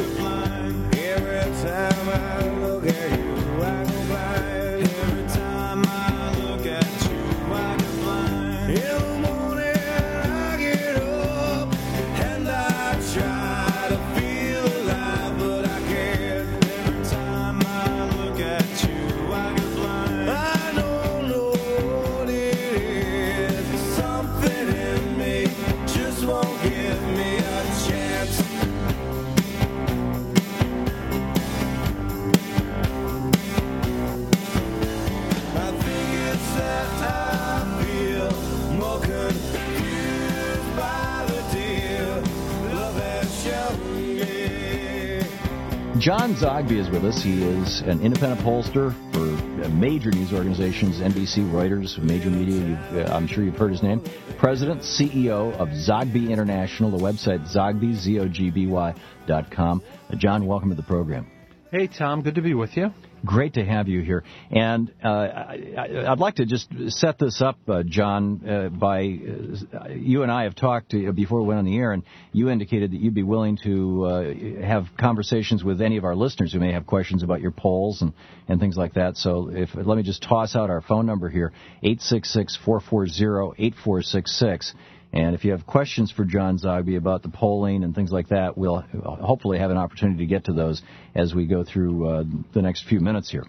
John 46.00 46.34
Zogby 46.34 46.78
is 46.78 46.90
with 46.90 47.04
us. 47.04 47.22
He 47.22 47.44
is 47.44 47.82
an 47.82 48.02
independent 48.02 48.40
pollster 48.40 48.94
for 49.12 49.66
uh, 49.66 49.68
major 49.68 50.12
news 50.12 50.32
organizations, 50.32 51.00
NBC, 51.00 51.52
Reuters, 51.52 51.98
major 51.98 52.30
media. 52.30 52.78
Uh, 52.94 53.14
I'm 53.14 53.28
sure 53.28 53.44
you've 53.44 53.58
heard 53.58 53.72
his 53.72 53.84
name. 53.84 54.02
President, 54.38 54.80
CEO 54.80 55.54
of 55.58 55.68
Zogby 55.70 56.30
International, 56.30 56.90
the 56.90 56.98
website 56.98 57.42
Zogby, 57.54 57.94
Z-O-G-B-Y 57.94 58.94
dot 59.28 59.52
com. 59.52 59.84
Uh, 60.10 60.16
John, 60.16 60.46
welcome 60.46 60.70
to 60.70 60.76
the 60.76 60.84
program. 60.84 61.30
Hey, 61.70 61.88
Thom. 61.88 62.22
Good 62.22 62.36
to 62.36 62.42
be 62.42 62.54
with 62.54 62.78
you. 62.78 62.94
Great 63.26 63.56
to 63.56 63.66
have 63.66 63.88
you 63.88 64.02
here. 64.02 64.24
And 64.50 64.92
uh, 65.04 65.08
I, 65.08 66.06
I'd 66.08 66.20
like 66.20 66.36
to 66.36 66.46
just 66.46 66.70
set 66.88 67.20
this 67.20 67.42
up, 67.42 67.58
uh, 67.68 67.84
John, 67.86 68.48
uh, 68.48 68.70
by 68.70 69.00
uh, 69.00 69.90
you 69.90 70.24
and 70.24 70.32
I 70.32 70.44
have 70.44 70.56
talked 70.56 70.94
uh, 70.94 71.12
before 71.12 71.42
we 71.42 71.48
went 71.48 71.60
on 71.60 71.66
the 71.66 71.78
air, 71.78 71.92
and 71.92 72.04
you 72.32 72.50
indicated 72.50 72.92
that 72.92 73.00
you'd 73.00 73.14
be 73.14 73.24
willing 73.24 73.58
to 73.64 74.06
uh, 74.06 74.34
have 74.66 74.86
conversations 74.98 75.64
with 75.64 75.82
any 75.82 75.98
of 75.98 76.06
our 76.06 76.16
listeners 76.16 76.54
who 76.54 76.60
may 76.60 76.72
have 76.72 76.88
questions 76.88 77.24
about 77.24 77.42
your 77.42 77.52
polls 77.52 78.02
and, 78.02 78.14
and 78.48 78.60
things 78.60 78.78
like 78.78 78.94
that. 78.94 79.18
So 79.18 79.50
if 79.52 79.70
let 79.76 79.98
me 79.98 80.04
just 80.04 80.24
toss 80.24 80.56
out 80.56 80.70
our 80.70 80.82
phone 80.82 81.06
number 81.06 81.30
here, 81.30 81.52
866-440-8466. 81.84 84.74
And 85.12 85.34
if 85.34 85.44
you 85.44 85.52
have 85.52 85.66
questions 85.66 86.12
for 86.12 86.24
John 86.24 86.60
Zogby 86.60 86.96
about 86.96 87.24
the 87.24 87.30
polling 87.30 87.84
and 87.84 87.96
things 87.96 88.12
like 88.12 88.30
that, 88.30 88.58
we'll 88.58 88.84
hopefully 89.04 89.58
have 89.58 89.72
an 89.72 89.78
opportunity 89.78 90.20
to 90.20 90.28
get 90.28 90.46
to 90.46 90.54
those 90.54 90.82
as 91.16 91.34
we 91.34 91.48
go 91.48 91.64
through 91.64 92.08
uh, 92.08 92.24
the 92.54 92.62
next 92.62 92.86
few 92.88 93.00
minutes 93.00 93.30
here. 93.32 93.44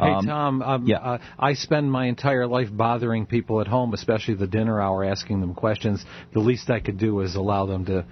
Hey, 0.00 0.10
Um, 0.10 0.26
Thom. 0.26 0.62
Um, 0.62 0.86
yeah. 0.86 0.96
uh, 0.98 1.18
I 1.38 1.54
spend 1.54 1.92
my 1.92 2.06
entire 2.06 2.46
life 2.46 2.68
bothering 2.72 3.26
people 3.26 3.60
at 3.60 3.66
home, 3.66 3.92
especially 3.92 4.34
the 4.34 4.46
dinner 4.46 4.80
hour, 4.80 5.04
asking 5.04 5.40
them 5.40 5.54
questions. 5.54 6.04
The 6.32 6.40
least 6.40 6.70
I 6.70 6.80
could 6.80 6.98
do 6.98 7.20
is 7.20 7.34
allow 7.36 7.66
them 7.66 7.84
to 7.86 8.06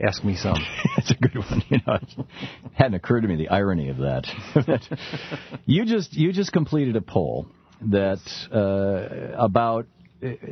ask 0.00 0.22
me 0.22 0.36
some. 0.36 0.56
That's 0.96 1.10
a 1.10 1.14
good 1.14 1.36
one. 1.38 1.62
You 1.70 1.78
know, 1.86 1.94
it 1.94 2.26
hadn't 2.74 2.94
occurred 2.94 3.22
to 3.22 3.28
me 3.28 3.36
the 3.36 3.48
irony 3.48 3.88
of 3.88 3.96
that. 3.98 4.26
you 5.66 5.84
just 5.86 6.12
you 6.12 6.32
just 6.32 6.52
completed 6.52 6.96
a 6.96 7.00
poll 7.00 7.48
that 7.90 8.20
uh, 8.52 9.36
about 9.42 9.86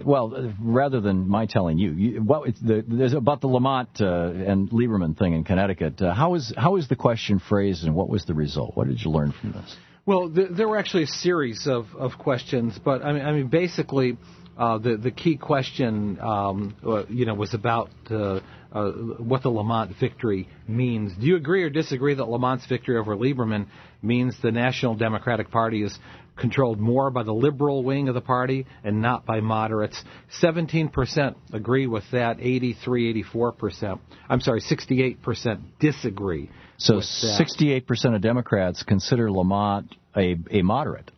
well, 0.04 0.52
rather 0.60 1.00
than 1.00 1.28
my 1.28 1.46
telling 1.46 1.78
you, 1.78 1.92
you 1.92 2.20
the, 2.20 2.84
there's 2.86 3.14
about 3.14 3.40
the 3.40 3.46
Lamont 3.46 3.88
uh, 4.00 4.04
and 4.04 4.70
Lieberman 4.70 5.16
thing 5.16 5.32
in 5.32 5.44
Connecticut. 5.44 6.00
Uh, 6.02 6.12
how 6.12 6.34
is 6.34 6.52
how 6.56 6.76
is 6.76 6.88
the 6.88 6.96
question 6.96 7.38
phrased, 7.38 7.84
and 7.84 7.94
what 7.94 8.08
was 8.08 8.24
the 8.26 8.34
result? 8.34 8.76
What 8.76 8.88
did 8.88 9.00
you 9.00 9.10
learn 9.10 9.32
from 9.32 9.52
this? 9.52 9.76
Well, 10.06 10.30
th- 10.30 10.50
there 10.50 10.68
were 10.68 10.76
actually 10.76 11.04
a 11.04 11.08
series 11.08 11.66
of, 11.66 11.86
of 11.96 12.18
questions, 12.18 12.78
but 12.84 13.02
I 13.02 13.12
mean, 13.12 13.24
I 13.24 13.32
mean, 13.32 13.48
basically, 13.48 14.18
uh, 14.58 14.78
the 14.78 14.96
the 14.96 15.10
key 15.10 15.36
question, 15.36 16.20
um, 16.20 16.76
uh, 16.86 17.06
you 17.06 17.24
know, 17.24 17.34
was 17.34 17.54
about 17.54 17.90
uh, 18.10 18.40
uh, 18.70 18.90
what 18.92 19.42
the 19.42 19.50
Lamont 19.50 19.96
victory 19.98 20.48
means. 20.68 21.12
Do 21.18 21.26
you 21.26 21.36
agree 21.36 21.62
or 21.62 21.70
disagree 21.70 22.14
that 22.14 22.24
Lamont's 22.24 22.66
victory 22.66 22.98
over 22.98 23.16
Lieberman 23.16 23.66
means 24.02 24.36
the 24.42 24.52
National 24.52 24.94
Democratic 24.94 25.50
Party 25.50 25.82
is 25.82 25.98
controlled 26.36 26.80
more 26.80 27.10
by 27.10 27.22
the 27.22 27.32
liberal 27.32 27.82
wing 27.82 28.08
of 28.08 28.14
the 28.14 28.20
party 28.20 28.66
and 28.82 29.00
not 29.00 29.24
by 29.24 29.40
moderates? 29.40 30.02
17% 30.42 31.34
agree 31.52 31.86
with 31.86 32.04
that, 32.12 32.38
83, 32.40 33.22
84%. 33.24 33.98
I'm 34.28 34.40
sorry, 34.40 34.60
68% 34.60 35.60
disagree. 35.80 36.50
So, 36.76 36.96
with 36.96 37.04
68% 37.04 38.14
of 38.16 38.20
Democrats 38.20 38.82
consider 38.82 39.30
Lamont 39.30 39.94
a 40.16 40.36
a 40.50 40.62
moderate. 40.62 41.10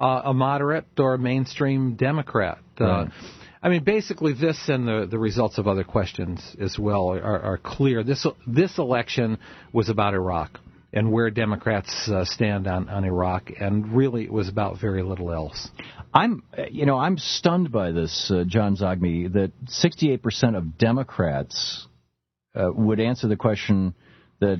uh, 0.00 0.22
a 0.24 0.34
moderate 0.34 0.86
or 0.98 1.14
a 1.14 1.18
mainstream 1.18 1.94
Democrat. 1.94 2.58
Uh, 2.78 3.06
I 3.62 3.68
mean, 3.68 3.84
basically, 3.84 4.32
this 4.32 4.58
and 4.68 4.88
the, 4.88 5.06
the 5.10 5.18
results 5.18 5.58
of 5.58 5.68
other 5.68 5.84
questions 5.84 6.56
as 6.58 6.78
well 6.78 7.10
are, 7.10 7.40
are 7.42 7.58
clear. 7.58 8.02
This 8.02 8.26
this 8.46 8.78
election 8.78 9.38
was 9.72 9.90
about 9.90 10.14
Iraq 10.14 10.58
and 10.92 11.12
where 11.12 11.30
Democrats 11.30 12.08
uh, 12.08 12.24
stand 12.24 12.66
on, 12.66 12.88
on 12.88 13.04
Iraq, 13.04 13.50
and 13.60 13.92
really 13.94 14.24
it 14.24 14.32
was 14.32 14.48
about 14.48 14.80
very 14.80 15.02
little 15.02 15.32
else. 15.32 15.68
I'm, 16.12 16.42
you 16.70 16.86
know, 16.86 16.98
I'm 16.98 17.18
stunned 17.18 17.70
by 17.70 17.92
this, 17.92 18.30
uh, 18.34 18.44
John 18.46 18.76
Zogby, 18.76 19.32
that 19.32 19.52
68% 19.66 20.56
of 20.56 20.76
Democrats 20.76 21.86
uh, 22.54 22.70
would 22.74 22.98
answer 22.98 23.28
the 23.28 23.36
question 23.36 23.94
that 24.40 24.58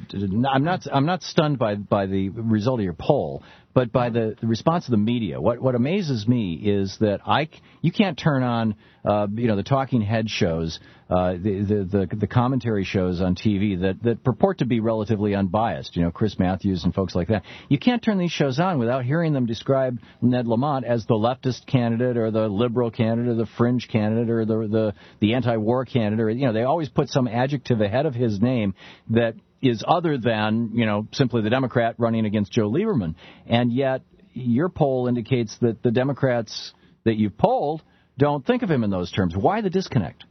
I'm 0.53 0.65
not, 0.65 0.87
I'm 0.93 1.07
not 1.07 1.23
stunned 1.23 1.59
by 1.59 1.75
by 1.75 2.07
the 2.07 2.29
result 2.29 2.81
of 2.81 2.85
your 2.85 2.95
poll, 2.95 3.43
but 3.73 3.93
by 3.93 4.11
the, 4.11 4.37
the 4.41 4.47
response 4.47 4.87
of 4.87 4.91
the 4.91 4.99
media. 4.99 5.41
What 5.41 5.61
what 5.61 5.75
amazes 5.75 6.27
me 6.27 6.55
is 6.55 6.97
that 7.01 7.21
I, 7.27 7.49
you 7.81 7.93
can't 7.93 8.19
turn 8.19 8.43
on, 8.43 8.75
uh, 9.05 9.27
you 9.33 9.47
know, 9.47 9.57
the 9.57 9.63
talking 9.63 10.03
head 10.03 10.29
shows, 10.29 10.81
uh, 11.09 11.33
the, 11.33 11.65
the 11.67 12.07
the 12.09 12.17
the 12.17 12.27
commentary 12.27 12.85
shows 12.85 13.21
on 13.21 13.37
TV 13.37 13.81
that 13.81 14.03
that 14.03 14.23
purport 14.23 14.59
to 14.59 14.67
be 14.67 14.81
relatively 14.81 15.35
unbiased. 15.35 15.97
You 15.97 16.03
know, 16.03 16.11
Chris 16.11 16.39
Matthews 16.39 16.85
and 16.85 16.95
folks 16.95 17.15
like 17.15 17.29
that. 17.29 17.45
You 17.69 17.79
can't 17.79 18.03
turn 18.03 18.19
these 18.19 18.33
shows 18.33 18.59
on 18.59 18.79
without 18.79 19.05
hearing 19.05 19.33
them 19.33 19.47
describe 19.47 19.99
Ned 20.21 20.47
Lamont 20.47 20.85
as 20.85 21.07
the 21.07 21.15
leftist 21.15 21.67
candidate 21.67 22.17
or 22.17 22.31
the 22.31 22.49
liberal 22.49 22.91
candidate 22.91 23.33
or 23.33 23.35
the 23.37 23.47
fringe 23.57 23.89
candidate 23.89 24.31
or 24.31 24.45
the 24.45 24.69
the 24.69 24.95
the 25.21 25.35
anti-war 25.35 25.85
candidate. 25.85 26.27
Or, 26.27 26.31
you 26.31 26.47
know, 26.47 26.53
they 26.53 26.65
always 26.65 26.89
put 26.89 27.09
some 27.09 27.29
adjective 27.29 27.81
ahead 27.81 28.05
of 28.05 28.15
his 28.15 28.41
name 28.41 28.75
that 29.11 29.35
is 29.63 29.85
other 29.87 30.19
than 30.19 30.71
you 30.75 30.87
know 30.87 31.07
simply 31.13 31.43
the 31.43 31.51
Democrat 31.51 31.95
running 31.99 32.27
against 32.27 32.53
Joe 32.53 32.71
Lieberman, 32.71 33.15
and 33.47 33.73
yet 33.73 34.03
your 34.33 34.69
poll 34.69 35.09
indicates 35.09 35.57
that 35.61 35.83
the 35.83 35.91
Democrats 35.91 36.73
that 37.05 37.17
you 37.17 37.31
polled 37.31 37.83
don't 38.19 38.47
think 38.47 38.63
of 38.63 38.71
him 38.71 38.85
in 38.85 38.91
those 38.91 39.11
terms. 39.11 39.35
Why 39.37 39.61
the 39.61 39.71
disconnect? 39.71 40.25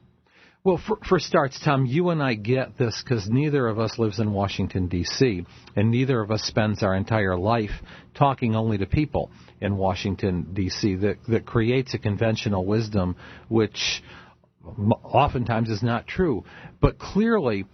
Well, 0.62 0.78
for, 0.86 0.98
for 1.08 1.20
starts, 1.20 1.58
Thom, 1.64 1.86
you 1.86 2.10
and 2.10 2.22
I 2.22 2.34
get 2.34 2.78
this 2.78 3.02
because 3.02 3.30
neither 3.30 3.66
of 3.68 3.80
us 3.80 3.98
lives 3.98 4.20
in 4.20 4.34
Washington, 4.34 4.88
D.C., 4.88 5.46
and 5.78 5.90
neither 5.90 6.20
of 6.20 6.32
us 6.32 6.44
spends 6.44 6.84
our 6.84 6.96
entire 6.96 7.38
life 7.38 7.72
talking 8.14 8.58
only 8.58 8.78
to 8.78 8.86
people 8.86 9.32
in 9.62 9.78
Washington, 9.78 10.50
D.C., 10.54 10.96
that, 10.96 11.16
that 11.30 11.46
creates 11.46 11.94
a 11.94 11.98
conventional 11.98 12.66
wisdom 12.66 13.16
which 13.48 14.04
oftentimes 15.02 15.70
is 15.70 15.82
not 15.82 16.08
true. 16.08 16.44
But 16.82 17.00
clearly, 17.00 17.66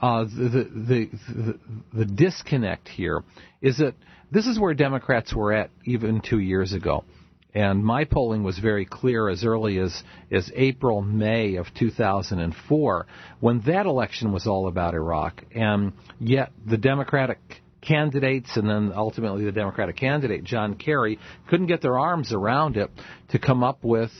uh, 0.00 0.24
the, 0.24 0.68
the, 0.74 1.10
the, 1.28 1.58
the 1.92 2.04
disconnect 2.04 2.88
here 2.88 3.22
is 3.62 3.78
that 3.78 3.94
this 4.30 4.46
is 4.46 4.58
where 4.58 4.74
Democrats 4.74 5.34
were 5.34 5.52
at 5.52 5.70
even 5.84 6.20
two 6.20 6.38
years 6.38 6.72
ago. 6.72 7.04
And 7.54 7.84
my 7.84 8.04
polling 8.04 8.42
was 8.42 8.58
very 8.58 8.84
clear 8.84 9.28
as 9.28 9.44
early 9.44 9.78
as, 9.78 10.02
as 10.32 10.50
April, 10.56 11.02
May 11.02 11.54
of 11.54 11.66
2004, 11.78 13.06
when 13.38 13.60
that 13.66 13.86
election 13.86 14.32
was 14.32 14.48
all 14.48 14.66
about 14.66 14.94
Iraq. 14.94 15.44
And 15.54 15.92
yet 16.18 16.50
the 16.66 16.76
Democratic 16.76 17.38
candidates 17.80 18.56
and 18.56 18.68
then 18.68 18.92
ultimately 18.94 19.44
the 19.44 19.52
Democratic 19.52 19.96
candidate, 19.96 20.42
John 20.42 20.74
Kerry, 20.74 21.20
couldn't 21.48 21.66
get 21.66 21.80
their 21.80 21.96
arms 21.96 22.32
around 22.32 22.76
it 22.76 22.90
to 23.30 23.38
come 23.38 23.62
up 23.62 23.84
with 23.84 24.10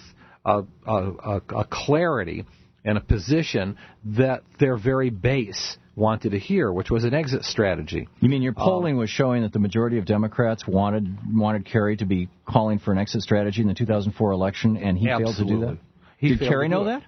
a, 0.45 0.62
a, 0.87 1.41
a 1.49 1.64
clarity 1.68 2.45
and 2.85 2.99
a 2.99 3.01
position 3.01 3.76
that 4.05 4.43
their 4.59 4.76
very 4.76 5.11
base 5.11 5.78
wanted 5.97 6.30
to 6.30 6.39
hear, 6.39 6.72
which 6.72 6.91
was 6.91 7.05
an 7.05 7.14
exit 7.14 7.45
strategy. 7.45 8.09
You 8.20 8.28
mean 8.28 8.43
your 8.43 8.53
polling 8.53 8.95
um, 8.95 9.01
was 9.01 9.11
showing 9.11 9.43
that 9.43 9.53
the 9.53 9.59
majority 9.59 9.99
of 9.99 10.07
Democrats 10.07 10.66
wanted 10.66 11.16
wanted 11.32 11.66
Kerry 11.66 11.97
to 11.99 12.05
be 12.05 12.28
calling 12.47 12.78
for 12.78 12.93
an 12.93 12.99
exit 12.99 13.22
strategy 13.22 13.62
in 13.62 13.68
the 13.68 13.74
2004 13.74 14.32
election, 14.32 14.76
and 14.76 14.99
he 14.99 15.09
absolutely. 15.09 15.35
failed 15.35 15.49
to 15.49 15.55
do 15.55 15.61
that? 15.66 15.78
He 16.18 16.28
Did 16.37 16.49
Kerry 16.49 16.68
know 16.68 16.85
that? 16.85 17.03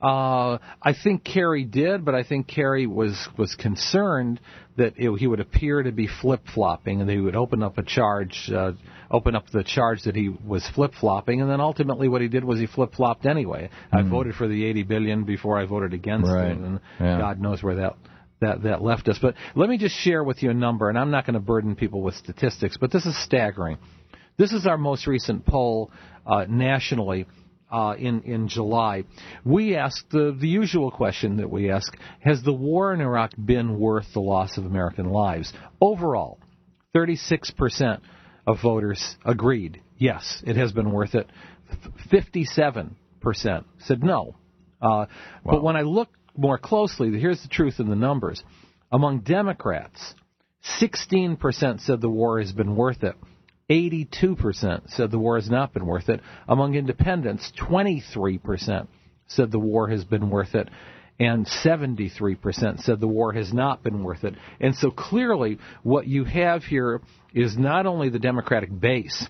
Uh, 0.00 0.58
I 0.80 0.94
think 1.02 1.24
Kerry 1.24 1.64
did, 1.64 2.04
but 2.04 2.14
I 2.14 2.22
think 2.22 2.46
Kerry 2.46 2.86
was 2.86 3.28
was 3.36 3.56
concerned 3.56 4.40
that 4.76 4.94
it, 4.96 5.12
he 5.18 5.26
would 5.26 5.40
appear 5.40 5.82
to 5.82 5.90
be 5.90 6.06
flip 6.06 6.42
flopping, 6.54 7.00
and 7.00 7.10
he 7.10 7.18
would 7.18 7.34
open 7.34 7.64
up 7.64 7.78
a 7.78 7.82
charge, 7.82 8.48
uh, 8.54 8.72
open 9.10 9.34
up 9.34 9.50
the 9.50 9.64
charge 9.64 10.04
that 10.04 10.14
he 10.14 10.28
was 10.28 10.64
flip 10.68 10.92
flopping, 11.00 11.40
and 11.40 11.50
then 11.50 11.60
ultimately 11.60 12.08
what 12.08 12.20
he 12.20 12.28
did 12.28 12.44
was 12.44 12.60
he 12.60 12.66
flip 12.66 12.94
flopped 12.94 13.26
anyway. 13.26 13.70
Mm. 13.92 13.98
I 13.98 14.02
hmm. 14.02 14.10
voted 14.10 14.34
for 14.36 14.46
the 14.46 14.64
80 14.66 14.84
billion 14.84 15.24
before 15.24 15.58
I 15.58 15.66
voted 15.66 15.92
against 15.92 16.30
right. 16.30 16.52
it, 16.52 16.58
and 16.58 16.80
yeah. 17.00 17.18
God 17.18 17.40
knows 17.40 17.60
where 17.60 17.74
that 17.76 17.96
that 18.40 18.62
that 18.62 18.82
left 18.82 19.08
us. 19.08 19.18
But 19.20 19.34
let 19.56 19.68
me 19.68 19.78
just 19.78 19.96
share 19.96 20.22
with 20.22 20.44
you 20.44 20.50
a 20.50 20.54
number, 20.54 20.88
and 20.88 20.96
I'm 20.96 21.10
not 21.10 21.26
going 21.26 21.34
to 21.34 21.40
burden 21.40 21.74
people 21.74 22.02
with 22.02 22.14
statistics, 22.14 22.76
but 22.76 22.92
this 22.92 23.04
is 23.04 23.20
staggering. 23.24 23.78
This 24.36 24.52
is 24.52 24.64
our 24.64 24.78
most 24.78 25.08
recent 25.08 25.44
poll 25.44 25.90
uh, 26.24 26.44
nationally 26.48 27.26
uh, 27.70 27.94
in 27.98 28.22
in 28.22 28.48
July, 28.48 29.04
we 29.44 29.76
asked 29.76 30.10
the 30.10 30.36
the 30.38 30.48
usual 30.48 30.90
question 30.90 31.36
that 31.38 31.50
we 31.50 31.70
ask: 31.70 31.96
Has 32.20 32.42
the 32.42 32.52
war 32.52 32.92
in 32.94 33.00
Iraq 33.00 33.32
been 33.42 33.78
worth 33.78 34.12
the 34.12 34.20
loss 34.20 34.56
of 34.58 34.64
American 34.64 35.10
lives? 35.10 35.52
Overall, 35.80 36.38
36 36.94 37.50
percent 37.52 38.02
of 38.46 38.60
voters 38.62 39.16
agreed. 39.24 39.82
Yes, 39.96 40.42
it 40.46 40.56
has 40.56 40.72
been 40.72 40.92
worth 40.92 41.14
it. 41.14 41.28
57 42.10 42.96
percent 43.20 43.66
said 43.80 44.02
no. 44.02 44.36
Uh, 44.80 45.06
wow. 45.06 45.06
But 45.44 45.62
when 45.62 45.76
I 45.76 45.82
look 45.82 46.08
more 46.36 46.58
closely, 46.58 47.18
here's 47.18 47.42
the 47.42 47.48
truth 47.48 47.80
in 47.80 47.88
the 47.88 47.96
numbers. 47.96 48.42
Among 48.90 49.20
Democrats, 49.20 50.14
16% 50.80 51.80
said 51.80 52.00
the 52.00 52.08
war 52.08 52.40
has 52.40 52.52
been 52.52 52.76
worth 52.76 53.02
it. 53.02 53.16
82% 53.70 54.90
said 54.90 55.10
the 55.10 55.18
war 55.18 55.36
has 55.36 55.50
not 55.50 55.74
been 55.74 55.86
worth 55.86 56.08
it. 56.08 56.20
Among 56.48 56.74
independents, 56.74 57.52
23% 57.60 58.86
said 59.26 59.50
the 59.50 59.58
war 59.58 59.88
has 59.88 60.04
been 60.04 60.30
worth 60.30 60.54
it. 60.54 60.68
And 61.20 61.46
73% 61.46 62.80
said 62.80 63.00
the 63.00 63.08
war 63.08 63.32
has 63.32 63.52
not 63.52 63.82
been 63.82 64.04
worth 64.04 64.24
it. 64.24 64.34
And 64.60 64.74
so 64.76 64.90
clearly, 64.90 65.58
what 65.82 66.06
you 66.06 66.24
have 66.24 66.62
here 66.62 67.00
is 67.34 67.58
not 67.58 67.86
only 67.86 68.08
the 68.08 68.20
Democratic 68.20 68.70
base 68.78 69.26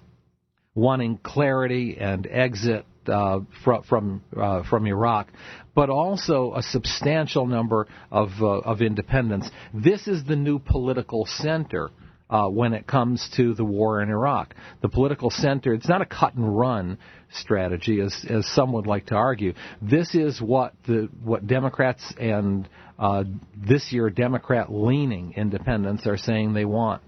wanting 0.75 1.19
clarity 1.19 1.97
and 1.99 2.27
exit 2.31 2.85
uh, 3.07 3.41
from 3.65 3.83
from, 3.85 4.23
uh, 4.37 4.63
from 4.69 4.87
Iraq, 4.87 5.29
but 5.75 5.89
also 5.89 6.53
a 6.55 6.63
substantial 6.63 7.47
number 7.47 7.89
of 8.11 8.29
uh, 8.41 8.47
of 8.47 8.83
independents. 8.83 9.51
This 9.73 10.07
is 10.07 10.25
the 10.25 10.37
new 10.37 10.59
political 10.59 11.25
center 11.25 11.91
uh, 12.31 12.49
when 12.49 12.73
it 12.73 12.87
comes 12.87 13.29
to 13.37 13.55
the 13.55 13.65
war 13.65 14.03
in 14.03 14.11
Iraq. 14.11 14.55
The 14.83 14.89
political 14.89 15.31
center, 15.31 15.73
it's 15.73 15.89
not 15.89 16.03
a 16.03 16.07
cut 16.07 16.35
and 16.35 16.59
run 16.59 16.99
strategy, 17.33 18.01
as, 18.01 18.15
as 18.29 18.47
some 18.55 18.73
would 18.73 18.87
like 18.87 19.07
to 19.07 19.15
argue. 19.15 19.55
This 19.81 20.15
is 20.15 20.41
what 20.41 20.75
the 20.87 21.09
what 21.23 21.47
Democrats 21.47 22.15
and 22.19 22.69
uh, 22.99 23.25
this 23.57 23.93
year 23.93 24.11
Democrat 24.11 24.73
leaning 24.73 25.35
independents 25.37 26.07
are 26.07 26.17
saying 26.17 26.55
they 26.55 26.65
want. 26.65 27.03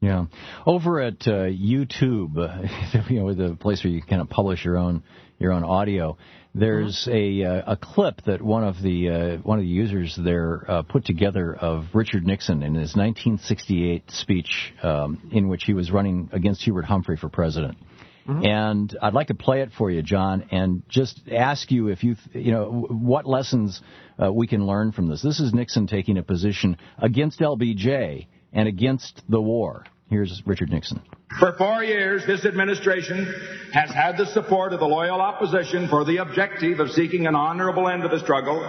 Yeah, 0.00 0.24
over 0.66 1.00
at 1.00 1.26
uh, 1.28 1.46
YouTube, 1.46 2.34
you 3.10 3.20
know, 3.20 3.34
the 3.34 3.54
place 3.54 3.84
where 3.84 3.92
you 3.92 4.02
kind 4.02 4.20
of 4.20 4.28
publish 4.28 4.64
your 4.64 4.76
own 4.76 5.04
your 5.38 5.52
own 5.52 5.64
audio. 5.64 6.16
There's 6.54 7.06
mm-hmm. 7.08 7.44
a 7.44 7.48
uh, 7.48 7.72
a 7.72 7.76
clip 7.76 8.22
that 8.26 8.42
one 8.42 8.62
of 8.62 8.82
the 8.82 9.08
uh, 9.08 9.36
one 9.38 9.58
of 9.58 9.64
the 9.64 9.70
users 9.70 10.18
there 10.22 10.70
uh, 10.70 10.82
put 10.82 11.06
together 11.06 11.54
of 11.54 11.86
Richard 11.94 12.26
Nixon 12.26 12.62
in 12.62 12.74
his 12.74 12.94
1968 12.94 14.10
speech, 14.10 14.74
um, 14.82 15.30
in 15.32 15.48
which 15.48 15.64
he 15.64 15.72
was 15.72 15.90
running 15.90 16.28
against 16.32 16.62
Hubert 16.62 16.84
Humphrey 16.84 17.16
for 17.16 17.30
president. 17.30 17.78
Mm-hmm. 18.28 18.44
And 18.44 18.98
I'd 19.00 19.14
like 19.14 19.28
to 19.28 19.34
play 19.34 19.62
it 19.62 19.70
for 19.76 19.90
you, 19.90 20.02
John, 20.02 20.46
and 20.52 20.82
just 20.88 21.22
ask 21.32 21.70
you 21.70 21.88
if 21.88 22.04
you 22.04 22.16
you 22.34 22.52
know 22.52 22.86
what 22.90 23.26
lessons 23.26 23.80
uh, 24.22 24.30
we 24.30 24.46
can 24.46 24.66
learn 24.66 24.92
from 24.92 25.08
this. 25.08 25.22
This 25.22 25.40
is 25.40 25.54
Nixon 25.54 25.86
taking 25.86 26.18
a 26.18 26.22
position 26.22 26.76
against 26.98 27.40
LBJ 27.40 28.26
and 28.52 28.68
against 28.68 29.22
the 29.28 29.40
war. 29.40 29.84
Here's 30.08 30.42
Richard 30.44 30.70
Nixon. 30.70 31.00
For 31.38 31.54
four 31.56 31.82
years, 31.82 32.26
this 32.26 32.44
administration 32.44 33.24
has 33.72 33.90
had 33.90 34.18
the 34.18 34.26
support 34.26 34.72
of 34.74 34.80
the 34.80 34.86
loyal 34.86 35.20
opposition 35.20 35.88
for 35.88 36.04
the 36.04 36.18
objective 36.18 36.80
of 36.80 36.90
seeking 36.90 37.26
an 37.26 37.34
honorable 37.34 37.88
end 37.88 38.02
to 38.02 38.08
the 38.08 38.20
struggle. 38.20 38.60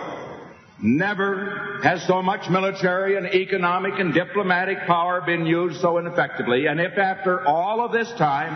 Never 0.82 1.80
has 1.84 2.06
so 2.08 2.22
much 2.22 2.50
military 2.50 3.18
and 3.18 3.28
economic 3.28 4.00
and 4.00 4.14
diplomatic 4.14 4.80
power 4.88 5.22
been 5.22 5.46
used 5.46 5.82
so 5.82 6.00
ineffectively. 6.00 6.68
And 6.68 6.80
if 6.80 6.98
after 6.98 7.46
all 7.46 7.84
of 7.84 7.92
this 7.92 8.12
time 8.14 8.54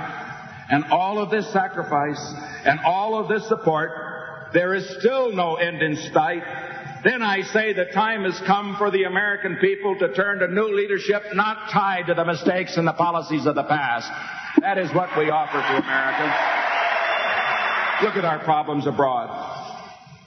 and 0.69 0.85
all 0.85 1.19
of 1.19 1.29
this 1.29 1.51
sacrifice 1.51 2.19
and 2.65 2.79
all 2.81 3.19
of 3.19 3.27
this 3.27 3.47
support, 3.47 3.91
there 4.53 4.73
is 4.73 4.89
still 4.99 5.33
no 5.33 5.55
end 5.55 5.81
in 5.81 5.95
sight, 6.13 6.43
then 7.03 7.21
I 7.21 7.41
say 7.41 7.73
the 7.73 7.85
time 7.85 8.23
has 8.23 8.39
come 8.45 8.75
for 8.77 8.89
the 8.91 9.03
American 9.03 9.57
people 9.57 9.97
to 9.99 10.13
turn 10.13 10.39
to 10.39 10.47
new 10.47 10.75
leadership 10.75 11.23
not 11.33 11.69
tied 11.71 12.07
to 12.07 12.13
the 12.13 12.25
mistakes 12.25 12.77
and 12.77 12.87
the 12.87 12.93
policies 12.93 13.45
of 13.45 13.55
the 13.55 13.63
past. 13.63 14.09
That 14.61 14.77
is 14.77 14.93
what 14.93 15.17
we 15.17 15.29
offer 15.29 15.59
to 15.59 15.83
Americans. 15.83 16.33
Look 18.03 18.15
at 18.15 18.25
our 18.25 18.43
problems 18.43 18.87
abroad. 18.87 19.29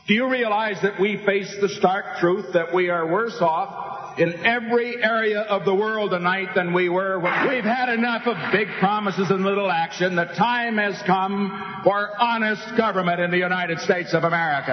Do 0.07 0.15
you 0.15 0.29
realize 0.29 0.81
that 0.83 0.99
we 1.01 1.25
face 1.25 1.55
the 1.61 1.69
stark 1.69 2.19
truth 2.19 2.55
that 2.55 2.75
we 2.75 2.91
are 2.91 3.07
worse 3.07 3.37
off 3.41 4.00
in 4.19 4.45
every 4.45 5.03
area 5.03 5.41
of 5.41 5.65
the 5.65 5.75
world 5.75 6.11
tonight 6.11 6.49
than 6.55 6.73
we 6.73 6.89
were 6.89 7.19
we've 7.49 7.65
had 7.65 7.89
enough 7.89 8.27
of 8.27 8.37
big 8.53 8.69
promises 8.79 9.31
and 9.31 9.45
little 9.45 9.71
action. 9.71 10.17
The 10.17 10.25
time 10.25 10.77
has 10.79 11.01
come 11.07 11.81
for 11.85 12.11
honest 12.19 12.77
government 12.77 13.21
in 13.21 13.31
the 13.31 13.39
United 13.39 13.79
States 13.81 14.13
of 14.15 14.25
America. 14.25 14.73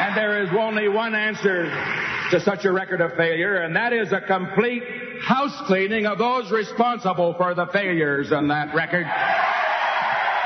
And 0.00 0.16
there 0.16 0.42
is 0.42 0.50
only 0.58 0.88
one 0.88 1.14
answer 1.14 1.64
to 2.30 2.40
such 2.40 2.64
a 2.64 2.72
record 2.72 3.00
of 3.00 3.14
failure, 3.16 3.62
and 3.62 3.74
that 3.74 3.92
is 3.92 4.12
a 4.12 4.20
complete 4.20 4.82
house 5.20 5.60
cleaning 5.66 6.06
of 6.06 6.18
those 6.18 6.50
responsible 6.50 7.34
for 7.34 7.54
the 7.54 7.66
failures 7.72 8.32
on 8.32 8.48
that 8.48 8.74
record. 8.74 9.06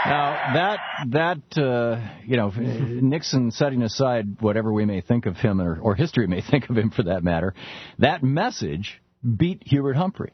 Now 0.05 0.53
that 0.55 0.79
that 1.11 1.63
uh, 1.63 2.01
you 2.27 2.37
know 2.37 2.51
Nixon 2.51 3.51
setting 3.51 3.83
aside 3.83 4.41
whatever 4.41 4.73
we 4.73 4.85
may 4.85 5.01
think 5.01 5.27
of 5.27 5.37
him 5.37 5.61
or, 5.61 5.79
or 5.79 5.95
history 5.95 6.27
may 6.27 6.41
think 6.41 6.69
of 6.71 6.77
him 6.77 6.91
for 6.91 7.05
that 7.05 7.23
matter, 7.23 7.55
that 7.99 8.23
message 8.23 9.01
beat 9.37 9.63
Hubert 9.67 9.95
Humphrey. 9.95 10.33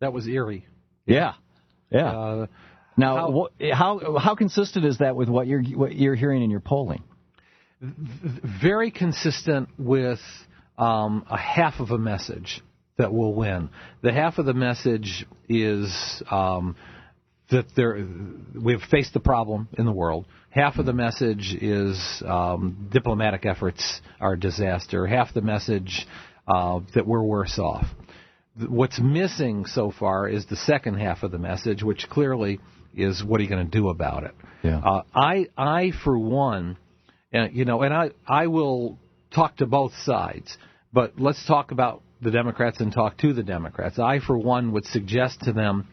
That 0.00 0.12
was 0.12 0.26
eerie. 0.26 0.66
Yeah, 1.06 1.34
yeah. 1.90 2.10
Uh, 2.10 2.46
now 2.96 3.48
how, 3.60 3.72
how 3.72 4.18
how 4.18 4.34
consistent 4.34 4.84
is 4.84 4.98
that 4.98 5.16
with 5.16 5.28
what 5.28 5.46
you're 5.46 5.62
what 5.62 5.94
you're 5.94 6.14
hearing 6.14 6.42
in 6.42 6.50
your 6.50 6.60
polling? 6.60 7.02
very 7.80 8.90
consistent 8.90 9.68
with 9.78 10.20
um, 10.76 11.24
a 11.30 11.36
half 11.36 11.80
of 11.80 11.90
a 11.90 11.98
message 11.98 12.60
that 12.96 13.12
will 13.12 13.34
win. 13.34 13.70
The 14.02 14.12
half 14.12 14.38
of 14.38 14.46
the 14.46 14.54
message 14.54 15.26
is 15.48 16.22
um, 16.30 16.76
that 17.50 17.66
there 17.74 18.06
we've 18.54 18.82
faced 18.90 19.14
the 19.14 19.20
problem 19.20 19.68
in 19.78 19.86
the 19.86 19.92
world. 19.92 20.26
Half 20.50 20.76
of 20.76 20.86
the 20.86 20.92
message 20.92 21.56
is 21.60 22.22
um, 22.26 22.88
diplomatic 22.90 23.46
efforts 23.46 24.00
are 24.20 24.34
a 24.34 24.38
disaster. 24.38 25.06
Half 25.06 25.34
the 25.34 25.40
message 25.40 26.06
uh, 26.46 26.80
that 26.94 27.06
we're 27.06 27.22
worse 27.22 27.58
off. 27.58 27.86
What's 28.68 28.98
missing 29.00 29.66
so 29.66 29.92
far 29.92 30.28
is 30.28 30.46
the 30.46 30.56
second 30.56 30.94
half 30.94 31.22
of 31.22 31.30
the 31.30 31.38
message, 31.38 31.82
which 31.82 32.08
clearly 32.10 32.60
is 32.94 33.22
what 33.22 33.40
are 33.40 33.44
you 33.44 33.48
going 33.48 33.70
to 33.70 33.78
do 33.78 33.88
about 33.88 34.24
it. 34.24 34.34
Yeah. 34.62 34.78
Uh, 34.78 35.02
I, 35.14 35.46
I 35.56 35.92
for 36.02 36.18
one 36.18 36.76
and, 37.32 37.54
you 37.54 37.64
know, 37.64 37.82
and 37.82 37.92
I, 37.92 38.10
I 38.26 38.46
will 38.46 38.98
talk 39.34 39.56
to 39.58 39.66
both 39.66 39.92
sides, 40.04 40.56
but 40.92 41.14
let's 41.18 41.44
talk 41.46 41.70
about 41.70 42.02
the 42.20 42.30
Democrats 42.30 42.80
and 42.80 42.92
talk 42.92 43.18
to 43.18 43.32
the 43.32 43.42
Democrats. 43.42 43.98
I, 43.98 44.20
for 44.20 44.36
one, 44.36 44.72
would 44.72 44.86
suggest 44.86 45.42
to 45.42 45.52
them 45.52 45.86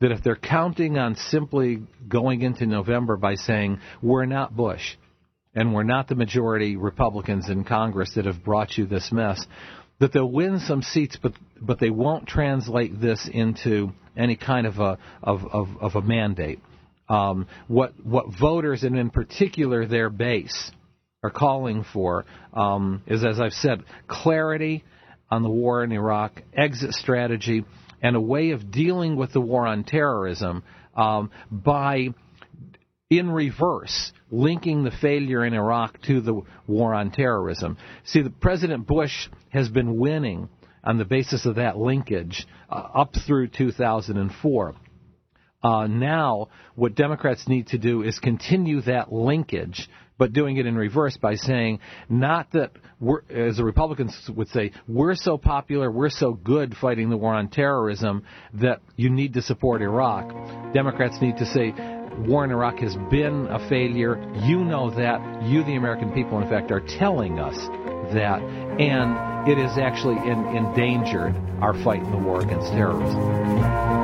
that 0.00 0.12
if 0.12 0.22
they're 0.22 0.36
counting 0.36 0.98
on 0.98 1.16
simply 1.16 1.82
going 2.08 2.42
into 2.42 2.66
November 2.66 3.16
by 3.16 3.34
saying, 3.34 3.80
we're 4.02 4.26
not 4.26 4.56
Bush, 4.56 4.96
and 5.54 5.72
we're 5.72 5.84
not 5.84 6.08
the 6.08 6.14
majority 6.14 6.76
Republicans 6.76 7.48
in 7.48 7.64
Congress 7.64 8.12
that 8.14 8.26
have 8.26 8.44
brought 8.44 8.76
you 8.76 8.86
this 8.86 9.10
mess, 9.12 9.44
that 10.00 10.12
they'll 10.12 10.30
win 10.30 10.58
some 10.60 10.82
seats, 10.82 11.16
but 11.20 11.32
but 11.60 11.78
they 11.78 11.90
won't 11.90 12.26
translate 12.26 13.00
this 13.00 13.28
into 13.32 13.92
any 14.16 14.36
kind 14.36 14.66
of 14.66 14.78
a 14.78 14.98
of 15.22 15.44
of, 15.44 15.68
of 15.80 15.94
a 15.94 16.02
mandate. 16.02 16.58
Um, 17.08 17.46
what 17.68 17.92
what 18.04 18.26
voters 18.38 18.82
and 18.82 18.98
in 18.98 19.10
particular 19.10 19.86
their 19.86 20.10
base 20.10 20.70
are 21.22 21.30
calling 21.30 21.84
for 21.92 22.24
um, 22.52 23.02
is, 23.06 23.24
as 23.24 23.40
I've 23.40 23.52
said, 23.52 23.84
clarity 24.06 24.84
on 25.30 25.42
the 25.42 25.50
war 25.50 25.82
in 25.82 25.92
Iraq, 25.92 26.42
exit 26.52 26.92
strategy, 26.92 27.64
and 28.04 28.16
a 28.16 28.20
way 28.20 28.50
of 28.50 28.70
dealing 28.70 29.16
with 29.16 29.32
the 29.32 29.40
war 29.40 29.66
on 29.66 29.82
terrorism 29.82 30.62
um, 30.94 31.30
by 31.50 32.10
in 33.08 33.30
reverse, 33.30 34.12
linking 34.30 34.84
the 34.84 34.90
failure 34.90 35.42
in 35.44 35.54
Iraq 35.54 36.00
to 36.02 36.20
the 36.20 36.42
war 36.66 36.94
on 36.94 37.10
terrorism. 37.10 37.78
See, 38.04 38.20
the 38.20 38.28
President 38.28 38.86
Bush 38.86 39.28
has 39.48 39.70
been 39.70 39.98
winning 39.98 40.50
on 40.84 40.98
the 40.98 41.06
basis 41.06 41.46
of 41.46 41.54
that 41.54 41.78
linkage 41.78 42.46
uh, 42.68 42.74
up 42.74 43.14
through 43.26 43.48
2004. 43.48 44.74
Uh, 45.62 45.86
now, 45.86 46.48
what 46.74 46.94
Democrats 46.94 47.48
need 47.48 47.68
to 47.68 47.78
do 47.78 48.02
is 48.02 48.18
continue 48.18 48.82
that 48.82 49.10
linkage, 49.10 49.88
but 50.24 50.32
doing 50.32 50.56
it 50.56 50.64
in 50.64 50.74
reverse 50.74 51.18
by 51.18 51.34
saying, 51.34 51.78
not 52.08 52.50
that 52.52 52.70
we're, 52.98 53.20
as 53.28 53.58
the 53.58 53.62
Republicans 53.62 54.18
would 54.34 54.48
say, 54.48 54.72
we're 54.88 55.14
so 55.14 55.36
popular, 55.36 55.90
we're 55.90 56.08
so 56.08 56.32
good 56.32 56.74
fighting 56.80 57.10
the 57.10 57.16
war 57.18 57.34
on 57.34 57.46
terrorism 57.48 58.24
that 58.54 58.80
you 58.96 59.10
need 59.10 59.34
to 59.34 59.42
support 59.42 59.82
Iraq. 59.82 60.72
Democrats 60.72 61.20
need 61.20 61.36
to 61.36 61.44
say, 61.44 61.74
war 62.26 62.42
in 62.42 62.50
Iraq 62.50 62.78
has 62.78 62.96
been 63.10 63.48
a 63.50 63.68
failure. 63.68 64.16
You 64.44 64.64
know 64.64 64.88
that. 64.96 65.42
You, 65.42 65.62
the 65.62 65.74
American 65.74 66.10
people, 66.14 66.40
in 66.40 66.48
fact, 66.48 66.70
are 66.70 66.80
telling 66.80 67.38
us 67.38 67.58
that. 68.14 68.40
And 68.80 69.46
it 69.46 69.58
is 69.58 69.76
actually 69.76 70.16
in, 70.26 70.56
endangered 70.56 71.36
our 71.60 71.74
fight 71.84 72.02
in 72.02 72.10
the 72.10 72.16
war 72.16 72.40
against 72.40 72.68
terrorism. 72.68 74.03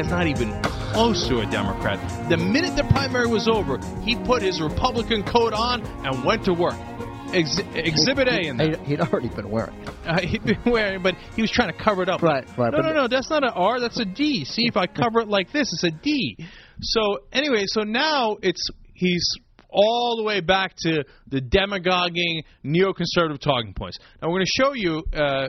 Guy's 0.00 0.10
not 0.10 0.26
even 0.28 0.62
close 0.62 1.28
to 1.28 1.40
a 1.40 1.46
Democrat. 1.50 1.98
The 2.30 2.38
minute 2.38 2.74
the 2.74 2.84
primary 2.84 3.26
was 3.26 3.46
over, 3.46 3.76
he 4.00 4.16
put 4.16 4.40
his 4.40 4.58
Republican 4.58 5.22
coat 5.22 5.52
on 5.52 5.82
and 6.06 6.24
went 6.24 6.42
to 6.46 6.54
work. 6.54 6.76
Ex- 7.34 7.60
exhibit 7.74 8.26
A 8.26 8.46
in 8.46 8.56
there. 8.56 8.78
He'd 8.78 9.00
already 9.02 9.28
been 9.28 9.50
wearing. 9.50 9.78
it. 9.82 9.88
Uh, 10.06 10.20
he'd 10.22 10.42
been 10.42 10.62
wearing, 10.64 11.02
but 11.02 11.16
he 11.36 11.42
was 11.42 11.50
trying 11.50 11.70
to 11.70 11.78
cover 11.78 12.02
it 12.02 12.08
up. 12.08 12.22
Right, 12.22 12.46
right, 12.56 12.72
No, 12.72 12.78
no, 12.78 12.94
no. 12.94 13.08
That's 13.08 13.28
not 13.28 13.44
an 13.44 13.50
R. 13.54 13.78
That's 13.78 14.00
a 14.00 14.06
D. 14.06 14.46
See, 14.46 14.66
if 14.66 14.78
I 14.78 14.86
cover 14.86 15.20
it 15.20 15.28
like 15.28 15.52
this, 15.52 15.70
it's 15.70 15.84
a 15.84 15.90
D. 15.90 16.38
So 16.80 17.18
anyway, 17.30 17.64
so 17.66 17.82
now 17.82 18.38
it's 18.42 18.66
he's 18.94 19.28
all 19.68 20.16
the 20.16 20.24
way 20.24 20.40
back 20.40 20.76
to 20.84 21.04
the 21.28 21.42
demagoguing 21.42 22.44
neoconservative 22.64 23.38
talking 23.40 23.74
points. 23.74 23.98
Now 24.22 24.28
we're 24.28 24.38
going 24.38 24.46
to 24.46 24.62
show 24.62 24.72
you. 24.72 25.02
Uh, 25.12 25.48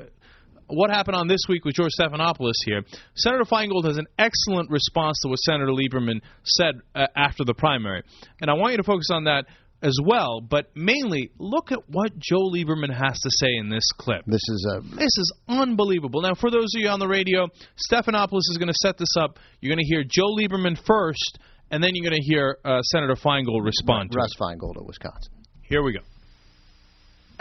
what 0.72 0.90
happened 0.90 1.16
on 1.16 1.28
this 1.28 1.42
week 1.48 1.66
with 1.66 1.76
George 1.76 1.92
Stephanopoulos 2.00 2.54
here? 2.66 2.82
Senator 3.16 3.44
Feingold 3.44 3.86
has 3.86 3.98
an 3.98 4.08
excellent 4.18 4.70
response 4.70 5.20
to 5.22 5.30
what 5.30 5.38
Senator 5.40 5.72
Lieberman 5.72 6.22
said 6.44 6.76
uh, 6.96 7.08
after 7.16 7.44
the 7.44 7.54
primary, 7.54 8.04
and 8.42 8.50
I 8.50 8.54
want 8.54 8.72
you 8.72 8.78
to 8.78 8.84
focus 8.84 9.08
on 9.12 9.26
that 9.26 9.46
as 9.84 9.98
well. 10.04 10.42
But 10.42 10.72
mainly, 10.76 11.32
look 11.40 11.72
at 11.72 11.80
what 11.88 12.18
Joe 12.18 12.50
Lieberman 12.54 12.94
has 12.94 13.20
to 13.20 13.30
say 13.40 13.56
in 13.58 13.70
this 13.70 13.84
clip. 13.98 14.24
This 14.26 14.42
is 14.48 14.74
a 14.76 14.82
This 14.96 15.18
is 15.18 15.34
unbelievable. 15.48 16.22
Now, 16.22 16.36
for 16.36 16.52
those 16.52 16.70
of 16.76 16.82
you 16.82 16.88
on 16.90 17.00
the 17.00 17.08
radio, 17.08 17.48
Stephanopoulos 17.92 18.50
is 18.52 18.58
going 18.58 18.68
to 18.68 18.80
set 18.82 18.98
this 18.98 19.16
up. 19.20 19.40
You're 19.60 19.74
going 19.74 19.84
to 19.84 19.90
hear 19.90 20.04
Joe 20.08 20.36
Lieberman 20.36 20.78
first, 20.86 21.40
and 21.72 21.84
then 21.84 21.92
you're 21.94 22.10
going 22.10 22.22
to 22.22 22.28
hear 22.28 22.58
uh, 22.64 22.82
Senator 22.84 23.16
Feingold 23.16 23.66
respond 23.66 24.12
to 24.12 24.18
Russ. 24.18 24.36
Feingold 24.40 24.78
of 24.78 24.86
Wisconsin. 24.86 25.34
Here 25.64 25.84
we 25.84 25.94
go. 25.94 26.11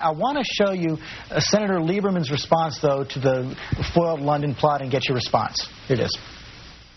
I 0.01 0.11
want 0.13 0.39
to 0.39 0.45
show 0.45 0.73
you 0.73 0.99
uh, 1.31 1.41
Senator 1.41 1.79
Lieberman's 1.79 2.31
response, 2.31 2.79
though, 2.81 3.05
to 3.05 3.19
the 3.19 3.57
foiled 3.95 4.21
London 4.21 4.55
plot 4.55 4.83
and 4.83 4.91
get 4.91 5.09
your 5.09 5.15
response. 5.15 5.69
Here 5.87 5.97
it 5.97 6.03
is. 6.05 6.19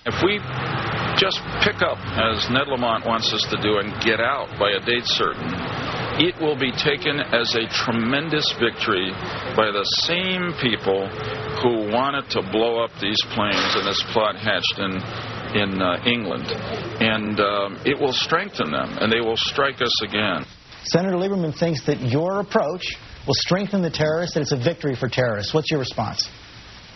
If 0.06 0.20
we 0.20 0.39
just 1.16 1.39
pick 1.64 1.80
up, 1.80 1.95
as 2.20 2.49
Ned 2.51 2.68
Lamont 2.68 3.06
wants 3.06 3.32
us 3.32 3.47
to 3.51 3.58
do, 3.62 3.80
and 3.80 3.95
get 4.04 4.20
out 4.20 4.51
by 4.60 4.72
a 4.72 4.82
date 4.84 5.08
certain, 5.08 5.47
it 6.20 6.36
will 6.43 6.60
be 6.60 6.72
taken 6.72 7.20
as 7.20 7.56
a 7.56 7.68
tremendous 7.72 8.43
victory 8.60 9.12
by 9.56 9.72
the 9.72 9.88
same 10.04 10.51
people 10.60 11.08
who 11.64 11.88
wanted 11.91 12.30
to 12.32 12.41
blow 12.51 12.84
up 12.84 12.91
these 12.99 13.20
planes 13.32 13.72
and 13.80 13.88
this 13.88 14.04
plot 14.12 14.36
hatched 14.36 14.80
in 14.80 14.99
in 15.54 15.82
uh, 15.82 16.01
England, 16.06 16.49
and 16.99 17.39
um, 17.39 17.80
it 17.86 17.99
will 17.99 18.12
strengthen 18.12 18.72
them, 18.72 18.97
and 18.99 19.12
they 19.12 19.22
will 19.22 19.38
strike 19.38 19.82
us 19.82 20.01
again. 20.01 20.45
Senator 20.86 21.15
Lieberman 21.15 21.57
thinks 21.57 21.86
that 21.86 22.01
your 22.01 22.39
approach 22.39 22.86
will 23.25 23.36
strengthen 23.36 23.81
the 23.81 23.89
terrorists, 23.89 24.36
and 24.36 24.43
it's 24.43 24.51
a 24.51 24.57
victory 24.57 24.95
for 24.95 25.07
terrorists. 25.07 25.53
What's 25.53 25.71
your 25.71 25.79
response? 25.79 26.29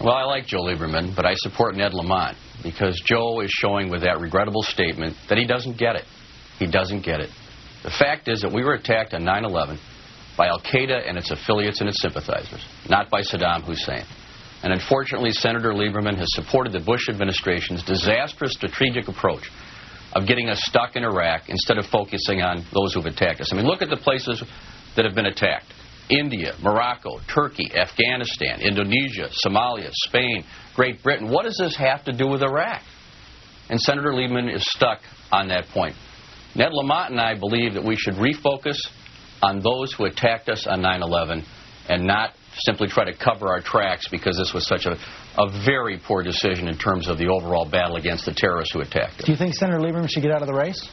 Well, 0.02 0.14
I 0.14 0.24
like 0.24 0.46
Joe 0.46 0.62
Lieberman, 0.62 1.16
but 1.16 1.26
I 1.26 1.34
support 1.36 1.76
Ned 1.76 1.94
Lamont 1.94 2.38
because 2.64 3.02
Joe 3.06 3.40
is 3.40 3.50
showing 3.50 3.90
with 3.90 4.02
that 4.02 4.20
regrettable 4.20 4.62
statement 4.62 5.16
that 5.30 5.38
he 5.38 5.46
doesn't 5.46 5.78
get 5.78 5.96
it. 5.96 6.04
He 6.60 6.68
doesn't 6.68 7.02
get 7.02 7.22
it. 7.22 7.30
The 7.84 7.92
fact 7.92 8.28
is 8.28 8.42
that 8.42 8.52
we 8.52 8.64
were 8.64 8.74
attacked 8.74 9.14
on 9.14 9.24
9 9.24 9.46
11 9.46 9.80
by 10.38 10.48
Al 10.48 10.60
Qaeda 10.60 11.08
and 11.08 11.18
its 11.18 11.32
affiliates 11.32 11.80
and 11.80 11.90
its 11.90 12.02
sympathizers, 12.02 12.64
not 12.90 13.10
by 13.10 13.22
Saddam 13.22 13.64
Hussein. 13.64 14.04
And 14.64 14.74
unfortunately, 14.74 15.32
Senator 15.32 15.72
Lieberman 15.72 16.18
has 16.18 16.28
supported 16.34 16.74
the 16.74 16.80
Bush 16.80 17.10
administration's 17.10 17.84
disastrous 17.84 18.54
strategic 18.54 19.08
approach 19.08 19.50
of 20.18 20.28
getting 20.28 20.50
us 20.50 20.60
stuck 20.64 20.96
in 20.96 21.04
Iraq 21.04 21.48
instead 21.48 21.78
of 21.78 21.86
focusing 21.86 22.42
on 22.42 22.66
those 22.74 22.94
who've 22.94 23.06
attacked 23.06 23.40
us. 23.40 23.54
I 23.54 23.56
mean, 23.56 23.68
look 23.68 23.84
at 23.84 23.90
the 23.90 23.98
places 23.98 24.44
that 24.96 25.06
have 25.06 25.14
been 25.14 25.28
attacked. 25.28 25.72
India, 26.10 26.56
Morocco, 26.60 27.20
Turkey, 27.32 27.70
Afghanistan, 27.76 28.62
Indonesia, 28.62 29.30
Somalia, 29.46 29.92
Spain, 29.92 30.44
Great 30.76 31.04
Britain. 31.04 31.30
What 31.30 31.44
does 31.44 31.58
this 31.62 31.76
have 31.76 32.04
to 32.06 32.14
do 32.14 32.28
with 32.28 32.42
Iraq? 32.42 32.82
And 33.70 33.80
Senator 33.80 34.12
Lieberman 34.12 34.54
is 34.54 34.66
stuck 34.72 35.02
on 35.32 35.50
that 35.50 35.66
point. 35.68 35.96
Ned 36.56 36.72
Lamont 36.72 37.12
and 37.12 37.22
I 37.22 37.38
believe 37.38 37.76
that 37.76 37.84
we 37.84 37.96
should 37.96 38.16
refocus 38.16 38.78
on 39.44 39.62
those 39.62 39.94
who 39.94 40.06
attacked 40.06 40.50
us 40.50 40.66
on 40.66 40.82
9 40.82 41.04
11 41.04 41.46
and 41.90 42.08
not 42.08 42.32
simply 42.66 42.88
try 42.88 43.06
to 43.06 43.16
cover 43.16 43.48
our 43.48 43.62
tracks 43.62 44.08
because 44.10 44.38
this 44.38 44.54
was 44.54 44.68
such 44.68 44.86
a, 44.86 44.98
a 45.38 45.64
very 45.66 46.00
poor 46.00 46.24
decision 46.24 46.68
in 46.68 46.78
terms 46.78 47.08
of 47.08 47.18
the 47.18 47.28
overall 47.28 47.70
battle 47.70 47.96
against 47.96 48.26
the 48.26 48.34
terrorists 48.34 48.74
who 48.74 48.82
attacked 48.82 49.20
us. 49.20 49.26
Do 49.26 49.32
you 49.32 49.38
think 49.38 49.54
Senator 49.54 49.80
Lieberman 49.80 50.10
should 50.10 50.24
get 50.24 50.32
out 50.32 50.42
of 50.42 50.48
the 50.48 50.54
race? 50.54 50.90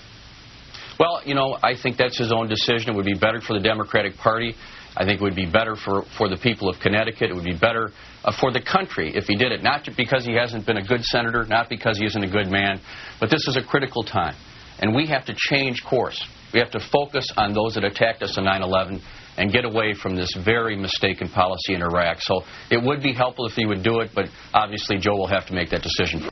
Well, 0.99 1.23
you 1.25 1.35
know, 1.35 1.59
I 1.63 1.75
think 1.81 1.97
that's 1.97 2.19
his 2.19 2.31
own 2.33 2.49
decision. 2.49 2.91
It 2.91 2.97
would 2.97 3.05
be 3.05 3.19
better 3.19 3.41
for 3.41 3.55
the 3.55 3.65
Democratic 3.65 4.17
Party. 4.17 4.55
I 4.97 5.05
think 5.05 5.21
it 5.21 5.25
would 5.25 5.35
be 5.35 5.51
better 5.51 5.75
for, 5.75 6.05
for 6.17 6.29
the 6.29 6.37
people 6.37 6.69
of 6.69 6.79
Connecticut. 6.79 7.31
It 7.31 7.35
would 7.35 7.45
be 7.45 7.59
better 7.59 7.91
uh, 8.25 8.33
for 8.41 8.53
the 8.53 8.61
country 8.61 9.13
if 9.15 9.25
he 9.25 9.35
did 9.35 9.51
it, 9.51 9.63
not 9.63 9.89
because 9.97 10.25
he 10.25 10.35
hasn't 10.35 10.67
been 10.67 10.77
a 10.77 10.85
good 10.85 11.03
senator, 11.03 11.45
not 11.45 11.69
because 11.69 11.99
he 11.99 12.07
isn't 12.07 12.23
a 12.23 12.31
good 12.31 12.47
man, 12.47 12.81
but 13.19 13.29
this 13.29 13.47
is 13.49 13.57
a 13.57 13.63
critical 13.63 14.05
time. 14.05 14.37
And 14.79 14.95
we 14.95 15.07
have 15.07 15.25
to 15.27 15.35
change 15.37 15.83
course. 15.83 16.25
We 16.53 16.61
have 16.61 16.71
to 16.73 16.81
focus 16.93 17.27
on 17.37 17.55
those 17.55 17.75
that 17.75 17.85
attacked 17.85 18.23
us 18.23 18.39
on 18.39 18.45
9 18.45 18.63
11 18.63 19.03
and 19.37 19.53
get 19.53 19.65
away 19.65 19.95
from 19.95 20.17
this 20.17 20.31
very 20.45 20.77
mistaken 20.77 21.29
policy 21.29 21.75
in 21.75 21.83
Iraq. 21.83 22.21
So 22.21 22.43
it 22.71 22.83
would 22.83 23.03
be 23.03 23.13
helpful 23.13 23.47
if 23.47 23.55
he 23.55 23.67
would 23.67 23.83
do 23.83 24.01
it, 24.01 24.11
but 24.15 24.27
obviously 24.53 24.99
Joe 24.99 25.17
will 25.17 25.27
have 25.27 25.47
to 25.47 25.55
make 25.55 25.71
that 25.71 25.83
decision. 25.83 26.29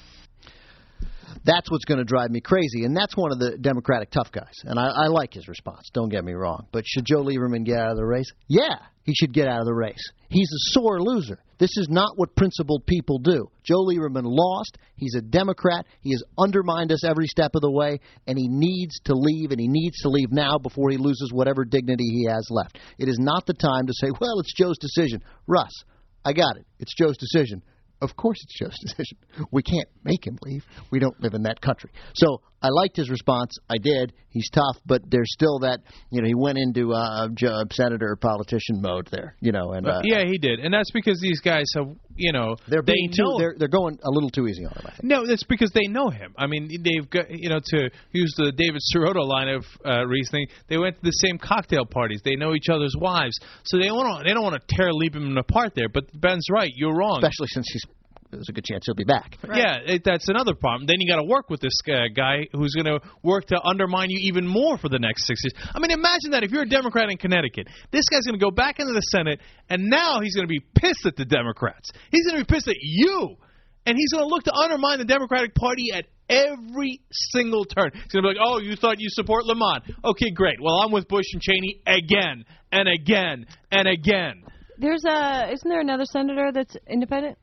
That's 1.45 1.71
what's 1.71 1.85
going 1.85 1.99
to 1.99 2.05
drive 2.05 2.31
me 2.31 2.41
crazy, 2.41 2.85
and 2.85 2.97
that's 2.97 3.17
one 3.17 3.33
of 3.33 3.39
the 3.39 3.59
Democratic 3.59 4.11
tough 4.11 4.31
guys. 4.31 4.55
And 4.65 4.79
I, 4.79 4.87
I 4.87 5.07
like 5.09 5.35
his 5.35 5.49
response. 5.49 5.91
Don't 5.93 6.09
get 6.09 6.25
me 6.25 6.33
wrong, 6.33 6.67
but 6.73 6.85
should 6.87 7.05
Joe 7.05 7.25
Lieberman 7.25 7.65
get 7.65 7.79
out 7.79 7.91
of 7.91 7.97
the 7.97 8.07
race? 8.07 8.31
Yeah, 8.49 8.77
he 9.03 9.15
should 9.15 9.33
get 9.33 9.49
out 9.49 9.61
of 9.61 9.67
the 9.67 9.75
race. 9.75 10.03
He's 10.29 10.49
a 10.49 10.73
sore 10.73 11.01
loser. 11.01 11.41
This 11.59 11.77
is 11.77 11.89
not 11.91 12.13
what 12.17 12.35
principled 12.35 12.87
people 12.87 13.19
do. 13.19 13.51
Joe 13.63 13.85
Lieberman 13.85 14.23
lost. 14.25 14.79
He's 14.97 15.15
a 15.17 15.21
Democrat. 15.21 15.87
He 16.01 16.11
has 16.11 16.23
undermined 16.39 16.91
us 16.91 17.05
every 17.05 17.27
step 17.27 17.53
of 17.55 17.61
the 17.61 17.71
way, 17.71 18.01
and 18.27 18.39
he 18.39 18.49
needs 18.49 18.99
to 19.05 19.15
leave, 19.15 19.51
and 19.51 19.61
he 19.61 19.69
needs 19.69 20.01
to 20.03 20.09
leave 20.09 20.33
now 20.33 20.59
before 20.59 20.91
he 20.91 20.97
loses 20.97 21.31
whatever 21.33 21.65
dignity 21.65 22.05
he 22.05 22.27
has 22.29 22.47
left. 22.51 22.79
It 22.99 23.09
is 23.09 23.19
not 23.21 23.47
the 23.47 23.55
time 23.55 23.87
to 23.87 23.93
say, 23.95 24.11
well, 24.21 24.41
it's 24.41 24.55
Joe's 24.55 24.79
decision. 24.79 25.23
Russ, 25.47 25.73
I 26.25 26.33
got 26.33 26.57
it. 26.57 26.67
It's 26.79 26.95
Joe's 26.95 27.17
decision. 27.17 27.63
Of 28.03 28.17
course 28.17 28.39
it's 28.43 28.59
Joe's 28.59 28.79
decision. 28.87 29.17
We 29.51 29.63
can't 29.63 29.89
make 30.05 30.27
him 30.27 30.37
leave. 30.43 30.65
We 30.91 30.99
don't 30.99 31.19
live 31.23 31.35
in 31.35 31.45
that 31.45 31.61
country. 31.61 31.91
So 32.15 32.43
I 32.63 32.69
liked 32.71 32.97
his 32.97 33.11
response. 33.11 33.57
I 33.69 33.77
did. 33.83 34.13
He's 34.31 34.49
tough, 34.51 34.79
but 34.87 35.03
there's 35.11 35.31
still 35.33 35.59
that, 35.61 35.81
you 36.11 36.23
know, 36.23 36.27
he 36.27 36.35
went 36.35 36.57
into 36.57 36.95
uh, 36.95 37.29
Joe, 37.35 37.65
senator 37.71 38.17
politician 38.17 38.81
mode 38.81 39.09
there, 39.11 39.37
you 39.41 39.53
know, 39.53 39.73
and 39.73 39.87
uh, 39.87 40.01
yeah, 40.05 40.25
he 40.25 40.39
did, 40.39 40.59
and 40.59 40.73
that's 40.73 40.91
because 40.91 41.21
these 41.21 41.41
guys 41.41 41.65
have, 41.77 41.89
you 42.17 42.33
know, 42.33 42.57
they're 42.69 42.83
they 42.83 42.95
being 42.95 43.11
too, 43.11 43.23
know 43.25 43.39
they're 43.39 43.55
they're 43.59 43.69
going 43.69 43.99
a 44.03 44.11
little 44.11 44.31
too 44.31 44.47
easy 44.47 44.65
on 44.65 44.73
him. 44.73 44.85
I 44.87 44.91
think. 44.93 45.05
No, 45.05 45.27
that's 45.27 45.45
because 45.45 45.71
they 45.75 45.87
know 45.87 46.09
him. 46.09 46.35
I 46.39 46.47
mean, 46.47 46.69
they've 46.83 47.09
got 47.11 47.31
you 47.31 47.51
know 47.51 47.61
to 47.63 47.91
use 48.13 48.33
the 48.39 48.53
David 48.53 48.81
Sirota 48.95 49.27
line 49.27 49.49
of 49.49 49.67
uh, 49.85 50.07
reasoning. 50.07 50.47
They 50.69 50.79
went 50.79 50.97
to 50.97 51.03
the 51.03 51.11
same 51.11 51.39
cocktail 51.39 51.85
parties. 51.85 52.23
They 52.25 52.37
know 52.37 52.55
each 52.55 52.69
other's 52.71 52.95
wives, 52.99 53.39
so 53.65 53.79
they 53.79 53.91
want 53.91 54.25
they 54.27 54.33
don't 54.33 54.45
want 54.45 54.57
to 54.57 54.77
tear 54.77 54.93
Lieberman 54.93 55.39
apart 55.39 55.75
there. 55.75 55.89
But 55.93 56.05
Ben's 56.19 56.47
right. 56.51 56.71
You're 56.75 56.97
wrong. 56.97 57.23
Especially 57.23 57.49
since 57.49 57.67
he's 57.71 57.85
there's 58.33 58.49
a 58.49 58.53
good 58.53 58.65
chance 58.65 58.85
he'll 58.87 58.95
be 58.95 59.05
back. 59.05 59.37
Yeah, 59.55 59.79
it, 59.85 60.03
that's 60.05 60.29
another 60.29 60.55
problem. 60.55 60.87
Then 60.87 60.97
you 61.01 61.11
got 61.11 61.21
to 61.21 61.29
work 61.29 61.51
with 61.51 61.61
this 61.61 61.77
uh, 61.89 62.09
guy 62.17 62.49
who's 62.53 62.75
going 62.75 62.87
to 62.87 63.01
work 63.23 63.47
to 63.47 63.61
undermine 63.63 64.09
you 64.11 64.19
even 64.23 64.47
more 64.47 64.79
for 64.79 64.89
the 64.89 64.99
next 64.99 65.27
six 65.27 65.41
years. 65.45 65.69
I 65.75 65.79
mean, 65.79 65.91
imagine 65.91 66.33
that 66.33 66.43
if 66.43 66.51
you're 66.51 66.63
a 66.63 66.69
Democrat 66.69 67.11
in 67.11 67.19
Connecticut, 67.19 67.69
this 67.91 68.05
guy's 68.11 68.25
going 68.25 68.39
to 68.39 68.45
go 68.45 68.51
back 68.51 68.81
into 68.81 68.93
the 68.93 69.03
Senate, 69.13 69.41
and 69.69 69.89
now 69.89 70.21
he's 70.21 70.35
going 70.35 70.47
to 70.47 70.51
be 70.51 70.61
pissed 70.61 71.05
at 71.05 71.17
the 71.17 71.25
Democrats. 71.25 71.91
He's 72.11 72.27
going 72.27 72.41
to 72.41 72.47
be 72.47 72.55
pissed 72.55 72.69
at 72.69 72.77
you, 72.81 73.37
and 73.85 73.97
he's 73.97 74.11
going 74.13 74.25
to 74.25 74.29
look 74.29 74.45
to 74.45 74.55
undermine 74.55 74.99
the 74.99 75.05
Democratic 75.05 75.55
Party 75.55 75.93
at 75.93 76.07
every 76.29 77.01
single 77.11 77.65
turn. 77.65 77.91
He's 77.93 78.13
going 78.13 78.25
to 78.25 78.33
be 78.33 78.39
like, 78.39 78.43
"Oh, 78.43 78.59
you 78.61 78.77
thought 78.77 78.97
you 78.99 79.09
support 79.11 79.45
Lamont? 79.45 79.85
Okay, 80.05 80.31
great. 80.31 80.57
Well, 80.61 80.81
I'm 80.81 80.93
with 80.93 81.07
Bush 81.09 81.27
and 81.33 81.43
Cheney 81.43 81.83
again 81.87 82.45
and 82.71 82.89
again 82.89 83.47
and 83.71 83.87
again." 83.87 84.43
There's 84.79 85.05
a 85.05 85.53
isn't 85.53 85.69
there 85.69 85.81
another 85.81 86.07
senator 86.07 86.51
that's 86.53 86.77
independent? 86.89 87.37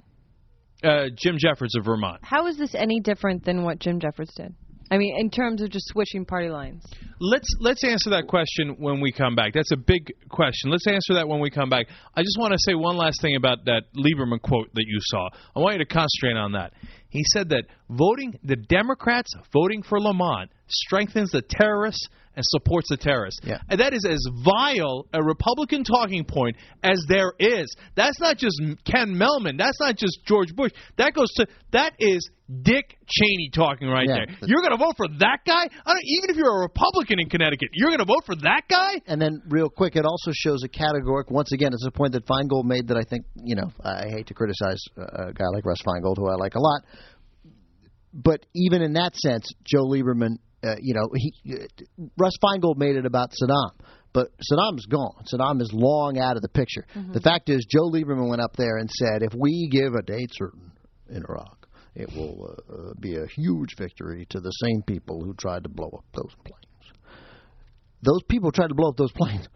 Uh, 0.84 1.06
Jim 1.16 1.36
Jeffords 1.38 1.76
of 1.76 1.86
Vermont. 1.86 2.20
How 2.24 2.48
is 2.48 2.58
this 2.58 2.74
any 2.74 3.00
different 3.00 3.44
than 3.44 3.64
what 3.64 3.80
Jim 3.80 4.00
Jeffords 4.00 4.34
did? 4.36 4.54
I 4.92 4.98
mean, 4.98 5.16
in 5.20 5.30
terms 5.30 5.62
of 5.62 5.70
just 5.70 5.88
switching 5.90 6.26
party 6.26 6.50
lines. 6.50 6.84
Let's 7.20 7.48
let's 7.60 7.84
answer 7.84 8.10
that 8.12 8.28
question 8.28 8.76
when 8.80 9.02
we 9.02 9.12
come 9.12 9.36
back. 9.36 9.54
That's 9.54 9.72
a 9.72 9.78
big 9.78 10.12
question. 10.30 10.72
Let's 10.72 10.88
answer 10.88 11.14
that 11.16 11.28
when 11.28 11.40
we 11.40 11.52
come 11.52 11.70
back. 11.70 11.88
I 12.16 12.22
just 12.22 12.38
want 12.40 12.54
to 12.54 12.60
say 12.60 12.74
one 12.74 12.98
last 12.98 13.22
thing 13.22 13.36
about 13.36 13.66
that 13.66 13.82
Lieberman 13.96 14.42
quote 14.42 14.74
that 14.74 14.86
you 14.88 14.98
saw. 15.02 15.28
I 15.56 15.60
want 15.60 15.78
you 15.78 15.86
to 15.86 15.94
concentrate 15.94 16.38
on 16.38 16.54
that. 16.54 16.74
He 17.10 17.24
said 17.34 17.50
that 17.50 17.66
voting 17.90 18.40
the 18.44 18.56
Democrats 18.56 19.32
voting 19.54 19.84
for 19.84 20.00
Lamont 20.00 20.50
strengthens 20.68 21.32
the 21.32 21.44
terrorists 21.48 22.08
and 22.40 22.46
supports 22.48 22.88
the 22.90 22.96
terrorists. 22.96 23.42
Yeah. 23.44 23.60
And 23.68 23.82
that 23.82 23.92
is 23.94 24.06
as 24.08 24.24
vile 24.46 25.06
a 25.12 25.22
Republican 25.22 25.84
talking 25.84 26.24
point 26.24 26.56
as 26.82 27.04
there 27.10 27.34
is. 27.38 27.68
That's 27.96 28.18
not 28.22 28.38
just 28.38 28.56
Ken 28.86 29.10
Mehlman. 29.14 29.58
That's 29.58 29.78
not 29.82 29.98
just 29.98 30.20
George 30.26 30.56
Bush. 30.56 30.72
That 30.98 31.14
goes 31.14 31.28
to 31.36 31.48
that 31.74 31.96
is 32.00 32.30
Dick 32.62 32.98
Cheney 33.06 33.50
talking 33.54 33.90
right 33.90 34.08
Yeah. 34.08 34.24
there. 34.26 34.48
You're 34.48 34.62
going 34.62 34.72
to 34.72 34.78
vote 34.78 34.96
for 34.96 35.08
that 35.20 35.40
guy? 35.46 35.68
I 35.86 35.94
don't, 35.94 36.02
even 36.06 36.30
if 36.30 36.38
you're 36.38 36.60
a 36.60 36.62
Republican 36.62 37.20
in 37.20 37.28
Connecticut, 37.28 37.70
you're 37.74 37.90
going 37.90 38.00
to 38.00 38.06
vote 38.06 38.24
for 38.26 38.36
that 38.36 38.64
guy? 38.70 39.02
And 39.06 39.22
then, 39.22 39.42
real 39.50 39.70
quick, 39.70 39.98
it 39.98 40.06
also 40.06 40.32
shows 40.34 40.64
a 40.64 40.70
categoric. 40.70 41.30
Once 41.30 41.52
again, 41.52 41.74
it's 41.74 41.86
a 41.86 41.92
point 41.92 42.14
that 42.14 42.26
Feingold 42.26 42.64
made 42.64 42.88
that 42.88 42.96
I 42.98 43.04
think 43.04 43.26
you 43.36 43.58
know. 43.58 43.70
I 43.84 44.06
hate 44.16 44.28
to 44.28 44.34
criticize 44.34 44.82
a 44.98 45.34
guy 45.34 45.46
like 45.54 45.66
Russ 45.66 45.82
Feingold, 45.86 46.16
who 46.16 46.30
I 46.30 46.36
like 46.36 46.56
a 46.56 46.62
lot, 46.62 46.84
but 48.14 48.46
even 48.56 48.82
in 48.82 48.94
that 48.94 49.16
sense, 49.18 49.46
Joe 49.66 49.84
Lieberman, 49.86 50.38
uh, 50.64 50.76
you 50.82 50.94
know, 50.94 51.10
he 51.16 51.34
uh, 51.54 52.10
Russ 52.18 52.34
Feingold 52.44 52.78
made 52.78 52.96
it 52.96 53.06
about 53.06 53.32
Saddam. 53.32 53.72
But 54.12 54.30
Saddam's 54.40 54.88
gone. 54.88 55.24
Saddam 55.32 55.62
is 55.62 55.70
long 55.72 56.18
out 56.18 56.36
of 56.36 56.42
the 56.42 56.50
picture. 56.50 56.86
The 57.14 57.22
fact 57.22 57.50
is, 57.50 57.66
Joe 57.70 57.92
Lieberman 57.92 58.28
went 58.28 58.42
up 58.42 58.56
there 58.56 58.78
and 58.78 58.90
said, 58.90 59.22
if 59.22 59.34
we 59.38 59.70
give 59.72 59.94
a 59.94 60.02
date 60.02 60.32
certain 60.34 60.72
in 61.10 61.24
Iraq, 61.30 61.68
it 61.96 62.10
will 62.16 62.56
uh, 62.58 62.74
uh, 62.74 62.94
be 63.00 63.18
a 63.18 63.28
huge 63.28 63.76
victory 63.78 64.26
to 64.32 64.40
the 64.40 64.50
same 64.50 64.82
people 64.82 65.24
who 65.24 65.34
tried 65.36 65.64
to 65.64 65.70
blow 65.70 65.90
up 65.96 66.06
those 66.16 66.34
planes. 66.44 66.94
Those 68.02 68.24
people 68.28 68.48
who 68.48 68.52
tried 68.52 68.70
to 68.70 68.76
blow 68.76 68.90
up 68.90 68.98
those 68.98 69.12
planes 69.12 69.48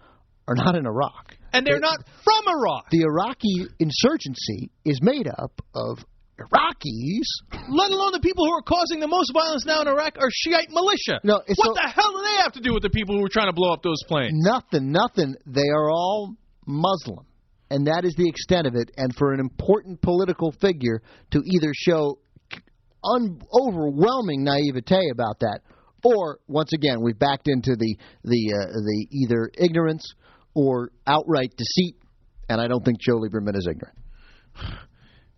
are 0.47 0.56
not 0.56 0.76
in 0.76 0.86
Iraq. 0.86 1.36
And 1.51 1.66
they're 1.66 1.80
not 1.80 1.99
from 2.24 2.47
Iraq. 2.47 2.89
The 2.91 3.04
Iraqi 3.04 3.68
insurgency 3.80 4.72
is 4.86 4.99
made 5.01 5.28
up 5.28 5.62
of 5.74 5.99
Iraqis. 6.40 7.30
Let 7.70 7.92
alone 7.92 8.12
the 8.12 8.20
people 8.22 8.46
who 8.46 8.54
are 8.54 8.64
causing 8.64 9.00
the 9.00 9.08
most 9.08 9.32
violence 9.34 9.66
now 9.66 9.82
in 9.82 9.88
Iraq 9.88 10.18
are 10.18 10.30
Shiite 10.32 10.72
militia. 10.72 11.22
No, 11.24 11.42
it's 11.46 11.60
what 11.60 11.68
so- 11.68 11.74
the 11.74 11.90
hell 11.90 12.12
do 12.12 12.24
they 12.24 12.42
have 12.42 12.54
to 12.54 12.62
do 12.62 12.74
with 12.74 12.82
the 12.82 12.90
people 12.90 13.16
who 13.18 13.24
are 13.24 13.30
trying 13.30 13.48
to 13.48 13.54
blow 13.54 13.72
up 13.72 13.84
those 13.84 14.02
planes? 14.08 14.32
Nothing, 14.34 14.92
nothing. 14.92 15.36
They 15.46 15.70
are 15.70 15.92
all 15.92 16.36
Muslim. 16.66 17.26
And 17.70 17.88
that 17.88 18.04
is 18.06 18.14
the 18.18 18.28
extent 18.28 18.68
of 18.68 18.76
it. 18.76 18.92
And 18.98 19.16
for 19.16 19.34
an 19.34 19.40
important 19.40 20.02
political 20.02 20.52
figure 20.52 21.02
to 21.32 21.42
either 21.46 21.72
show 21.74 22.20
un- 23.04 23.42
overwhelming 23.54 24.44
naivete 24.44 25.10
about 25.12 25.40
that, 25.40 25.62
or 26.04 26.40
once 26.48 26.72
again 26.74 27.02
we've 27.02 27.18
backed 27.18 27.48
into 27.48 27.76
the 27.76 27.98
the 28.24 28.54
uh, 28.54 28.74
the 28.74 29.08
either 29.12 29.50
ignorance 29.58 30.14
or 30.54 30.92
outright 31.08 31.54
deceit. 31.58 31.96
And 32.50 32.60
I 32.60 32.68
don't 32.68 32.84
think 32.84 33.00
Joe 33.00 33.20
Lieberman 33.20 33.56
is 33.56 33.68
ignorant. 33.70 33.98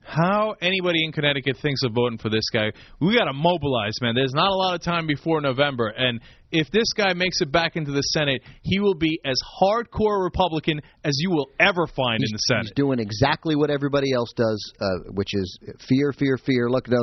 How 0.06 0.56
anybody 0.62 1.04
in 1.04 1.12
Connecticut 1.12 1.58
thinks 1.64 1.82
of 1.84 1.94
voting 1.94 2.20
for 2.20 2.30
this 2.30 2.48
guy, 2.54 2.72
we 3.02 3.18
got 3.18 3.26
to 3.26 3.34
mobilize, 3.34 3.96
man. 4.02 4.14
There's 4.14 4.36
not 4.36 4.52
a 4.52 4.56
lot 4.56 4.76
of 4.76 4.82
time 4.82 5.08
before 5.08 5.42
November. 5.42 5.88
And 5.88 6.22
if 6.52 6.70
this 6.70 6.94
guy 6.96 7.14
makes 7.14 7.42
it 7.42 7.52
back 7.52 7.76
into 7.76 7.92
the 7.92 8.02
Senate, 8.02 8.44
he 8.62 8.80
will 8.80 8.94
be 8.94 9.20
as 9.26 9.36
hardcore 9.60 10.24
Republican 10.24 10.80
as 11.04 11.14
you 11.18 11.32
will 11.32 11.50
ever 11.60 11.88
find 11.88 12.22
in 12.22 12.32
the 12.32 12.38
Senate. 12.38 12.66
He's 12.66 12.72
doing 12.76 13.00
exactly 13.00 13.56
what 13.56 13.72
everybody 13.72 14.14
else 14.14 14.32
does, 14.38 14.74
uh, 14.80 15.12
which 15.12 15.30
is 15.34 15.60
fear, 15.90 16.14
fear, 16.14 16.38
fear. 16.38 16.70
Look, 16.70 16.86
they're 16.86 17.00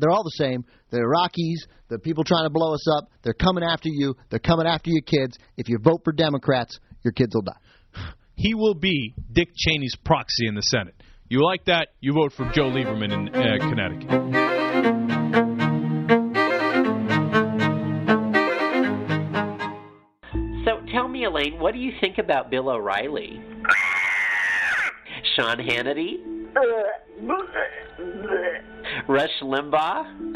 they're 0.00 0.10
all 0.10 0.24
the 0.24 0.30
same. 0.36 0.64
The 0.90 1.00
Iraqis, 1.00 1.70
the 1.90 1.98
people 1.98 2.24
trying 2.24 2.46
to 2.46 2.50
blow 2.50 2.72
us 2.72 2.86
up, 2.96 3.10
they're 3.22 3.34
coming 3.34 3.62
after 3.62 3.90
you. 3.90 4.14
They're 4.30 4.38
coming 4.38 4.66
after 4.66 4.88
your 4.88 5.02
kids. 5.02 5.36
If 5.58 5.68
you 5.68 5.78
vote 5.82 6.00
for 6.02 6.12
Democrats, 6.12 6.80
your 7.04 7.12
kids 7.12 7.34
will 7.34 7.42
die. 7.42 8.08
He 8.36 8.54
will 8.54 8.74
be 8.74 9.14
Dick 9.32 9.48
Cheney's 9.54 9.96
proxy 10.04 10.46
in 10.46 10.54
the 10.54 10.62
Senate. 10.62 10.94
You 11.30 11.44
like 11.44 11.66
that? 11.66 11.88
You 12.00 12.14
vote 12.14 12.32
for 12.32 12.50
Joe 12.54 12.70
Lieberman 12.70 13.12
in 13.12 13.28
uh, 13.28 13.58
Connecticut. 13.68 14.08
So 20.64 20.80
tell 20.90 21.06
me, 21.08 21.24
Elaine, 21.24 21.58
what 21.60 21.74
do 21.74 21.80
you 21.80 21.92
think 22.00 22.16
about 22.16 22.50
Bill 22.50 22.70
O'Reilly? 22.70 23.42
Sean 25.36 25.58
Hannity? 25.58 26.14
Uh, 26.56 26.60
uh, 27.30 27.34
uh, 27.34 29.06
Rush 29.06 29.28
Limbaugh? 29.42 30.32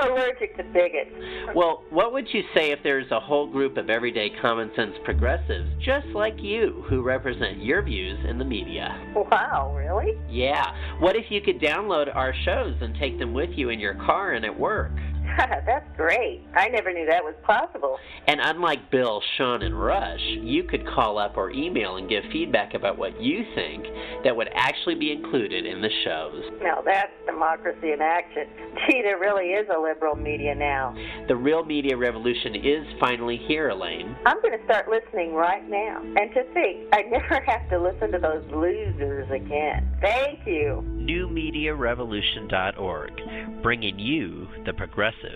I'm 0.00 0.12
allergic 0.12 0.56
to 0.56 0.62
bigots. 0.64 1.10
Well, 1.54 1.84
what 1.90 2.12
would 2.12 2.26
you 2.32 2.42
say 2.54 2.70
if 2.70 2.80
there's 2.82 3.10
a 3.10 3.20
whole 3.20 3.50
group 3.50 3.76
of 3.76 3.90
everyday 3.90 4.30
common 4.40 4.70
sense 4.76 4.94
progressives 5.04 5.68
just 5.84 6.06
like 6.08 6.34
you 6.38 6.84
who 6.88 7.02
represent 7.02 7.62
your 7.62 7.82
views 7.82 8.18
in 8.28 8.38
the 8.38 8.44
media? 8.44 9.00
Wow, 9.14 9.74
really? 9.76 10.12
Yeah. 10.28 10.64
What 11.00 11.16
if 11.16 11.30
you 11.30 11.40
could 11.40 11.60
download 11.60 12.14
our 12.14 12.34
shows 12.44 12.74
and 12.80 12.94
take 12.96 13.18
them 13.18 13.32
with 13.32 13.50
you 13.54 13.70
in 13.70 13.80
your 13.80 13.94
car 13.94 14.32
and 14.32 14.44
at 14.44 14.58
work? 14.58 14.92
That's 15.66 15.86
great. 15.96 16.42
I 16.56 16.68
never 16.68 16.92
knew 16.92 17.06
that 17.06 17.22
was 17.22 17.34
possible. 17.44 17.96
And 18.26 18.40
unlike 18.42 18.90
Bill, 18.90 19.22
Sean, 19.36 19.62
and 19.62 19.78
Rush, 19.78 20.20
you 20.40 20.64
could 20.64 20.84
call 20.86 21.18
up 21.18 21.36
or 21.36 21.50
email 21.50 21.96
and 21.96 22.08
give 22.08 22.24
feedback 22.32 22.74
about 22.74 22.98
what 22.98 23.20
you 23.20 23.44
think 23.54 23.84
that 24.24 24.34
would 24.34 24.48
actually 24.54 24.96
be 24.96 25.12
included 25.12 25.64
in 25.64 25.80
the 25.80 25.90
shows. 26.04 26.42
Now 26.62 26.82
that's 26.84 27.12
democracy 27.26 27.92
in 27.92 28.00
action. 28.00 28.46
Gee, 28.88 29.02
there 29.02 29.18
really 29.18 29.50
is 29.50 29.68
a 29.74 29.80
liberal 29.80 30.16
media 30.16 30.54
now. 30.54 30.94
The 31.28 31.36
real 31.36 31.64
media 31.64 31.96
revolution 31.96 32.56
is 32.56 32.84
finally 32.98 33.38
here, 33.46 33.68
Elaine. 33.68 34.16
I'm 34.26 34.42
going 34.42 34.58
to 34.58 34.64
start 34.64 34.88
listening 34.88 35.34
right 35.34 35.68
now. 35.68 36.02
And 36.02 36.34
to 36.34 36.42
think, 36.52 36.88
I 36.92 37.02
never 37.10 37.40
have 37.46 37.68
to 37.70 37.78
listen 37.78 38.10
to 38.12 38.18
those 38.18 38.44
losers 38.52 39.30
again. 39.30 39.88
Thank 40.00 40.46
you. 40.46 40.82
NewMediaRevolution.org, 40.98 43.62
bringing 43.62 43.98
you 43.98 44.48
the 44.66 44.72
progressive 44.72 45.27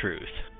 truth. 0.00 0.55